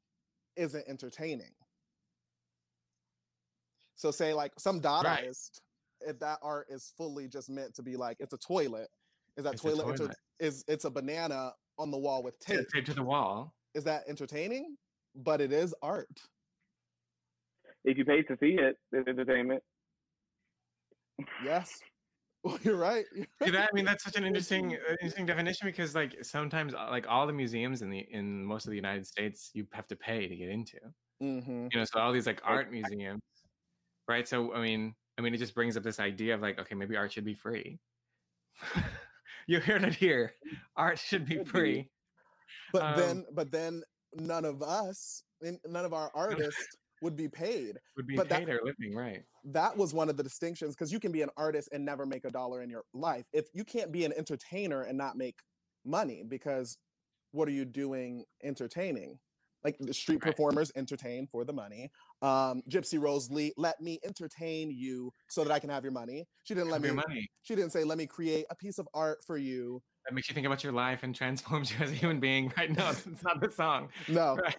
isn't 0.56 0.88
entertaining? 0.88 1.52
So 3.96 4.12
say 4.12 4.34
like 4.34 4.54
some 4.58 4.82
Dadaist, 4.82 5.04
right. 5.06 6.10
if 6.10 6.20
that 6.20 6.40
art 6.42 6.68
is 6.70 6.94
fully 6.98 7.28
just 7.28 7.50
meant 7.50 7.76
to 7.76 7.84
be 7.84 7.96
like 7.96 8.18
it's 8.20 8.34
a 8.34 8.38
toilet, 8.38 8.88
is 9.38 9.44
that 9.44 9.58
toilet, 9.58 9.84
toilet. 9.84 10.02
Inter- 10.02 10.16
is 10.40 10.64
it's 10.68 10.86
a 10.86 10.90
banana 10.90 11.54
on 11.78 11.92
the 11.92 11.98
wall 11.98 12.24
with 12.24 12.40
tape. 12.40 12.68
Taped 12.74 12.88
to 12.88 12.94
the 12.94 13.04
wall 13.04 13.54
is 13.76 13.84
that 13.86 14.04
entertaining, 14.08 14.76
but 15.16 15.42
it 15.42 15.52
is 15.52 15.74
art. 15.82 16.08
If 17.84 17.98
you 17.98 18.06
pay 18.06 18.22
to 18.24 18.38
see 18.40 18.58
it, 18.60 18.78
it's 18.92 19.08
entertainment. 19.08 19.64
Yes. 21.44 21.80
Well, 22.44 22.58
you're 22.64 22.76
right. 22.76 23.06
You're 23.14 23.28
right. 23.40 23.52
That, 23.52 23.70
I 23.72 23.76
mean, 23.76 23.86
that's 23.86 24.04
such 24.04 24.16
an 24.16 24.26
interesting, 24.26 24.74
uh, 24.90 24.94
interesting 24.94 25.28
definition 25.28 25.68
because, 25.68 25.94
like, 25.94 26.16
sometimes, 26.24 26.74
uh, 26.74 26.88
like, 26.90 27.06
all 27.08 27.28
the 27.28 27.34
museums 27.34 27.84
in 27.84 27.92
the 27.92 28.00
in 28.00 28.44
most 28.44 28.66
of 28.66 28.72
the 28.72 28.76
United 28.76 29.06
States, 29.06 29.52
you 29.54 29.68
have 29.74 29.86
to 29.90 29.96
pay 29.96 30.28
to 30.28 30.36
get 30.36 30.50
into. 30.50 30.80
Mm-hmm. 31.22 31.68
You 31.72 31.80
know, 31.80 31.86
so 31.86 32.00
all 32.00 32.12
these 32.12 32.26
like 32.26 32.42
art 32.44 32.72
museums, 32.72 33.22
right? 34.08 34.28
So, 34.28 34.56
I 34.56 34.60
mean, 34.60 34.96
I 35.20 35.22
mean, 35.22 35.36
it 35.36 35.38
just 35.38 35.54
brings 35.54 35.78
up 35.78 35.84
this 35.84 36.00
idea 36.00 36.34
of 36.34 36.42
like, 36.42 36.60
okay, 36.60 36.74
maybe 36.74 36.98
art 36.98 37.14
should 37.14 37.26
be 37.26 37.36
free. 37.36 37.78
you 39.48 39.60
heard 39.60 39.84
it 39.84 39.94
here. 39.94 40.34
Art 40.76 40.98
should 40.98 41.28
be 41.28 41.44
free. 41.44 41.90
But 42.74 42.82
um, 42.82 42.98
then, 42.98 43.26
but 43.34 43.52
then, 43.52 43.84
none 44.16 44.46
of 44.46 44.62
us, 44.62 45.24
none 45.42 45.86
of 45.86 45.94
our 45.94 46.12
artists 46.14 46.78
would 47.02 47.16
be 47.16 47.28
paid. 47.28 47.78
Would 47.98 48.08
be 48.08 48.16
but 48.16 48.30
paid 48.30 48.48
that, 48.48 48.54
or 48.54 48.62
living, 48.64 48.96
right? 48.96 49.24
That 49.44 49.76
was 49.76 49.94
one 49.94 50.10
of 50.10 50.18
the 50.18 50.24
distinctions 50.24 50.76
because 50.76 50.92
you 50.92 51.00
can 51.00 51.12
be 51.12 51.22
an 51.22 51.30
artist 51.36 51.70
and 51.72 51.84
never 51.84 52.06
make 52.06 52.26
a 52.26 52.30
dollar 52.30 52.62
in 52.62 52.70
your 52.70 52.84
life. 52.94 53.26
If 53.34 53.48
you 53.54 53.64
can't 53.64 53.92
be 53.92 54.06
an 54.06 54.14
entertainer 54.16 54.84
and 54.84 54.98
not 54.98 55.18
make 55.18 55.40
money, 55.84 56.24
because 56.28 56.78
what 57.32 57.48
are 57.48 57.52
you 57.52 57.66
doing 57.66 58.24
entertaining? 58.44 59.18
Like 59.64 59.78
the 59.80 59.94
street 59.94 60.24
right. 60.24 60.32
performers 60.32 60.72
entertain 60.76 61.28
for 61.32 61.46
the 61.46 61.54
money. 61.54 61.92
Um, 62.22 62.64
Gypsy 62.70 63.00
Rose 63.00 63.30
Lee, 63.30 63.54
let 63.58 63.80
me 63.80 64.00
entertain 64.04 64.72
you 64.72 65.12
so 65.30 65.44
that 65.44 65.52
I 65.52 65.60
can 65.60 65.70
have 65.70 65.84
your 65.84 65.92
money. 65.92 66.26
She 66.44 66.56
didn't 66.56 66.70
let 66.70 66.82
me. 66.82 66.92
Money. 66.92 67.30
She 67.44 67.56
didn't 67.56 67.72
say, 67.72 67.84
"Let 67.84 67.98
me 67.98 68.08
create 68.08 68.46
a 68.50 68.56
piece 68.56 68.80
of 68.80 68.88
art 68.94 69.20
for 69.26 69.38
you." 69.38 69.82
That 70.06 70.16
makes 70.16 70.30
you 70.30 70.34
think 70.34 70.48
about 70.48 70.64
your 70.64 70.74
life 70.74 71.04
and 71.04 71.14
transforms 71.14 71.72
you 71.72 71.78
as 71.82 71.92
a 71.92 71.96
human 71.96 72.20
being. 72.20 72.52
Right? 72.58 72.76
No, 72.76 72.90
it's 72.90 73.24
not 73.24 73.40
the 73.40 73.52
song. 73.52 73.90
No, 74.08 74.36
right. 74.44 74.58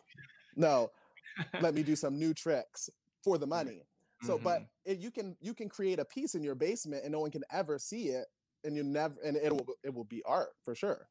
no 0.57 0.90
let 1.61 1.74
me 1.74 1.83
do 1.83 1.96
some 1.96 2.18
new 2.18 2.35
tricks 2.35 2.90
for 3.22 3.38
the 3.38 3.46
money. 3.46 3.83
So, 4.22 4.35
mm-hmm. 4.35 4.44
but 4.44 4.66
if 4.85 5.02
you 5.02 5.11
can 5.11 5.37
you 5.40 5.55
can 5.55 5.68
create 5.68 5.98
a 5.98 6.05
piece 6.05 6.35
in 6.35 6.42
your 6.42 6.55
basement 6.55 7.02
and 7.05 7.12
no 7.12 7.20
one 7.20 7.31
can 7.31 7.42
ever 7.50 7.78
see 7.78 8.09
it, 8.09 8.26
and 8.64 8.76
you 8.76 8.83
never 8.83 9.16
and 9.24 9.37
it 9.37 9.52
will 9.52 9.66
it 9.83 9.92
will 9.92 10.05
be 10.05 10.22
art 10.24 10.50
for 10.64 10.74
sure. 10.74 11.09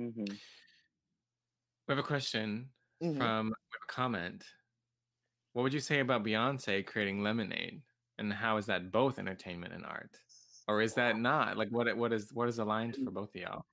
Mm-hmm. 0.00 0.24
We 0.24 1.92
have 1.94 1.98
a 1.98 2.02
question 2.02 2.68
mm-hmm. 3.02 3.18
from 3.18 3.52
a 3.52 3.92
comment. 3.92 4.44
What 5.52 5.62
would 5.62 5.74
you 5.74 5.80
say 5.80 6.00
about 6.00 6.24
Beyonce 6.24 6.84
creating 6.84 7.22
Lemonade, 7.22 7.82
and 8.18 8.32
how 8.32 8.56
is 8.56 8.66
that 8.66 8.90
both 8.90 9.18
entertainment 9.18 9.74
and 9.74 9.84
art, 9.84 10.18
or 10.68 10.80
is 10.80 10.94
that 10.94 11.18
not? 11.18 11.56
Like, 11.56 11.68
what 11.70 11.94
what 11.96 12.12
is 12.12 12.30
what 12.32 12.48
is 12.48 12.58
aligned 12.58 12.96
for 12.96 13.10
both 13.10 13.34
of 13.34 13.40
y'all? 13.40 13.64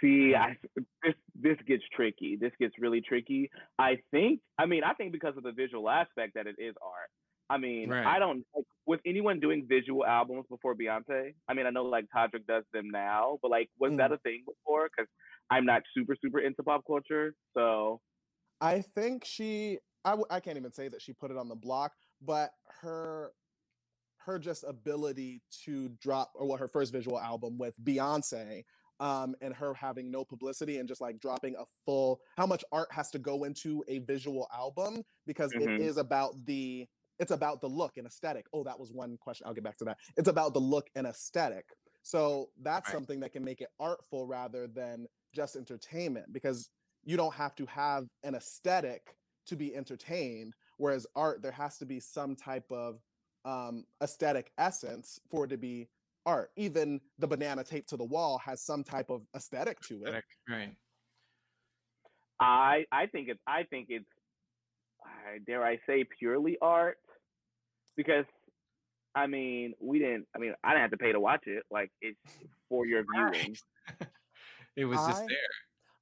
See, 0.00 0.34
I, 0.34 0.56
this 1.04 1.14
this 1.40 1.56
gets 1.66 1.84
tricky. 1.94 2.36
This 2.40 2.52
gets 2.58 2.74
really 2.78 3.00
tricky. 3.00 3.50
I 3.78 3.98
think. 4.10 4.40
I 4.58 4.66
mean, 4.66 4.82
I 4.84 4.92
think 4.94 5.12
because 5.12 5.36
of 5.36 5.44
the 5.44 5.52
visual 5.52 5.88
aspect 5.88 6.34
that 6.34 6.46
it 6.46 6.56
is 6.58 6.74
art. 6.82 7.10
I 7.50 7.56
mean, 7.56 7.88
right. 7.88 8.04
I 8.04 8.18
don't 8.18 8.44
like 8.54 8.64
was 8.86 8.98
anyone 9.06 9.40
doing 9.40 9.66
visual 9.68 10.04
albums 10.04 10.46
before 10.50 10.74
Beyonce. 10.74 11.34
I 11.48 11.54
mean, 11.54 11.66
I 11.66 11.70
know 11.70 11.84
like 11.84 12.06
Todrick 12.14 12.46
does 12.46 12.64
them 12.72 12.90
now, 12.90 13.38
but 13.40 13.50
like, 13.50 13.68
was 13.78 13.92
mm. 13.92 13.98
that 13.98 14.12
a 14.12 14.18
thing 14.18 14.42
before? 14.46 14.88
Because 14.88 15.08
I'm 15.50 15.64
not 15.64 15.82
super 15.96 16.16
super 16.20 16.40
into 16.40 16.62
pop 16.62 16.82
culture, 16.86 17.34
so. 17.56 18.00
I 18.60 18.80
think 18.80 19.24
she. 19.24 19.78
I 20.04 20.10
w- 20.10 20.26
I 20.30 20.40
can't 20.40 20.56
even 20.56 20.72
say 20.72 20.88
that 20.88 21.00
she 21.00 21.12
put 21.12 21.30
it 21.30 21.36
on 21.36 21.48
the 21.48 21.54
block, 21.54 21.92
but 22.20 22.50
her 22.82 23.30
her 24.28 24.38
just 24.38 24.64
ability 24.66 25.42
to 25.64 25.88
drop 26.00 26.30
or 26.34 26.46
what 26.46 26.60
her 26.60 26.68
first 26.68 26.92
visual 26.92 27.18
album 27.18 27.58
with 27.58 27.74
Beyonce 27.82 28.64
um, 29.00 29.34
and 29.40 29.54
her 29.54 29.74
having 29.74 30.10
no 30.10 30.24
publicity 30.24 30.78
and 30.78 30.88
just 30.88 31.00
like 31.00 31.18
dropping 31.20 31.54
a 31.56 31.64
full 31.84 32.20
how 32.36 32.46
much 32.46 32.64
art 32.72 32.88
has 32.90 33.10
to 33.10 33.18
go 33.18 33.44
into 33.44 33.84
a 33.88 33.98
visual 34.00 34.48
album 34.54 35.02
because 35.26 35.52
mm-hmm. 35.52 35.68
it 35.68 35.80
is 35.80 35.96
about 35.96 36.34
the 36.46 36.86
it's 37.18 37.32
about 37.32 37.60
the 37.60 37.66
look 37.66 37.96
and 37.96 38.06
aesthetic. 38.06 38.46
Oh, 38.52 38.62
that 38.62 38.78
was 38.78 38.92
one 38.92 39.16
question. 39.20 39.46
I'll 39.46 39.54
get 39.54 39.64
back 39.64 39.76
to 39.78 39.84
that. 39.86 39.96
It's 40.16 40.28
about 40.28 40.54
the 40.54 40.60
look 40.60 40.88
and 40.94 41.04
aesthetic. 41.06 41.64
So 42.02 42.50
that's 42.62 42.88
right. 42.88 42.94
something 42.94 43.20
that 43.20 43.32
can 43.32 43.44
make 43.44 43.60
it 43.60 43.68
artful 43.80 44.26
rather 44.26 44.68
than 44.68 45.06
just 45.34 45.56
entertainment 45.56 46.32
because 46.32 46.70
you 47.04 47.16
don't 47.16 47.34
have 47.34 47.56
to 47.56 47.66
have 47.66 48.06
an 48.22 48.34
aesthetic 48.36 49.16
to 49.46 49.56
be 49.56 49.74
entertained. 49.74 50.54
Whereas 50.76 51.06
art, 51.16 51.42
there 51.42 51.52
has 51.52 51.76
to 51.78 51.86
be 51.86 51.98
some 51.98 52.36
type 52.36 52.70
of 52.70 53.00
um, 53.44 53.84
aesthetic 54.02 54.52
essence 54.58 55.20
for 55.30 55.44
it 55.44 55.48
to 55.48 55.56
be 55.56 55.88
art. 56.26 56.50
Even 56.56 57.00
the 57.18 57.26
banana 57.26 57.64
taped 57.64 57.88
to 57.90 57.96
the 57.96 58.04
wall 58.04 58.38
has 58.44 58.60
some 58.62 58.84
type 58.84 59.10
of 59.10 59.22
aesthetic 59.34 59.80
to 59.80 60.04
it. 60.04 60.24
Right. 60.48 60.76
I 62.40 62.84
I 62.92 63.06
think 63.06 63.28
it's 63.28 63.40
I 63.46 63.64
think 63.64 63.86
it's 63.90 64.06
dare 65.46 65.64
I 65.64 65.78
say 65.86 66.04
purely 66.18 66.56
art 66.62 66.98
because 67.96 68.24
I 69.14 69.26
mean 69.26 69.74
we 69.80 69.98
didn't 69.98 70.26
I 70.34 70.38
mean 70.38 70.54
I 70.62 70.70
didn't 70.70 70.82
have 70.82 70.90
to 70.92 70.96
pay 70.98 71.12
to 71.12 71.20
watch 71.20 71.44
it 71.46 71.64
like 71.70 71.90
it's 72.00 72.18
for 72.68 72.86
your 72.86 73.04
viewing. 73.32 73.56
it 74.76 74.84
was 74.84 74.98
just 74.98 75.22
I, 75.22 75.26
there. 75.26 75.38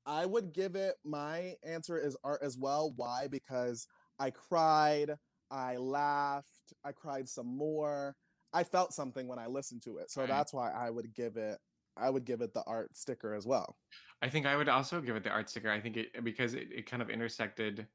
I 0.07 0.27
would 0.27 0.53
give 0.53 0.77
it 0.77 0.94
my 1.05 1.55
answer 1.64 1.99
is 1.99 2.16
art 2.22 2.40
as 2.42 2.57
well. 2.57 2.92
Why? 2.96 3.27
Because 3.29 3.88
I 4.18 4.31
cried, 4.31 5.16
I 5.50 5.76
laughed, 5.76 6.72
I 6.85 6.92
cried 6.92 7.28
some 7.28 7.56
more. 7.56 8.16
I 8.52 8.64
felt 8.64 8.94
something 8.94 9.28
when 9.28 9.38
I 9.38 9.46
listened 9.46 9.82
to 9.82 9.98
it. 9.98 10.11
So 10.11 10.22
right. 10.22 10.28
that's 10.28 10.52
why 10.52 10.70
I 10.70 10.90
would 10.90 11.14
give 11.14 11.37
it 11.37 11.59
I 11.96 12.11
would 12.11 12.24
give 12.24 12.40
it 12.42 12.52
the 12.52 12.62
art 12.64 12.96
sticker 12.96 13.35
as 13.35 13.46
well. 13.46 13.76
I 14.22 14.28
think 14.28 14.46
I 14.46 14.56
would 14.56 14.68
also 14.68 15.00
give 15.00 15.16
it 15.16 15.24
the 15.24 15.30
art 15.30 15.48
sticker. 15.48 15.70
I 15.70 15.80
think 15.80 15.96
it 15.96 16.24
because 16.24 16.54
it, 16.54 16.68
it 16.70 16.90
kind 16.90 17.02
of 17.02 17.11
intersected 17.11 17.87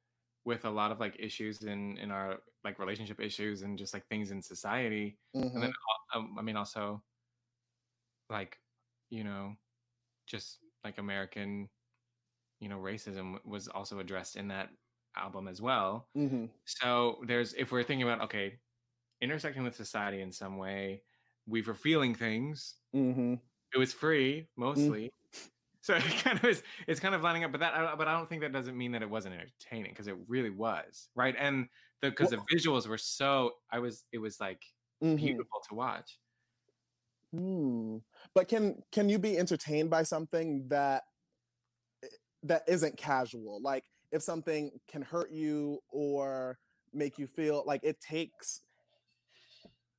with 0.43 0.65
a 0.65 0.69
lot 0.69 0.91
of 0.91 0.99
like 0.99 1.15
issues 1.19 1.63
in 1.63 1.97
in 1.97 2.11
our 2.11 2.37
like 2.63 2.79
relationship 2.79 3.19
issues 3.19 3.61
and 3.61 3.77
just 3.77 3.93
like 3.93 4.05
things 4.07 4.31
in 4.31 4.41
society. 4.41 5.17
Mm-hmm. 5.35 5.55
And 5.55 5.63
then 5.63 5.69
mm-hmm. 5.69 6.19
um, 6.19 6.35
I 6.39 6.41
mean 6.41 6.55
also 6.55 7.03
like 8.29 8.57
you 9.09 9.23
know 9.23 9.55
just 10.27 10.57
like 10.83 10.97
American 10.97 11.69
you 12.59 12.69
know 12.69 12.77
racism 12.77 13.37
was 13.45 13.67
also 13.67 13.99
addressed 13.99 14.35
in 14.35 14.47
that 14.47 14.69
album 15.17 15.47
as 15.47 15.61
well. 15.61 16.07
Mm-hmm. 16.17 16.45
So 16.65 17.19
there's 17.25 17.53
if 17.53 17.71
we're 17.71 17.83
thinking 17.83 18.07
about 18.07 18.21
okay 18.21 18.59
intersecting 19.21 19.63
with 19.63 19.75
society 19.75 20.21
in 20.21 20.31
some 20.31 20.57
way. 20.57 21.01
We 21.47 21.61
were 21.61 21.73
feeling 21.73 22.15
things. 22.15 22.75
Mm-hmm. 22.95 23.35
It 23.73 23.77
was 23.77 23.93
free 23.93 24.41
mm. 24.41 24.47
mostly. 24.57 25.05
Mm-hmm. 25.05 25.47
So 25.81 25.95
it 25.95 26.03
kind 26.23 26.37
of 26.37 26.45
is. 26.45 26.63
It's 26.87 26.99
kind 26.99 27.15
of 27.15 27.21
lining 27.21 27.43
up, 27.43 27.51
but 27.51 27.61
that. 27.61 27.97
But 27.97 28.07
I 28.07 28.17
don't 28.17 28.27
think 28.27 28.41
that 28.41 28.51
doesn't 28.51 28.77
mean 28.77 28.91
that 28.91 29.01
it 29.01 29.09
wasn't 29.09 29.35
entertaining 29.35 29.91
because 29.91 30.07
it 30.07 30.15
really 30.27 30.49
was, 30.49 31.09
right? 31.15 31.35
And 31.37 31.67
the 32.01 32.09
because 32.09 32.29
the 32.29 32.41
visuals 32.53 32.87
were 32.87 32.97
so. 32.97 33.51
I 33.71 33.79
was. 33.79 34.03
It 34.11 34.19
was 34.19 34.39
like 34.39 34.61
mm-hmm. 35.03 35.15
beautiful 35.15 35.61
to 35.69 35.75
watch. 35.75 36.19
Hmm. 37.33 37.97
But 38.35 38.47
can 38.47 38.81
can 38.91 39.09
you 39.09 39.17
be 39.17 39.37
entertained 39.37 39.89
by 39.89 40.03
something 40.03 40.67
that 40.67 41.03
eh, 42.03 42.07
that 42.43 42.63
isn't 42.67 42.97
casual? 42.97 43.59
Like 43.61 43.85
if 44.11 44.21
something 44.21 44.71
can 44.87 45.01
hurt 45.01 45.31
you 45.31 45.79
or 45.89 46.57
make 46.93 47.17
you 47.17 47.27
feel 47.27 47.63
like 47.65 47.83
it 47.83 47.99
takes 48.01 48.61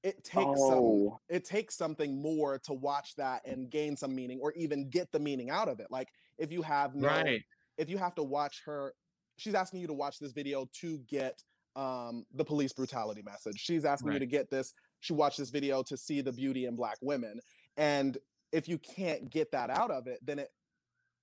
it 0.02 0.24
takes 0.24 0.58
oh. 0.60 1.08
some 1.08 1.18
it 1.28 1.44
takes 1.44 1.76
something 1.76 2.20
more 2.20 2.58
to 2.58 2.72
watch 2.72 3.14
that 3.16 3.46
and 3.46 3.70
gain 3.70 3.96
some 3.96 4.14
meaning 4.14 4.38
or 4.42 4.52
even 4.52 4.90
get 4.90 5.10
the 5.12 5.18
meaning 5.18 5.50
out 5.50 5.68
of 5.68 5.80
it 5.80 5.86
like 5.90 6.08
if 6.38 6.50
you 6.50 6.62
have 6.62 6.94
no 6.94 7.08
right. 7.08 7.42
if 7.78 7.88
you 7.88 7.96
have 7.96 8.14
to 8.14 8.22
watch 8.22 8.62
her 8.64 8.94
she's 9.36 9.54
asking 9.54 9.80
you 9.80 9.86
to 9.86 9.92
watch 9.92 10.18
this 10.18 10.32
video 10.32 10.68
to 10.72 10.98
get 11.08 11.42
um 11.76 12.26
the 12.34 12.44
police 12.44 12.72
brutality 12.72 13.22
message 13.22 13.58
she's 13.58 13.84
asking 13.84 14.08
right. 14.08 14.14
you 14.14 14.20
to 14.20 14.26
get 14.26 14.50
this 14.50 14.74
she 15.00 15.12
watched 15.12 15.38
this 15.38 15.50
video 15.50 15.82
to 15.82 15.96
see 15.96 16.20
the 16.20 16.32
beauty 16.32 16.66
in 16.66 16.76
black 16.76 16.98
women 17.00 17.40
and 17.76 18.18
if 18.50 18.68
you 18.68 18.78
can't 18.78 19.30
get 19.30 19.50
that 19.52 19.70
out 19.70 19.90
of 19.90 20.06
it 20.06 20.18
then 20.22 20.38
it 20.38 20.50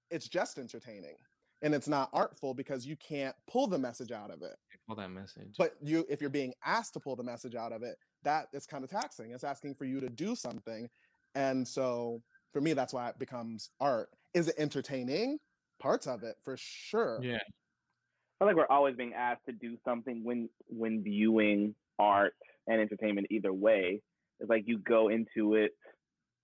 it's 0.10 0.28
just 0.28 0.58
entertaining 0.58 1.16
and 1.62 1.74
it's 1.74 1.88
not 1.88 2.10
artful 2.14 2.54
because 2.54 2.86
you 2.86 2.96
can't 2.96 3.36
pull 3.50 3.68
the 3.68 3.78
message 3.78 4.12
out 4.12 4.32
of 4.32 4.42
it 4.42 4.56
pull 4.88 4.96
that 4.96 5.12
message 5.12 5.56
but 5.58 5.76
you 5.82 6.06
if 6.10 6.22
you're 6.22 6.30
being 6.30 6.54
asked 6.66 6.94
to 6.94 7.00
pull 7.00 7.16
the 7.16 7.24
message 7.24 7.56
out 7.56 7.72
of 7.72 7.84
it 7.84 7.98
that 8.24 8.48
is 8.54 8.66
kind 8.66 8.84
of 8.84 8.90
taxing. 8.90 9.32
It's 9.32 9.44
asking 9.44 9.76
for 9.76 9.86
you 9.86 10.00
to 10.00 10.10
do 10.10 10.36
something. 10.36 10.90
And 11.36 11.68
so 11.68 12.22
for 12.52 12.62
me, 12.62 12.74
that's 12.74 12.94
why 12.94 13.10
it 13.10 13.20
becomes 13.20 13.70
art. 13.80 14.10
Is 14.34 14.48
it 14.48 14.56
entertaining? 14.58 15.40
Parts 15.80 16.08
of 16.08 16.24
it 16.24 16.36
for 16.44 16.58
sure. 16.58 17.20
Yeah. 17.22 17.36
I 17.36 18.46
feel 18.46 18.48
like 18.48 18.56
we're 18.56 18.76
always 18.76 18.96
being 18.96 19.14
asked 19.14 19.46
to 19.48 19.54
do 19.54 19.78
something 19.86 20.24
when 20.24 20.50
when 20.68 21.04
viewing 21.04 21.76
art 21.98 22.34
and 22.68 22.82
entertainment 22.82 23.28
either 23.30 23.54
way. 23.54 24.02
It's 24.40 24.50
like 24.50 24.64
you 24.66 24.80
go 24.80 25.10
into 25.10 25.56
it, 25.56 25.72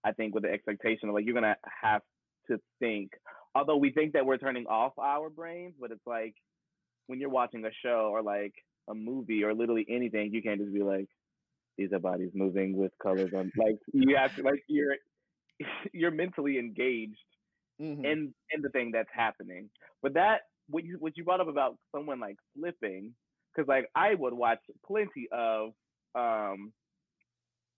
I 0.03 0.11
think, 0.11 0.33
with 0.33 0.43
the 0.43 0.51
expectation 0.51 1.09
of 1.09 1.15
like 1.15 1.25
you're 1.25 1.33
gonna 1.33 1.57
have 1.81 2.01
to 2.49 2.59
think. 2.79 3.11
Although 3.55 3.77
we 3.77 3.91
think 3.91 4.13
that 4.13 4.25
we're 4.25 4.37
turning 4.37 4.67
off 4.67 4.93
our 4.99 5.29
brains, 5.29 5.75
but 5.79 5.91
it's 5.91 6.05
like 6.05 6.35
when 7.07 7.19
you're 7.19 7.29
watching 7.29 7.65
a 7.65 7.71
show 7.83 8.09
or 8.11 8.21
like 8.21 8.53
a 8.89 8.93
movie 8.93 9.43
or 9.43 9.53
literally 9.53 9.85
anything, 9.89 10.33
you 10.33 10.41
can't 10.41 10.59
just 10.59 10.73
be 10.73 10.83
like, 10.83 11.07
these 11.77 11.91
are 11.93 11.99
bodies 11.99 12.31
moving 12.33 12.75
with 12.75 12.91
colors 13.01 13.31
on 13.33 13.51
like 13.57 13.77
you 13.93 14.15
have 14.15 14.35
to 14.35 14.43
like 14.43 14.63
you're 14.67 14.95
you're 15.93 16.11
mentally 16.11 16.57
engaged 16.57 17.17
mm-hmm. 17.81 18.05
in 18.05 18.33
in 18.51 18.61
the 18.61 18.69
thing 18.69 18.91
that's 18.91 19.09
happening 19.13 19.69
but 20.01 20.13
that 20.13 20.41
what 20.69 20.83
you 20.83 20.97
what 20.99 21.15
you 21.17 21.23
brought 21.23 21.41
up 21.41 21.47
about 21.47 21.77
someone 21.93 22.19
like 22.19 22.37
flipping 22.57 23.13
because 23.53 23.67
like 23.67 23.89
i 23.95 24.13
would 24.15 24.33
watch 24.33 24.59
plenty 24.85 25.27
of 25.31 25.71
um 26.15 26.71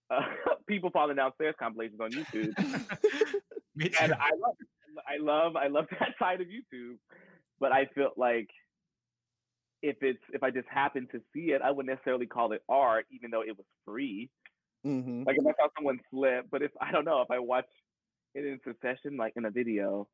uh, 0.09 0.21
people 0.67 0.89
falling 0.91 1.17
downstairs 1.17 1.55
compilations 1.59 1.99
on 1.99 2.11
YouTube. 2.11 2.53
And 3.99 4.13
I 4.13 4.31
love, 4.39 4.55
I 5.07 5.21
love, 5.21 5.55
I 5.55 5.67
love 5.67 5.85
that 5.99 6.15
side 6.19 6.41
of 6.41 6.47
YouTube. 6.47 6.97
But 7.59 7.71
I 7.71 7.87
feel 7.95 8.11
like 8.17 8.49
if 9.81 9.97
it's 10.01 10.21
if 10.33 10.43
I 10.43 10.51
just 10.51 10.67
happen 10.69 11.07
to 11.11 11.19
see 11.33 11.51
it, 11.51 11.61
I 11.61 11.71
wouldn't 11.71 11.93
necessarily 11.93 12.25
call 12.25 12.51
it 12.51 12.61
art, 12.69 13.05
even 13.11 13.31
though 13.31 13.41
it 13.41 13.57
was 13.57 13.65
free. 13.85 14.29
Mm-hmm. 14.85 15.23
Like 15.23 15.37
if 15.37 15.45
I 15.45 15.51
saw 15.51 15.69
someone 15.77 15.99
slip, 16.11 16.47
but 16.51 16.61
if 16.61 16.71
I 16.81 16.91
don't 16.91 17.05
know 17.05 17.21
if 17.21 17.31
I 17.31 17.39
watch 17.39 17.65
it 18.35 18.45
in 18.45 18.59
succession, 18.65 19.17
like 19.17 19.33
in 19.35 19.45
a 19.45 19.51
video, 19.51 20.07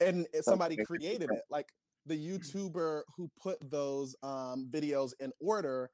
and 0.00 0.26
somebody 0.42 0.76
created 0.84 1.30
it, 1.30 1.42
like 1.50 1.66
the 2.06 2.16
YouTuber 2.16 3.02
who 3.16 3.30
put 3.42 3.58
those 3.70 4.16
um, 4.22 4.68
videos 4.70 5.12
in 5.20 5.32
order 5.40 5.90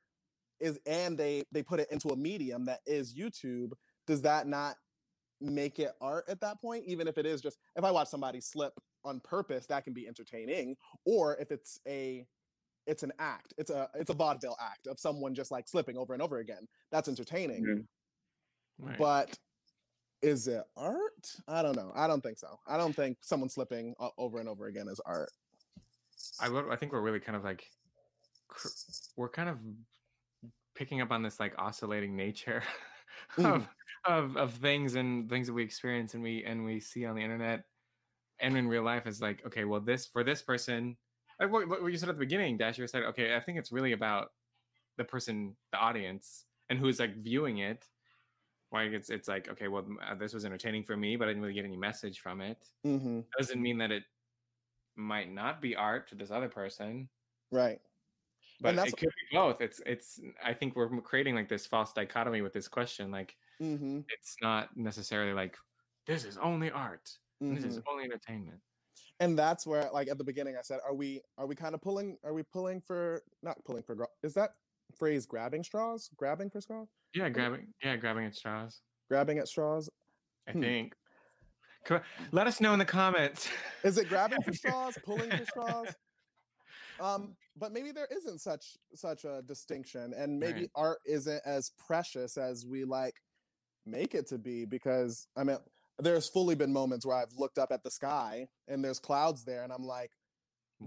is, 0.61 0.79
and 0.87 1.19
they 1.19 1.45
they 1.53 1.63
put 1.63 1.81
it 1.81 1.89
into 1.91 2.09
a 2.09 2.17
medium 2.17 2.67
that 2.67 2.81
is 2.87 3.15
YouTube. 3.15 3.73
Does 4.07 4.23
that 4.23 4.47
not 4.47 4.77
make 5.41 5.79
it 5.79 5.93
art 6.01 6.25
at 6.29 6.41
that 6.41 6.61
point? 6.61 6.85
Even 6.87 7.09
if 7.09 7.19
it 7.19 7.27
is 7.27 7.41
just 7.41 7.59
if 7.77 7.85
I 7.85 7.91
watch 7.91 8.09
somebody 8.09 8.41
slip 8.41 8.73
on 9.05 9.21
purpose, 9.21 9.67
that 9.67 9.85
can 9.85 9.93
be 9.93 10.07
entertaining. 10.07 10.77
Or 11.05 11.37
if 11.37 11.51
it's 11.51 11.81
a 11.87 12.27
it's 12.87 13.03
an 13.03 13.13
act, 13.19 13.55
it's 13.59 13.71
a 13.71 13.89
it's 13.95 14.11
a 14.11 14.15
vaudeville 14.15 14.57
act 14.61 14.87
of 14.87 14.99
someone 14.99 15.35
just 15.35 15.51
like 15.51 15.69
slipping 15.69 15.97
over 15.97 16.13
and 16.13 16.23
over 16.23 16.39
again. 16.39 16.67
That's 16.91 17.09
entertaining. 17.09 17.87
Right. 18.79 18.99
But 18.99 19.39
is 20.23 20.49
it 20.49 20.65
art? 20.77 21.35
I 21.49 21.63
don't 21.63 21.77
know. 21.77 21.93
I 21.95 22.07
don't 22.07 22.23
think 22.23 22.39
so. 22.39 22.59
I 22.67 22.77
don't 22.77 22.95
think 22.95 23.19
someone 23.21 23.49
slipping 23.49 23.95
over 24.19 24.39
and 24.39 24.49
over 24.49 24.67
again 24.67 24.89
is 24.89 25.01
art. 25.05 25.31
I 26.41 26.49
I 26.71 26.77
think 26.77 26.93
we're 26.93 27.01
really 27.01 27.21
kind 27.21 27.37
of 27.37 27.45
like 27.45 27.65
we're 29.17 29.29
kind 29.29 29.49
of 29.49 29.59
picking 30.75 31.01
up 31.01 31.11
on 31.11 31.23
this 31.23 31.41
like 31.41 31.55
oscillating 31.59 32.17
nature 32.17 32.63
of 33.39 33.63
mm. 33.63 33.69
Of 34.07 34.37
of 34.37 34.53
things 34.55 34.95
and 34.95 35.29
things 35.29 35.47
that 35.47 35.53
we 35.53 35.63
experience 35.63 36.15
and 36.15 36.23
we 36.23 36.45
and 36.45 36.65
we 36.65 36.81
see 36.81 37.05
on 37.05 37.17
the 37.17 37.23
internet 37.23 37.65
and 38.41 38.57
in 38.57 38.69
real 38.69 38.83
life 38.83 39.07
is 39.07 39.21
like 39.21 39.45
okay 39.47 39.65
well 39.65 39.81
this 39.81 40.07
for 40.07 40.23
this 40.23 40.43
person 40.43 40.97
like 41.41 41.51
what, 41.51 41.69
what 41.69 41.91
you 41.91 41.99
said 41.99 42.09
at 42.09 42.15
the 42.15 42.21
beginning 42.21 42.57
dasher 42.57 42.87
said 42.87 43.03
okay 43.03 43.35
i 43.35 43.41
think 43.41 43.59
it's 43.59 43.73
really 43.73 43.93
about 43.93 44.29
the 44.97 45.05
person 45.05 45.55
the 45.73 45.79
audience 45.79 46.45
and 46.69 46.79
who's 46.79 46.99
like 46.99 47.17
viewing 47.17 47.59
it. 47.59 47.85
Like 48.73 48.91
it's 48.91 49.11
it's 49.11 49.29
like 49.29 49.49
okay 49.49 49.69
well 49.69 49.87
uh, 50.07 50.17
this 50.17 50.35
was 50.35 50.45
entertaining 50.45 50.83
for 50.83 50.97
me 50.97 51.17
but 51.17 51.27
i 51.27 51.29
didn't 51.29 51.43
really 51.43 51.55
get 51.55 51.65
any 51.65 51.77
message 51.77 52.19
from 52.19 52.41
it. 52.41 52.59
Mm-hmm. 52.85 53.21
doesn't 53.39 53.63
mean 53.63 53.79
that 53.79 53.93
it 53.93 54.03
might 54.97 55.33
not 55.33 55.63
be 55.63 55.77
art 55.77 56.09
to 56.09 56.15
this 56.15 56.31
other 56.31 56.49
person. 56.49 57.09
Right. 57.53 57.81
But 58.61 58.75
it 58.75 58.97
could 58.97 59.09
be 59.31 59.37
both. 59.37 59.61
It's 59.61 59.81
it's 59.87 60.21
i 60.45 60.53
think 60.53 60.75
we're 60.75 60.89
creating 61.01 61.37
like 61.37 61.49
this 61.49 61.67
false 61.67 61.93
dichotomy 61.93 62.43
with 62.43 62.53
this 62.53 62.67
question 62.69 63.11
like 63.11 63.37
mm-hmm. 63.61 64.01
it's 64.09 64.37
not 64.43 64.69
necessarily 64.77 65.33
like 65.33 65.57
this 66.07 66.25
is 66.25 66.39
only 66.39 66.71
art 66.71 67.11
mm-hmm. 67.43 67.55
this 67.55 67.65
is 67.65 67.79
mm-hmm. 67.79 67.91
only 67.91 68.05
entertainment 68.05 68.59
and 69.21 69.39
that's 69.39 69.67
where 69.67 69.89
like 69.93 70.09
at 70.09 70.19
the 70.19 70.25
beginning 70.25 70.57
i 70.57 70.63
said 70.63 70.79
are 70.87 70.95
we 70.95 71.21
are 71.39 71.47
we 71.47 71.55
kind 71.55 71.75
of 71.75 71.81
pulling 71.81 72.17
are 72.25 72.35
we 72.35 72.43
pulling 72.43 72.81
for 72.81 73.23
not 73.43 73.57
pulling 73.65 73.83
for 73.83 74.09
is 74.23 74.35
that 74.35 74.51
phrase 74.97 75.27
grabbing 75.27 75.63
straws 75.63 76.11
grabbing 76.17 76.51
for 76.51 76.61
straws 76.61 76.89
yeah 77.15 77.29
grabbing 77.29 77.67
yeah 77.83 77.97
grabbing 77.97 78.25
at 78.25 78.35
straws 78.35 78.81
grabbing 79.09 79.39
at 79.39 79.49
straws 79.49 79.89
i 80.49 80.53
hmm. 80.53 80.61
think 80.61 80.95
let 82.33 82.47
us 82.49 82.61
know 82.61 82.73
in 82.73 82.79
the 82.79 82.85
comments 82.85 83.49
is 83.85 83.99
it 83.99 84.09
grabbing 84.09 84.41
for 84.43 84.53
straws 84.53 84.99
pulling 85.05 85.31
for 85.31 85.45
straws 85.45 85.89
um 87.01 87.37
but 87.57 87.73
maybe 87.73 87.93
there 87.93 88.09
isn't 88.11 88.41
such 88.41 88.77
such 88.95 89.25
a 89.25 89.43
distinction 89.47 90.13
and 90.17 90.39
maybe 90.39 90.61
right. 90.61 90.71
art 90.75 90.99
isn't 91.07 91.41
as 91.45 91.73
precious 91.79 92.37
as 92.37 92.67
we 92.67 92.85
like 92.85 93.15
make 93.87 94.15
it 94.15 94.27
to 94.27 94.39
be 94.39 94.65
because 94.65 95.29
i 95.37 95.45
mean 95.45 95.57
there's 95.99 96.29
fully 96.29 96.55
been 96.55 96.73
moments 96.73 97.07
where 97.07 97.17
i've 97.17 97.33
looked 97.39 97.59
up 97.59 97.73
at 97.73 97.83
the 97.83 97.91
sky 97.91 98.47
and 98.69 98.85
there's 98.85 98.99
clouds 98.99 99.45
there 99.45 99.63
and 99.63 99.73
i'm 99.73 99.85
like 99.85 100.11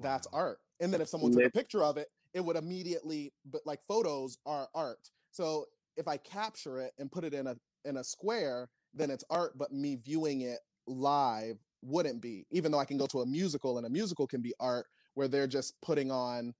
that's 0.01 0.27
wow. 0.31 0.39
art 0.39 0.59
and 0.79 0.93
then 0.93 1.01
if 1.01 1.07
someone 1.07 1.31
took 1.31 1.43
a 1.43 1.49
picture 1.49 1.83
of 1.83 1.97
it 1.97 2.07
it 2.33 2.43
would 2.43 2.55
immediately 2.55 3.33
but 3.45 3.61
like 3.65 3.79
photos 3.87 4.37
are 4.45 4.67
art 4.75 5.09
so 5.31 5.65
if 5.97 6.07
i 6.07 6.17
capture 6.17 6.79
it 6.79 6.93
and 6.99 7.11
put 7.11 7.23
it 7.23 7.33
in 7.33 7.47
a 7.47 7.55
in 7.85 7.97
a 7.97 8.03
square 8.03 8.69
then 8.93 9.09
it's 9.09 9.23
art 9.29 9.57
but 9.57 9.73
me 9.73 9.95
viewing 9.95 10.41
it 10.41 10.59
live 10.85 11.57
wouldn't 11.81 12.21
be 12.21 12.45
even 12.51 12.71
though 12.71 12.79
i 12.79 12.85
can 12.85 12.97
go 12.97 13.07
to 13.07 13.21
a 13.21 13.25
musical 13.25 13.77
and 13.77 13.87
a 13.87 13.89
musical 13.89 14.27
can 14.27 14.41
be 14.41 14.53
art 14.59 14.85
where 15.15 15.27
they're 15.27 15.47
just 15.47 15.73
putting 15.81 16.11
on 16.11 16.53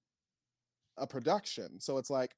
a 1.00 1.08
production. 1.08 1.80
So 1.80 1.98
it's 1.98 2.10
like 2.10 2.36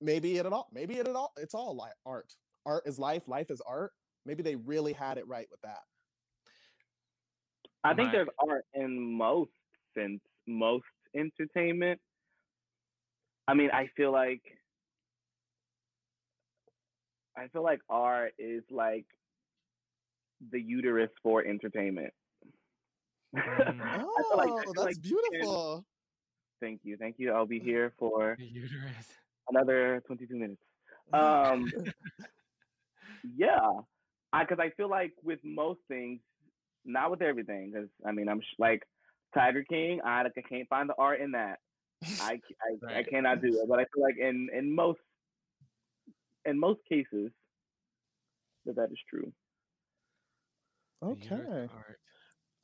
maybe 0.00 0.38
it 0.38 0.46
at 0.46 0.52
all 0.52 0.68
maybe 0.72 0.94
it 0.94 1.06
at 1.06 1.14
all 1.14 1.32
it's 1.36 1.54
all 1.54 1.86
art. 2.06 2.34
Art 2.66 2.82
is 2.86 2.98
life, 2.98 3.26
life 3.26 3.50
is 3.50 3.60
art. 3.66 3.92
Maybe 4.26 4.42
they 4.42 4.56
really 4.56 4.92
had 4.92 5.18
it 5.18 5.26
right 5.26 5.46
with 5.50 5.60
that. 5.62 5.80
I 7.82 7.94
think 7.94 8.12
there's 8.12 8.28
art 8.46 8.64
in 8.74 9.16
most 9.16 9.50
sense, 9.96 10.20
most 10.46 10.84
entertainment. 11.16 11.98
I 13.48 13.54
mean, 13.54 13.70
I 13.72 13.88
feel 13.96 14.12
like 14.12 14.42
I 17.36 17.48
feel 17.48 17.62
like 17.62 17.80
art 17.88 18.32
is 18.38 18.62
like 18.70 19.06
the 20.50 20.60
uterus 20.60 21.10
for 21.22 21.44
entertainment. 21.44 22.12
Oh, 23.42 24.34
like, 24.36 24.66
that's 24.66 24.78
like 24.78 25.02
beautiful. 25.02 25.84
Thank 26.60 26.80
you, 26.84 26.96
thank 26.96 27.16
you. 27.18 27.32
I'll 27.32 27.46
be 27.46 27.60
here 27.60 27.92
for 27.98 28.36
another 29.48 30.02
22 30.06 30.36
minutes. 30.36 30.62
Um, 31.12 31.68
yeah, 33.36 33.70
I 34.32 34.44
because 34.44 34.58
I 34.60 34.70
feel 34.76 34.88
like 34.88 35.12
with 35.22 35.38
most 35.44 35.80
things, 35.88 36.20
not 36.84 37.10
with 37.10 37.22
everything, 37.22 37.72
because 37.72 37.88
I 38.06 38.12
mean 38.12 38.28
I'm 38.28 38.40
sh- 38.40 38.58
like 38.58 38.82
Tiger 39.34 39.64
King. 39.68 40.00
I, 40.04 40.22
I 40.22 40.40
can't 40.48 40.68
find 40.68 40.88
the 40.88 40.94
art 40.98 41.20
in 41.20 41.32
that. 41.32 41.58
I 42.20 42.40
I, 42.82 42.86
right. 42.86 42.96
I 42.98 43.02
cannot 43.02 43.42
do 43.42 43.48
it. 43.48 43.68
But 43.68 43.78
I 43.78 43.84
feel 43.94 44.02
like 44.02 44.16
in 44.18 44.48
in 44.56 44.74
most 44.74 45.00
in 46.44 46.58
most 46.58 46.80
cases 46.88 47.30
that 48.66 48.76
that 48.76 48.90
is 48.90 48.98
true. 49.08 49.32
Okay. 51.02 51.68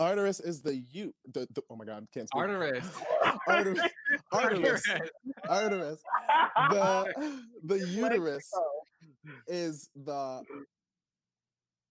Arteris 0.01 0.47
is 0.47 0.61
the 0.61 0.77
you. 0.93 1.15
The, 1.33 1.47
the, 1.55 1.63
oh 1.71 1.77
my 1.77 1.87
god, 1.87 2.07
can't 2.13 2.29
speak. 2.29 2.43
Arteris. 2.43 2.85
Arteris. 3.49 3.81
Arteris. 4.33 4.83
Arteris. 5.49 5.99
The 6.71 7.43
the 7.65 7.79
uterus 7.89 8.51
is 9.47 9.89
the 9.95 10.43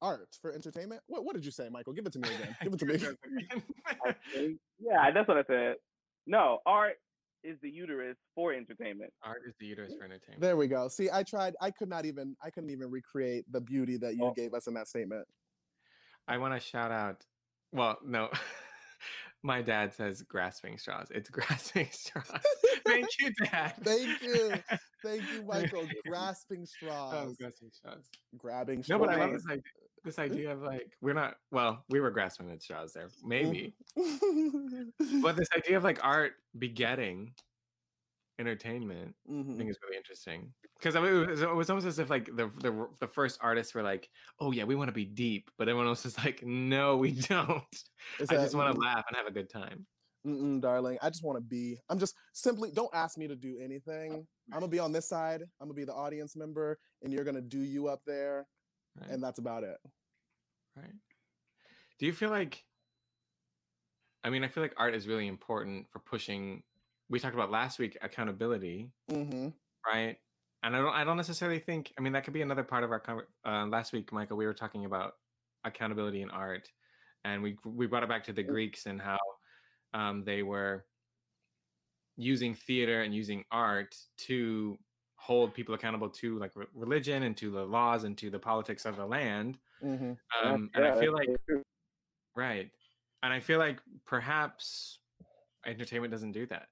art 0.01 0.37
for 0.41 0.53
entertainment. 0.53 1.01
What 1.07 1.25
what 1.25 1.35
did 1.35 1.45
you 1.45 1.51
say, 1.51 1.69
Micheal? 1.69 1.95
Give 1.95 2.05
it 2.05 2.13
to 2.13 2.19
me 2.19 2.29
again. 2.29 2.55
Give 2.63 2.73
it 2.73 2.79
to 2.79 2.85
me. 2.85 4.57
yeah, 4.79 5.11
that's 5.11 5.27
what 5.27 5.37
I 5.37 5.43
said. 5.47 5.75
No, 6.27 6.59
art 6.65 6.95
is 7.43 7.57
the 7.61 7.69
uterus 7.69 8.17
for 8.33 8.53
entertainment. 8.53 9.11
Art 9.23 9.41
is 9.47 9.53
the 9.59 9.67
uterus 9.67 9.93
for 9.97 10.05
entertainment. 10.05 10.41
There 10.41 10.57
we 10.57 10.67
go. 10.67 10.87
See, 10.87 11.09
I 11.11 11.23
tried. 11.23 11.55
I 11.61 11.71
could 11.71 11.89
not 11.89 12.05
even. 12.05 12.35
I 12.43 12.49
couldn't 12.49 12.71
even 12.71 12.89
recreate 12.89 13.45
the 13.51 13.61
beauty 13.61 13.97
that 13.97 14.15
you 14.15 14.25
oh. 14.25 14.33
gave 14.33 14.53
us 14.53 14.67
in 14.67 14.73
that 14.73 14.87
statement. 14.87 15.25
I 16.27 16.37
want 16.39 16.55
to 16.55 16.59
shout 16.59 16.91
out 16.91 17.23
well, 17.75 17.97
no. 18.03 18.29
My 19.43 19.61
dad 19.61 19.93
says 19.93 20.23
grasping 20.23 20.77
straws. 20.77 21.07
It's 21.11 21.29
grasping 21.31 21.89
straws. 21.91 22.31
Thank 22.85 23.07
you, 23.19 23.31
Dad. 23.43 23.73
Thank 23.83 24.21
you. 24.21 24.53
Thank 25.03 25.21
you, 25.33 25.43
Micheal. 25.47 25.89
grasping 26.07 26.61
oh, 26.61 26.65
straws. 26.65 27.13
Oh, 27.15 27.33
grasping 27.39 27.69
straws. 27.71 28.09
Grabbing 28.37 28.83
straws. 28.83 28.99
No, 28.99 29.05
but 29.05 29.13
I 29.13 29.19
love 29.19 29.33
this 29.33 29.45
idea, 29.49 29.63
this 30.03 30.19
idea 30.19 30.51
of 30.51 30.61
like, 30.61 30.91
we're 31.01 31.13
not, 31.13 31.35
well, 31.51 31.83
we 31.89 31.99
were 31.99 32.11
grasping 32.11 32.51
at 32.51 32.61
straws 32.61 32.93
there, 32.93 33.09
maybe. 33.23 33.75
but 35.21 35.35
this 35.35 35.49
idea 35.55 35.77
of 35.77 35.83
like 35.83 35.99
art 36.03 36.33
begetting 36.57 37.33
entertainment 38.37 39.15
mm-hmm. 39.31 39.53
I 39.53 39.55
think 39.55 39.69
is 39.69 39.77
really 39.81 39.95
interesting 39.95 40.51
because 40.77 40.95
it, 40.95 40.99
was, 40.99 41.41
it 41.41 41.55
was 41.55 41.69
almost 41.69 41.87
as 41.87 41.99
if 41.99 42.09
like 42.09 42.25
the, 42.25 42.51
the 42.59 42.85
the 42.99 43.07
first 43.07 43.39
artists 43.41 43.73
were 43.73 43.81
like 43.81 44.09
oh 44.41 44.51
yeah 44.51 44.65
we 44.65 44.75
want 44.75 44.89
to 44.89 44.93
be 44.93 45.05
deep 45.05 45.49
but 45.57 45.69
everyone 45.69 45.87
else 45.87 46.05
is 46.05 46.17
like 46.17 46.43
no 46.43 46.97
we 46.97 47.11
don't 47.11 47.63
is 48.19 48.29
I 48.29 48.35
that, 48.35 48.43
just 48.43 48.55
want 48.55 48.75
to 48.75 48.81
laugh 48.81 49.05
and 49.07 49.15
have 49.15 49.27
a 49.27 49.31
good 49.31 49.49
time 49.49 49.85
Mm-mm, 50.25 50.61
darling 50.61 50.97
I 51.01 51.09
just 51.09 51.23
want 51.23 51.37
to 51.37 51.43
be 51.43 51.77
I'm 51.89 51.99
just 51.99 52.15
simply 52.33 52.71
don't 52.71 52.93
ask 52.93 53.17
me 53.17 53.27
to 53.27 53.35
do 53.35 53.57
anything 53.61 54.25
I'm 54.51 54.59
gonna 54.59 54.67
be 54.67 54.79
on 54.79 54.91
this 54.91 55.07
side 55.07 55.41
I'm 55.61 55.67
gonna 55.67 55.73
be 55.73 55.83
the 55.83 55.93
audience 55.93 56.35
member 56.35 56.79
and 57.03 57.13
you're 57.13 57.23
gonna 57.23 57.41
do 57.41 57.59
you 57.59 57.87
up 57.87 58.01
there 58.07 58.47
right. 58.99 59.09
and 59.09 59.23
that's 59.23 59.39
about 59.39 59.63
it 59.63 59.77
right 60.75 60.93
do 61.99 62.05
you 62.05 62.13
feel 62.13 62.29
like 62.29 62.63
I 64.23 64.29
mean 64.29 64.43
I 64.43 64.47
feel 64.47 64.63
like 64.63 64.73
art 64.77 64.95
is 64.95 65.07
really 65.07 65.27
important 65.27 65.87
for 65.91 65.99
pushing 65.99 66.63
we 67.09 67.19
talked 67.19 67.35
about 67.35 67.51
last 67.51 67.79
week 67.79 67.97
accountability, 68.01 68.89
mm-hmm. 69.11 69.49
right? 69.85 70.17
And 70.63 70.75
I 70.75 70.79
don't 70.79 70.93
I 70.93 71.03
don't 71.03 71.17
necessarily 71.17 71.59
think 71.59 71.93
I 71.97 72.01
mean 72.01 72.13
that 72.13 72.23
could 72.23 72.33
be 72.33 72.41
another 72.41 72.63
part 72.63 72.83
of 72.83 72.91
our 72.91 73.27
uh, 73.45 73.65
last 73.67 73.93
week, 73.93 74.11
Micheal. 74.11 74.37
We 74.37 74.45
were 74.45 74.53
talking 74.53 74.85
about 74.85 75.13
accountability 75.63 76.21
in 76.21 76.29
art, 76.31 76.67
and 77.23 77.43
we 77.43 77.57
we 77.63 77.85
brought 77.85 78.03
it 78.03 78.09
back 78.09 78.23
to 78.25 78.33
the 78.33 78.43
Greeks 78.43 78.87
and 78.87 78.99
how 78.99 79.19
um, 79.95 80.23
they 80.25 80.43
were 80.43 80.85
using 82.17 82.53
theater 82.53 83.01
and 83.01 83.15
using 83.15 83.43
art 83.51 83.95
to 84.17 84.77
hold 85.15 85.53
people 85.53 85.73
accountable 85.73 86.09
to 86.09 86.37
like 86.37 86.51
re- 86.55 86.65
religion 86.75 87.23
and 87.23 87.35
to 87.37 87.49
the 87.49 87.63
laws 87.65 88.03
and 88.03 88.17
to 88.17 88.29
the 88.29 88.37
politics 88.37 88.85
of 88.85 88.97
the 88.97 89.05
land. 89.05 89.57
Mm-hmm. 89.83 90.11
Um, 90.47 90.69
Yeah, 90.73 90.81
and 90.81 90.85
I 90.85 90.99
feel 90.99 91.13
like 91.13 91.29
true. 91.47 91.63
right, 92.35 92.69
and 93.23 93.33
I 93.33 93.39
feel 93.39 93.57
like 93.57 93.79
perhaps 94.05 94.99
entertainment 95.65 96.11
doesn't 96.11 96.33
do 96.33 96.45
that. 96.47 96.67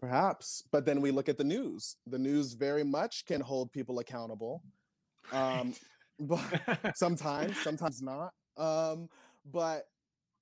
Perhaps, 0.00 0.62
but 0.70 0.84
then 0.84 1.00
we 1.00 1.10
look 1.10 1.28
at 1.28 1.38
the 1.38 1.44
news. 1.44 1.96
The 2.06 2.18
news 2.18 2.52
very 2.54 2.84
much 2.84 3.24
can 3.26 3.40
hold 3.40 3.72
people 3.72 3.98
accountable. 3.98 4.62
Um, 5.32 5.74
but 6.20 6.40
sometimes, 6.94 7.58
sometimes 7.58 8.02
not. 8.02 8.32
Um, 8.56 9.08
but 9.50 9.86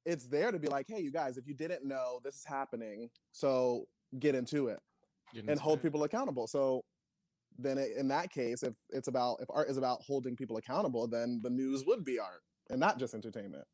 it's 0.04 0.26
there 0.28 0.50
to 0.50 0.58
be 0.58 0.68
like, 0.68 0.86
hey, 0.88 1.00
you 1.00 1.10
guys, 1.12 1.36
if 1.36 1.46
you 1.46 1.54
didn't 1.54 1.84
know, 1.84 2.20
this 2.24 2.36
is 2.36 2.44
happening. 2.44 3.08
So 3.32 3.86
get 4.18 4.34
into 4.34 4.68
it 4.68 4.78
Get 5.34 5.44
and 5.48 5.58
hold 5.60 5.78
it. 5.78 5.82
people 5.82 6.04
accountable. 6.04 6.46
So 6.46 6.82
then 7.58 7.78
it, 7.78 7.96
in 7.96 8.08
that 8.08 8.30
case, 8.30 8.62
if 8.62 8.74
it's 8.90 9.08
about 9.08 9.38
if 9.40 9.48
art 9.50 9.68
is 9.68 9.76
about 9.76 10.00
holding 10.02 10.36
people 10.36 10.56
accountable, 10.56 11.06
then 11.06 11.40
the 11.42 11.50
news 11.50 11.84
would 11.86 12.04
be 12.04 12.18
art 12.18 12.42
and 12.70 12.80
not 12.80 12.98
just 12.98 13.14
entertainment. 13.14 13.64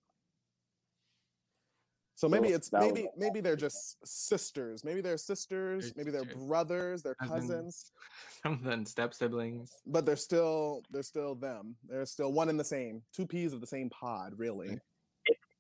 So 2.15 2.29
maybe 2.29 2.49
Well, 2.49 2.57
it's 2.57 2.69
that 2.71 2.83
was 2.83 2.93
maybe 2.93 3.09
maybe 3.17 3.41
they're 3.41 3.55
just 3.55 3.97
sisters. 4.05 4.83
Maybe 4.85 5.01
they're 5.01 5.17
sisters. 5.17 5.93
They're 5.93 6.05
Maybe 6.05 6.11
they're 6.11 6.25
sisters. 6.25 6.47
brothers. 6.49 7.03
They're 7.03 7.15
Cousins. 7.15 7.49
cousins. 7.49 7.93
something 8.43 8.87
step 8.87 9.15
siblings. 9.15 9.71
But 9.87 10.05
they're 10.05 10.17
still 10.17 10.83
they're 10.91 11.05
still 11.05 11.37
them. 11.37 11.77
They're 11.89 12.07
still 12.07 12.33
one 12.33 12.49
and 12.49 12.59
the 12.59 12.65
same. 12.65 13.03
Two 13.15 13.25
peas 13.27 13.53
of 13.53 13.61
the 13.61 13.69
same 13.69 13.89
pod, 13.91 14.33
really. 14.37 14.81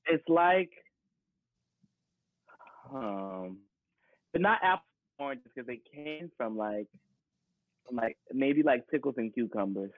It's 0.08 0.24
like, 0.28 0.70
um, 2.94 3.58
but 4.32 4.40
not 4.42 4.58
apples 4.62 4.84
and 5.18 5.24
oranges 5.26 5.44
because 5.54 5.66
they 5.66 5.80
came 5.94 6.30
from 6.36 6.56
like, 6.56 6.86
from 7.86 7.96
like 7.96 8.16
maybe 8.32 8.62
like 8.62 8.88
pickles 8.90 9.14
and 9.18 9.32
cucumbers. 9.34 9.90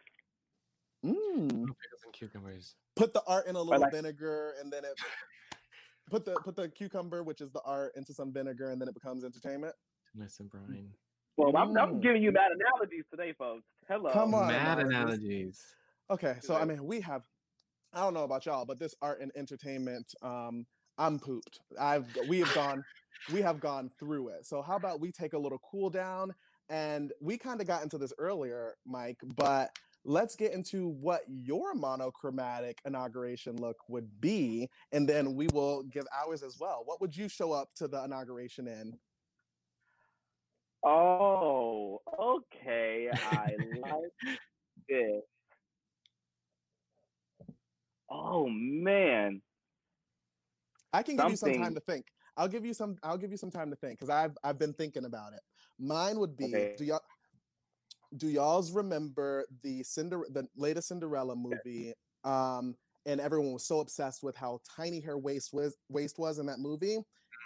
Mm. 1.05 1.49
Pickles 1.49 2.03
and 2.05 2.13
cucumbers. 2.13 2.75
Put 2.97 3.15
the 3.15 3.23
art 3.27 3.47
in 3.47 3.57
a 3.57 3.63
little 3.63 3.81
like- 3.81 3.93
vinegar, 3.93 4.55
and 4.61 4.73
then 4.73 4.85
it 4.85 4.93
put 6.11 6.25
the 6.25 6.33
put 6.45 6.57
the 6.57 6.69
cucumber, 6.69 7.23
which 7.23 7.41
is 7.41 7.51
the 7.53 7.63
art, 7.65 7.93
into 7.97 8.13
some 8.13 8.33
vinegar, 8.33 8.71
and 8.71 8.81
then 8.81 8.89
it 8.89 8.95
becomes 8.95 9.25
entertainment. 9.25 9.75
Nice 10.15 10.41
and 10.41 10.51
brine. 10.51 10.89
Well, 11.37 11.57
I'm, 11.57 11.77
I'm 11.79 11.95
Mm. 11.95 12.03
giving 12.03 12.23
you 12.23 12.33
mad 12.33 12.51
analogies 12.53 13.05
today, 13.11 13.33
folks. 13.39 13.63
Hello. 13.89 14.11
Come 14.11 14.35
on, 14.35 14.49
Mad 14.49 14.81
analogies. 14.81 15.63
Okay, 16.11 16.37
so 16.41 16.57
I 16.57 16.65
mean, 16.65 16.85
we 16.85 17.01
have. 17.01 17.23
I 17.93 18.01
don't 18.01 18.15
know 18.15 18.25
about 18.25 18.47
y'all, 18.47 18.65
but 18.65 18.79
this 18.79 18.95
art 19.03 19.21
and 19.21 19.33
entertainment, 19.37 20.15
um, 20.23 20.67
I'm 20.99 21.19
pooped. 21.19 21.59
I've 21.81 22.07
we 22.29 22.39
have 22.41 22.55
gone, 22.55 22.85
we 23.33 23.43
have 23.43 23.61
gone 23.61 23.91
through 23.99 24.29
it. 24.29 24.47
So 24.47 24.63
how 24.63 24.77
about 24.77 25.01
we 25.01 25.11
take 25.11 25.33
a 25.33 25.39
little 25.39 25.61
cool 25.71 25.91
down? 25.91 26.33
And 26.69 27.13
we 27.21 27.37
kind 27.37 27.61
of 27.61 27.67
got 27.67 27.83
into 27.83 27.99
this 27.99 28.13
earlier, 28.19 28.75
Mike, 28.87 29.19
but 29.37 29.71
let's 30.05 30.37
get 30.37 30.53
into 30.53 30.89
what 30.89 31.23
your 31.27 31.75
monochromatic 31.75 32.79
inauguration 32.87 33.57
look 33.57 33.77
would 33.89 34.21
be, 34.21 34.69
and 34.93 35.09
then 35.09 35.35
we 35.35 35.49
will 35.53 35.83
give 35.83 36.05
ours 36.25 36.43
as 36.45 36.57
well. 36.61 36.83
What 36.85 37.01
would 37.01 37.17
you 37.17 37.29
show 37.29 37.53
up 37.53 37.71
to 37.77 37.89
the 37.89 38.05
inauguration 38.05 38.69
in? 38.69 38.95
Oh, 40.85 42.01
okay. 42.19 43.11
I 43.13 43.57
like 43.83 44.39
this. 44.89 45.23
Oh 48.31 48.49
man. 48.49 49.43
I 50.93 51.03
can 51.03 51.17
give 51.17 51.29
you 51.31 51.37
some 51.37 51.53
time 51.53 51.75
to 51.75 51.81
think. 51.81 52.07
I'll 52.37 52.49
give 52.49 52.65
you 52.65 52.73
some. 52.73 52.97
I'll 53.03 53.19
give 53.19 53.33
you 53.33 53.37
some 53.37 53.51
time 53.51 53.71
to 53.71 53.77
think 53.77 53.99
because 53.99 54.09
I've 54.09 54.37
I've 54.45 54.59
been 54.59 54.73
thinking 54.73 55.05
about 55.05 55.33
it. 55.33 55.41
Mine 55.79 56.19
would 56.21 56.37
be. 56.37 56.45
Okay. 56.45 56.75
Do 56.79 56.85
y'all 56.85 57.01
do 58.17 58.29
y'all's 58.29 58.73
remember 58.73 59.47
the 59.63 59.83
Cinder 59.83 60.25
the 60.31 60.49
latest 60.57 60.89
Cinderella 60.89 61.35
movie? 61.37 61.93
Um, 62.25 62.77
and 63.07 63.21
everyone 63.21 63.53
was 63.53 63.65
so 63.67 63.81
obsessed 63.81 64.23
with 64.23 64.37
how 64.37 64.61
tiny 64.77 65.01
her 65.01 65.19
waist 65.19 65.53
was 65.53 65.77
waist 65.89 66.19
was 66.19 66.39
in 66.39 66.47
that 66.47 66.61
movie. 66.61 66.99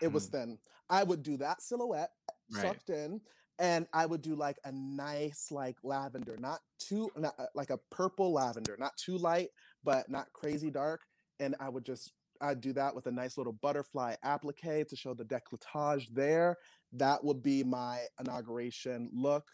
It 0.02 0.12
was 0.12 0.28
Mhm. 0.28 0.32
thin. 0.32 0.58
I 0.90 1.02
would 1.02 1.22
do 1.22 1.36
that 1.38 1.62
silhouette 1.62 2.10
Right. 2.50 2.62
sucked 2.62 2.90
in, 2.90 3.20
and 3.58 3.86
I 3.92 4.04
would 4.06 4.20
do 4.20 4.34
like 4.34 4.58
a 4.64 4.72
nice 4.72 5.50
like 5.50 5.78
lavender, 5.82 6.36
not 6.36 6.60
too 6.78 7.10
not 7.16 7.38
uh, 7.38 7.46
like 7.54 7.70
a 7.70 7.78
purple 7.90 8.32
lavender, 8.32 8.76
not 8.78 8.96
too 8.96 9.16
light, 9.16 9.50
but 9.84 10.08
not 10.10 10.32
crazy 10.32 10.70
dark. 10.70 11.02
And 11.40 11.54
I 11.60 11.68
would 11.68 11.84
just 11.84 12.12
I'd 12.40 12.60
do 12.60 12.72
that 12.74 12.94
with 12.94 13.06
a 13.06 13.12
nice 13.12 13.38
little 13.38 13.52
butterfly 13.52 14.16
applique 14.24 14.88
to 14.88 14.96
show 14.96 15.14
the 15.14 15.24
decolletage 15.24 16.08
there. 16.12 16.56
That 16.92 17.22
would 17.24 17.42
be 17.42 17.62
my 17.62 18.00
inauguration 18.20 19.10
look. 19.12 19.44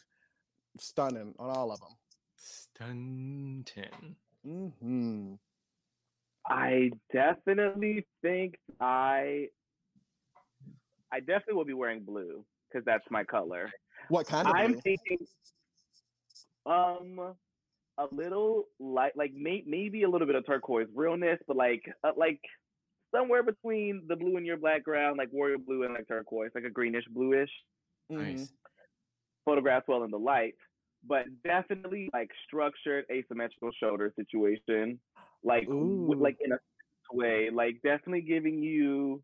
Stunning 0.79 1.35
on 1.39 1.51
all 1.51 1.73
of 1.73 1.81
them. 1.81 1.97
Stunting. 2.37 4.17
hmm 4.45 5.35
I 6.49 6.91
definitely 7.13 8.07
think 8.23 8.59
I 8.81 9.49
I 11.13 11.21
definitely 11.21 11.55
will 11.55 11.65
be 11.65 11.75
wearing 11.75 12.01
blue 12.01 12.45
because 12.69 12.85
that's 12.85 13.05
my 13.11 13.25
color. 13.25 13.71
What 14.09 14.27
kind 14.27 14.49
of 14.49 14.55
I'm 14.55 14.73
blue? 14.73 14.81
thinking 14.81 15.27
um 16.67 17.35
a 17.99 18.07
little 18.13 18.67
light 18.79 19.17
like 19.17 19.33
may, 19.35 19.63
maybe 19.67 20.03
a 20.05 20.09
little 20.11 20.27
bit 20.27 20.37
of 20.37 20.47
turquoise 20.47 20.89
realness, 20.95 21.39
but 21.47 21.57
like 21.57 21.83
uh, 22.05 22.13
like 22.17 22.41
somewhere 23.15 23.43
between 23.43 24.07
the 24.09 24.17
blue 24.17 24.37
and 24.37 24.47
your 24.47 24.59
background, 24.59 25.19
like 25.19 25.33
warrior 25.33 25.59
blue 25.59 25.85
and 25.85 25.95
like 25.95 26.09
turquoise, 26.09 26.53
like 26.55 26.65
a 26.65 26.71
greenish 26.71 27.07
bluish. 27.11 27.51
Nice. 28.09 28.53
photographs 29.45 29.87
well 29.89 30.05
in 30.05 30.11
the 30.11 30.19
light, 30.19 30.55
but 31.03 31.27
definitely 31.43 32.11
like 32.13 32.31
structured 32.47 33.05
asymmetrical 33.11 33.71
shoulder 33.73 34.13
situation, 34.17 35.01
like 35.43 35.67
w- 35.79 36.21
like 36.21 36.37
in 36.41 36.53
a 36.53 36.59
way, 37.13 37.51
like 37.53 37.81
definitely 37.83 38.23
giving 38.23 38.59
you 38.63 39.23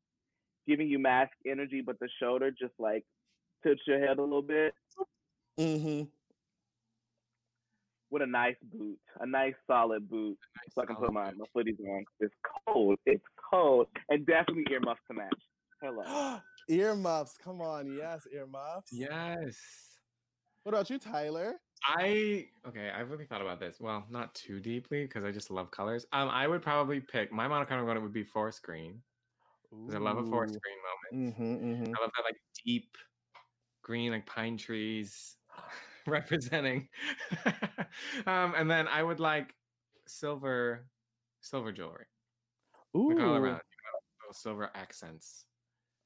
giving 0.69 0.89
you 0.89 0.99
mask 0.99 1.33
energy, 1.47 1.83
but 1.85 1.99
the 2.01 2.09
shoulder 2.21 2.51
just 2.51 2.75
like 2.79 3.05
tilts 3.65 3.83
your 3.87 4.01
head 4.01 4.19
a 4.19 4.23
little 4.23 4.43
bit 4.43 4.75
Mhm. 5.59 6.11
With 8.11 8.23
a 8.23 8.27
nice 8.27 8.57
boot, 8.73 8.99
a 9.21 9.27
nice 9.27 9.55
solid 9.67 10.09
boot, 10.09 10.39
Nice 10.57 10.75
so 10.75 10.83
I 10.83 10.87
can 10.87 10.97
put 10.97 11.07
solid 11.07 11.15
my, 11.15 11.31
boot. 11.31 11.49
my 11.55 11.63
footies 11.63 11.81
on. 11.89 12.05
It's 12.21 12.35
cold. 12.67 12.99
It's 13.07 13.25
cold, 13.51 13.89
and 14.09 14.27
definitely 14.27 14.65
earmuffs 14.71 15.01
to 15.09 15.15
match. 15.15 15.43
Hello. 15.83 16.39
earmuffs. 16.69 17.37
Come 17.43 17.61
on. 17.61 17.93
Yes, 17.97 18.27
earmuffs. 18.33 18.91
Yes. 18.93 19.57
What 20.63 20.75
about 20.75 20.91
you, 20.91 20.99
Tyler? 20.99 21.55
I 21.85 22.47
okay. 22.67 22.91
I've 22.97 23.11
really 23.11 23.27
thought 23.27 23.43
about 23.43 23.61
this. 23.61 23.77
Well, 23.81 24.05
not 24.11 24.35
too 24.35 24.61
deeply 24.61 25.03
because 25.03 25.25
I 25.25 25.31
just 25.31 25.51
love 25.51 25.71
colors. 25.71 26.07
Um, 26.13 26.29
I 26.29 26.47
would 26.47 26.63
probably 26.63 27.01
pick 27.01 27.33
my 27.33 27.47
monochromatic 27.47 27.87
one. 27.87 28.03
Would 28.03 28.13
be 28.13 28.25
forest 28.25 28.63
green 28.63 29.01
because 29.71 29.95
I 29.95 29.99
love 29.99 30.17
a 30.17 30.25
forest 30.25 30.57
green 30.63 31.21
moment. 31.21 31.37
Mm-hmm, 31.37 31.71
mm-hmm. 31.71 31.95
I 31.97 32.01
love 32.01 32.11
that 32.17 32.25
like 32.25 32.37
deep 32.65 32.97
green, 33.83 34.13
like 34.13 34.27
pine 34.27 34.57
trees 34.57 35.37
representing. 36.07 36.89
um, 38.27 38.55
and 38.57 38.71
then 38.71 38.89
I 38.89 39.03
would 39.03 39.21
like 39.21 39.55
silver, 40.07 40.87
silver 41.41 41.73
jewelry, 41.73 42.07
Ooh. 42.97 43.09
like 43.09 43.21
all 43.21 43.37
around. 43.37 43.43
You 43.45 43.83
know, 43.85 44.01
little 44.23 44.35
silver 44.35 44.71
accents, 44.75 45.45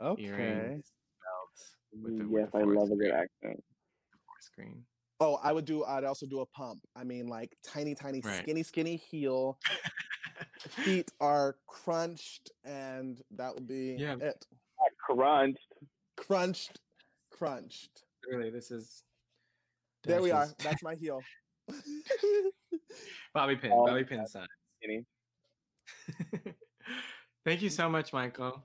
Okay. 0.01 0.25
earrings, 0.25 0.93
belts. 1.23 1.77
With 2.03 2.19
the, 2.19 2.25
yes, 2.25 2.31
with 2.31 2.53
the 2.53 2.59
I 2.59 2.63
forest 2.63 2.81
love 2.81 2.91
a 2.91 2.97
good 2.97 3.11
accent. 3.13 3.65
Forest 4.27 4.51
green. 4.55 4.85
Oh, 5.23 5.39
I 5.43 5.53
would 5.53 5.67
do. 5.67 5.85
I'd 5.85 6.05
also 6.05 6.27
do 6.27 6.41
a 6.41 6.47
pump. 6.47 6.81
I 6.97 7.05
mean, 7.05 7.27
like 7.27 7.55
tiny, 7.63 7.95
tiny, 7.95 8.23
Right. 8.25 8.43
skinny, 8.43 8.63
skinny 8.63 8.97
heel. 8.97 9.59
Feet 10.61 11.11
are 11.21 11.57
crunched, 11.67 12.51
and 12.65 13.21
that 13.33 13.55
would 13.55 13.67
be 13.67 13.97
Yeah. 13.99 14.17
it. 14.21 14.47
Crunched. 14.99 15.75
Crunched, 16.17 16.81
crunched. 17.31 18.05
Really, 18.31 18.51
this 18.51 18.71
is. 18.71 19.03
There 20.05 20.23
we 20.23 20.31
are. 20.31 20.49
That's 20.59 20.83
my 20.83 20.95
heel. 20.95 21.21
Bobby 23.35 23.57
pin, 23.57 23.71
Oh, 23.73 23.87
Bobby 23.87 24.05
pin 24.05 24.27
sign. 24.27 24.47
Thank 27.45 27.63
you 27.63 27.71
so 27.71 27.89
much, 27.89 28.13
Micheal. 28.13 28.63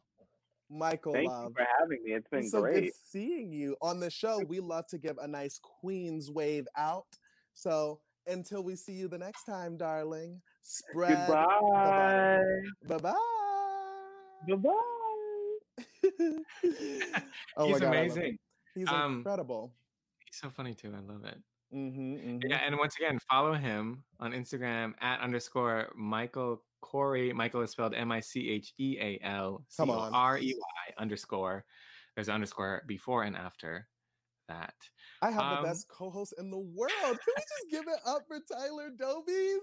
Micheal 0.72 1.14
Thank 1.14 1.30
Love. 1.30 1.50
you 1.50 1.54
for 1.56 1.66
having 1.80 2.04
me. 2.04 2.12
It's 2.14 2.28
been 2.30 2.40
It's 2.40 2.52
so 2.52 2.62
great. 2.62 2.84
good 2.86 2.92
seeing 3.12 3.52
you 3.52 3.76
on 3.82 4.00
the 4.00 4.10
show. 4.10 4.40
We 4.48 4.60
love 4.60 4.88
to 4.88 4.98
give 4.98 5.18
a 5.22 5.28
nice 5.28 5.60
Queen's 5.62 6.32
wave 6.32 6.68
out. 6.78 7.06
So 7.54 8.00
until 8.28 8.64
we 8.64 8.76
see 8.76 8.94
you 8.94 9.08
the 9.08 9.18
next 9.20 9.44
time, 9.44 9.78
darling, 9.78 10.42
spread. 10.62 11.28
Goodbye. 11.28 12.40
Bye 12.88 12.98
bye. 12.98 13.14
Goodbye. 14.48 14.72
oh 17.58 17.66
He's 17.68 17.74
my 17.74 17.80
God, 17.80 17.84
I 17.84 17.84
love 17.84 17.84
him. 17.84 17.84
amazing. 17.88 18.38
He's 18.74 18.88
Um, 18.90 19.18
incredible. 19.18 19.74
He's 20.36 20.42
so 20.42 20.50
funny 20.50 20.74
too. 20.74 20.94
I 20.94 21.00
love 21.00 21.24
it. 21.24 21.38
hmm 21.72 22.40
Yeah, 22.46 22.58
and 22.58 22.78
once 22.78 22.98
again, 22.98 23.20
follow 23.32 23.54
him 23.54 24.04
on 24.20 24.34
Instagram 24.34 24.94
at 25.00 25.22
underscore 25.22 25.94
Micheal 25.98 26.58
Corey. 26.82 27.32
Micheal 27.32 27.64
is 27.64 27.72
spelled 27.72 27.94
M 27.94 28.12
I 28.12 28.20
C 28.20 28.50
H 28.50 28.74
E 28.78 28.98
A 29.00 29.18
L 29.24 29.64
C 29.70 29.84
O. 29.88 30.10
R 30.12 30.38
E 30.38 30.54
Y 30.54 30.94
underscore. 30.98 31.64
There's 32.16 32.28
an 32.28 32.34
underscore 32.36 32.84
before 32.86 33.24
and 33.24 33.38
after. 33.38 33.88
that. 34.50 34.76
I 35.22 35.32
have 35.32 35.42
Um, 35.44 35.62
the 35.62 35.68
best 35.70 35.88
co-host 35.88 36.34
in 36.38 36.52
the 36.52 36.60
world. 36.60 36.92
Can 37.02 37.18
we 37.38 37.42
just 37.42 37.72
give 37.72 37.88
it 37.88 38.00
up 38.06 38.24
for 38.28 38.42
Tyler 38.52 38.92
Dobies? 38.92 39.60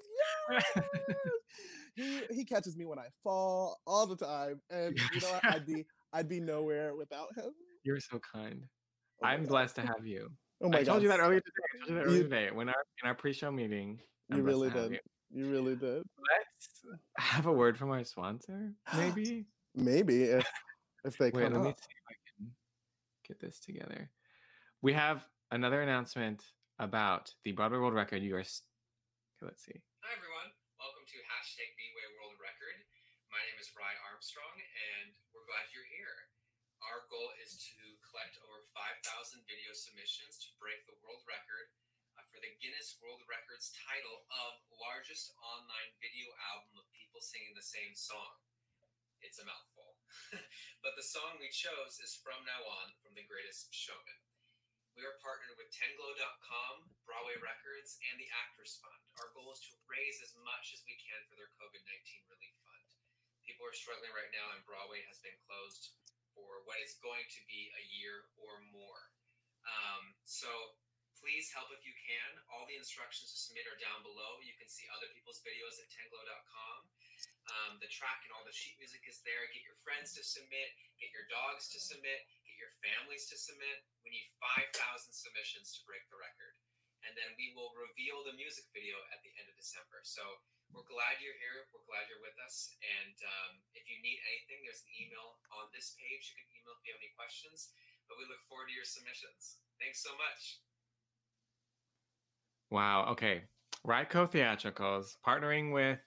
Yes! 0.49 0.65
he 1.97 2.23
he 2.31 2.45
catches 2.47 2.79
me 2.79 2.87
when 2.87 2.99
I 2.99 3.09
fall 3.23 3.79
all 3.87 4.07
the 4.07 4.17
time, 4.17 4.63
and 4.71 4.97
you 4.97 5.21
know 5.21 5.33
what? 5.33 5.45
I'd 5.53 5.67
be 5.67 5.85
I'd 6.15 6.31
be 6.31 6.41
nowhere 6.41 6.97
without 6.97 7.29
him. 7.37 7.53
You're 7.85 8.01
so 8.01 8.19
kind. 8.21 8.65
Oh 9.23 9.27
I'm 9.27 9.43
God. 9.43 9.49
blessed 9.51 9.75
to 9.77 9.83
have 9.83 10.05
you. 10.05 10.31
Oh 10.63 10.69
my 10.69 10.79
I 10.79 10.85
told 10.85 11.03
you 11.03 11.09
that 11.09 11.19
earlier 11.19 11.41
today. 11.41 11.67
I 11.75 11.79
told 11.79 11.89
you 11.91 12.05
that 12.05 12.11
You- 12.17 12.23
today 12.23 12.51
when 12.53 12.69
our 12.69 12.85
in 13.03 13.09
our 13.09 13.15
pre-show 13.15 13.51
meeting. 13.51 14.01
I'm 14.31 14.39
You 14.39 14.43
really 14.45 14.71
did. 14.71 14.93
you. 14.93 15.01
You 15.35 15.51
really 15.51 15.75
did. 15.75 16.03
Let's 16.07 16.69
have 17.19 17.47
a 17.47 17.53
word 17.53 17.77
from 17.77 17.91
our 17.91 18.05
sponsor, 18.05 18.73
maybe. 18.97 19.47
Maybe 19.75 20.25
if 20.25 20.47
if 21.05 21.19
they 21.19 21.31
Wait, 21.35 21.51
come 21.51 21.55
let 21.55 21.63
me 21.65 21.75
see 21.75 21.91
if 21.99 22.05
I 22.09 22.15
can 22.39 22.55
get 23.27 23.41
this 23.41 23.59
together. 23.59 24.11
We 24.83 24.93
have 24.93 25.27
another 25.51 25.83
announcement 25.83 26.45
about 26.79 27.35
the 27.45 27.53
Broadway 27.53 27.79
World 27.79 27.95
Record. 27.95 28.23
You 28.23 28.37
are. 28.37 28.47
Okay, 28.47 29.43
let's 29.43 29.65
see. 29.67 29.83
Hi 30.07 30.11
everyone, 30.15 30.53
welcome 30.79 31.03
to 31.11 31.19
hashtag 31.27 31.71
Bway 31.75 32.07
World 32.23 32.39
Record. 32.39 32.79
My 33.35 33.41
name 33.51 33.59
is 33.59 33.67
Ryan 33.75 33.99
Armstrong, 34.13 34.55
and 34.55 35.11
we're 35.35 35.43
glad 35.51 35.67
you're 35.75 35.89
here. 35.91 36.22
Our 36.93 37.09
goal 37.09 37.33
is 37.41 37.57
to 37.73 37.81
collect 38.05 38.37
over 38.45 38.69
5,000 38.77 39.01
video 39.49 39.73
submissions 39.73 40.37
to 40.45 40.53
break 40.61 40.85
the 40.85 41.01
world 41.01 41.25
record 41.25 41.73
uh, 42.21 42.25
for 42.29 42.37
the 42.45 42.53
Guinness 42.61 43.01
World 43.01 43.25
Records 43.25 43.73
title 43.73 44.29
of 44.29 44.61
largest 44.77 45.33
online 45.41 45.89
video 46.05 46.29
album 46.53 46.85
of 46.85 46.93
people 46.93 47.25
singing 47.25 47.57
the 47.57 47.65
same 47.65 47.97
song. 47.97 48.37
It's 49.25 49.41
a 49.41 49.49
mouthful. 49.49 49.97
but 50.85 50.93
the 50.93 51.09
song 51.09 51.41
we 51.41 51.49
chose 51.49 51.97
is 52.05 52.21
From 52.21 52.45
Now 52.45 52.61
On 52.61 52.93
from 53.01 53.17
The 53.17 53.25
Greatest 53.25 53.73
Showman. 53.73 54.21
We 54.93 55.09
are 55.09 55.17
partnered 55.25 55.57
with 55.57 55.73
10glow.com, 55.73 56.93
Broadway 57.09 57.41
Records, 57.41 57.97
and 58.13 58.21
the 58.21 58.29
Actors 58.45 58.77
Fund. 58.85 59.01
Our 59.17 59.33
goal 59.33 59.49
is 59.57 59.65
to 59.65 59.81
raise 59.89 60.21
as 60.21 60.37
much 60.45 60.77
as 60.77 60.85
we 60.85 61.01
can 61.01 61.25
for 61.25 61.41
their 61.41 61.57
COVID 61.57 61.89
19 61.89 62.29
relief 62.29 62.53
fund. 62.69 62.85
People 63.49 63.65
are 63.65 63.73
struggling 63.73 64.13
right 64.13 64.29
now, 64.37 64.53
and 64.53 64.61
Broadway 64.69 65.01
has 65.09 65.17
been 65.25 65.41
closed 65.49 65.97
for 66.35 66.65
what 66.65 66.81
is 66.81 66.99
going 67.01 67.25
to 67.29 67.41
be 67.49 67.73
a 67.77 67.85
year 67.93 68.29
or 68.41 68.61
more. 68.73 69.13
Um, 69.63 70.17
so 70.25 70.49
please 71.23 71.55
help 71.55 71.71
if 71.71 71.87
you 71.87 71.95
can. 71.95 72.31
All 72.51 72.67
the 72.67 72.75
instructions 72.75 73.31
to 73.31 73.39
submit 73.39 73.71
are 73.71 73.79
down 73.79 74.03
below. 74.03 74.43
You 74.43 74.59
can 74.59 74.67
see 74.67 74.91
other 74.91 75.07
people's 75.15 75.39
videos 75.47 75.79
at 75.79 75.87
10glow.com. 75.95 76.77
Um, 77.51 77.73
the 77.79 77.91
track 77.91 78.27
and 78.27 78.35
all 78.35 78.43
the 78.43 78.55
sheet 78.55 78.75
music 78.83 79.07
is 79.07 79.23
there. 79.23 79.47
Get 79.55 79.63
your 79.63 79.79
friends 79.87 80.15
to 80.19 80.23
submit, 80.27 80.75
get 80.99 81.15
your 81.15 81.27
dogs 81.31 81.71
to 81.75 81.79
submit, 81.79 82.27
get 82.43 82.59
your 82.59 82.75
families 82.83 83.31
to 83.31 83.37
submit. 83.39 83.87
We 84.03 84.11
need 84.11 84.27
5,000 84.39 84.75
submissions 85.15 85.75
to 85.79 85.87
break 85.87 86.03
the 86.11 86.19
record. 86.19 86.55
And 87.03 87.13
then 87.19 87.35
we 87.35 87.51
will 87.55 87.75
reveal 87.75 88.23
the 88.23 88.35
music 88.39 88.71
video 88.71 88.95
at 89.11 89.21
the 89.27 89.33
end 89.39 89.51
of 89.51 89.57
December. 89.59 90.01
So 90.07 90.23
we're 90.71 90.87
glad 90.87 91.19
you're 91.19 91.37
here. 91.37 91.67
We're 91.75 91.85
glad 91.85 92.07
you're 92.09 92.23
with 92.23 92.39
us. 92.41 92.73
And 92.81 93.17
um, 93.27 93.53
if 93.75 93.85
you 93.91 93.99
need 94.01 94.23
anything, 94.23 94.63
there's 94.65 94.87
an 94.87 94.93
email 94.95 95.43
on 95.53 95.69
this 95.75 95.99
page. 95.99 96.31
You 96.33 96.37
can 96.39 96.49
email 96.55 96.79
if 96.79 96.83
you 96.87 96.95
have 96.95 97.03
any 97.03 97.13
questions. 97.19 97.75
But 98.07 98.17
we 98.17 98.25
look 98.31 98.41
forward 98.47 98.71
to 98.71 98.75
your 98.75 98.87
submissions. 98.87 99.61
Thanks 99.83 100.01
so 100.01 100.15
much. 100.15 100.63
Wow. 102.71 103.11
Okay. 103.13 103.45
Ryco 103.87 104.31
Theatricals 104.31 105.19
partnering 105.27 105.73
with 105.73 105.99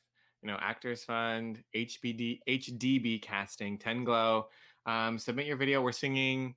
you 0.41 0.48
know 0.48 0.58
Actors 0.62 1.04
Fund, 1.04 1.64
HBD, 1.76 2.39
HDB 2.48 3.22
Casting, 3.22 3.78
Ten 3.78 4.04
Glow. 4.04 4.48
Um, 4.86 5.20
submit 5.20 5.46
your 5.46 5.58
video. 5.58 5.82
We're 5.82 5.91
singing 5.91 6.56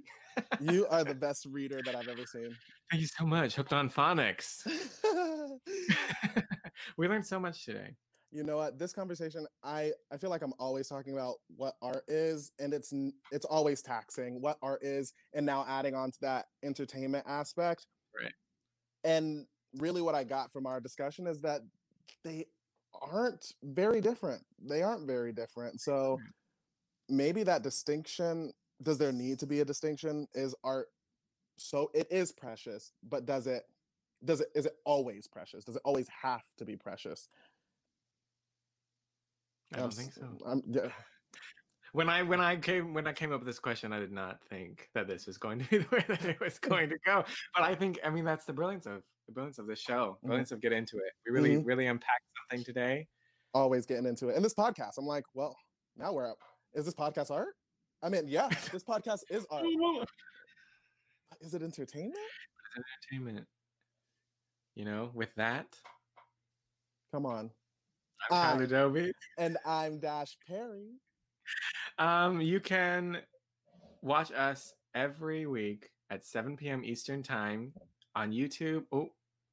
You 0.61 0.87
are 0.91 1.05
the 1.05 1.15
best 1.15 1.47
reader 1.51 1.81
that 1.85 1.95
I've 1.97 2.09
ever 2.09 2.25
seen. 2.27 2.55
Thank 2.91 3.01
you 3.03 3.09
so 3.09 3.25
much. 3.27 3.55
Hooked 3.55 3.73
on 3.73 3.89
phonics. 3.91 4.67
we 6.97 7.09
learned 7.09 7.27
so 7.27 7.39
much 7.41 7.65
today. 7.65 7.95
You 8.33 8.43
know 8.43 8.57
what 8.57 8.78
this 8.78 8.93
conversation 8.93 9.47
i 9.62 9.93
i 10.11 10.16
feel 10.16 10.30
like 10.30 10.43
i'm 10.43 10.55
always 10.59 10.89
talking 10.89 11.12
about 11.12 11.37
what 11.57 11.74
art 11.83 12.05
is 12.09 12.53
and 12.59 12.72
it's 12.72 12.93
it's 13.30 13.45
always 13.45 13.83
taxing 13.83 14.41
what 14.41 14.59
art 14.62 14.83
is 14.83 15.12
and 15.35 15.45
now 15.45 15.64
adding 15.68 15.95
on 15.95 16.11
to 16.11 16.18
that 16.20 16.47
entertainment 16.64 17.24
aspect. 17.28 17.87
Right. 18.18 18.33
and 19.05 19.47
really 19.78 20.03
what 20.03 20.14
i 20.14 20.24
got 20.24 20.53
from 20.53 20.66
our 20.66 20.80
discussion 20.80 21.26
is 21.26 21.41
that 21.43 21.61
they 22.24 22.47
aren't 23.11 23.53
very 23.62 24.01
different 24.01 24.43
they 24.61 24.83
aren't 24.83 25.07
very 25.07 25.33
different 25.33 25.80
so 25.80 26.18
maybe 27.09 27.43
that 27.43 27.62
distinction 27.62 28.53
does 28.83 28.99
there 28.99 29.12
need 29.12 29.39
to 29.39 29.47
be 29.47 29.61
a 29.61 29.64
distinction? 29.64 30.26
Is 30.35 30.55
art 30.64 30.89
so 31.59 31.91
it 31.95 32.09
is 32.11 32.33
precious 32.33 32.93
but 33.09 33.26
does 33.26 33.47
it 33.47 33.64
does 34.24 34.41
it 34.41 34.49
is 34.55 34.66
it 34.66 34.76
always 34.85 35.26
precious? 35.26 35.64
Does 35.64 35.76
it 35.76 35.83
always 35.85 36.09
have 36.22 36.43
to 36.59 36.64
be 36.64 36.76
precious 36.76 37.28
I 39.75 39.79
don't 39.79 39.93
think 39.93 40.12
so. 40.12 40.27
I'm, 40.47 40.62
yeah, 40.68 40.89
When 41.93 42.09
I 42.09 42.23
when 42.23 42.41
I 42.41 42.57
came 42.57 42.95
when 42.95 43.07
I 43.07 43.12
came 43.12 43.33
up 43.33 43.41
with 43.41 43.47
this 43.47 43.59
question, 43.59 43.93
I 43.93 43.99
did 43.99 44.12
not 44.12 44.43
think 44.49 44.89
that 44.95 45.07
this 45.09 45.27
was 45.27 45.37
going 45.39 45.59
to 45.61 45.68
be 45.70 45.79
the 45.85 45.87
way 45.93 46.05
that 46.09 46.25
it 46.25 46.41
was 46.41 46.59
going 46.70 46.89
to 46.91 46.97
go. 47.05 47.25
But 47.55 47.64
I 47.64 47.75
think 47.75 47.99
I 48.05 48.11
mean 48.11 48.25
that's 48.25 48.45
the 48.45 48.53
brilliance 48.53 48.87
of 48.87 49.03
the 49.27 49.33
brilliance 49.33 49.59
of 49.59 49.66
this 49.66 49.81
show. 49.81 50.18
Mhm. 50.23 50.27
Brilliance 50.27 50.53
of 50.53 50.61
get 50.61 50.73
into 50.73 50.97
it. 50.99 51.12
We 51.27 51.33
really 51.33 51.57
Mhm. 51.57 51.66
really 51.66 51.87
unpacked 51.87 52.25
something 52.51 52.64
today. 52.64 53.09
always 53.55 53.85
getting 53.85 54.07
into 54.07 54.29
it. 54.31 54.37
And 54.37 54.43
this 54.45 54.55
podcast, 54.55 54.93
I'm 54.97 55.05
like, 55.05 55.25
well, 55.35 55.55
now 55.99 56.11
we're 56.14 56.27
up. 56.31 56.39
Is 56.73 56.87
this 56.87 56.95
podcast 56.95 57.31
art? 57.31 57.55
I 58.03 58.09
mean, 58.09 58.27
yeah, 58.27 58.49
this 58.73 58.83
podcast 58.83 59.20
is 59.29 59.45
art. 59.51 59.66
Is 61.43 61.53
it 61.53 61.62
entertainment? 61.62 62.16
Entertainment. 62.77 63.47
You 64.75 64.87
know, 64.87 65.11
with 65.12 65.35
that, 65.37 65.66
Come 67.12 67.27
on. 67.27 67.51
I'm 68.31 68.59
Tyler 68.59 68.66
Doby. 68.66 69.12
And 69.39 69.57
I'm 69.64 69.99
Dash 69.99 70.37
Perry. 70.47 70.91
Um, 71.99 72.41
you 72.41 72.61
can 72.61 73.18
watch 74.03 74.31
us 74.33 74.73
every 74.95 75.47
week 75.47 75.91
at 76.11 76.25
7 76.25 76.57
p.m. 76.57 76.85
Eastern 76.85 77.23
time 77.23 77.73
on 78.14 78.31
YouTube. 78.33 78.85
Oh, 78.93 79.09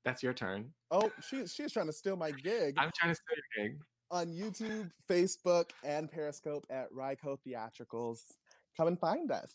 that's 0.06 0.22
your 0.22 0.34
turn. 0.34 0.72
Oh, 0.92 1.12
she, 1.28 1.48
she's 1.48 1.72
trying 1.72 1.88
to 1.88 1.94
steal 1.94 2.16
my 2.16 2.32
gig 2.32 2.76
I'm 2.78 2.92
trying 2.98 3.14
to 3.14 3.16
steal 3.16 3.38
your 3.58 3.68
gig. 3.70 3.78
on 4.12 4.28
YouTube, 4.28 4.92
Facebook, 5.10 5.70
and 5.84 6.12
Periscope 6.12 6.66
at 6.70 6.92
Ryco 6.92 7.38
Theatricals. 7.48 8.22
Come 8.78 8.88
and 8.88 9.00
find 9.00 9.32
us. 9.32 9.52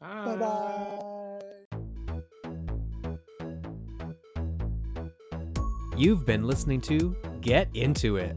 Bye 0.00 0.36
bye. 0.36 1.75
You've 5.96 6.26
been 6.26 6.46
listening 6.46 6.82
to 6.82 7.16
Get 7.40 7.70
Into 7.72 8.16
It, 8.16 8.36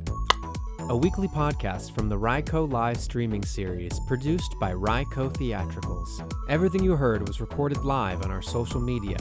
a 0.88 0.96
weekly 0.96 1.28
podcast 1.28 1.94
from 1.94 2.08
the 2.08 2.16
Ryco 2.16 2.72
live 2.72 2.98
streaming 2.98 3.44
series 3.44 4.00
produced 4.08 4.56
by 4.62 4.72
Ryco 4.72 5.30
Theatricals. 5.34 6.22
Everything 6.48 6.86
you 6.86 6.96
heard 6.96 7.28
was 7.28 7.42
recorded 7.42 7.80
live 7.80 8.24
on 8.24 8.32
our 8.32 8.42
social 8.42 8.80
media 8.80 9.18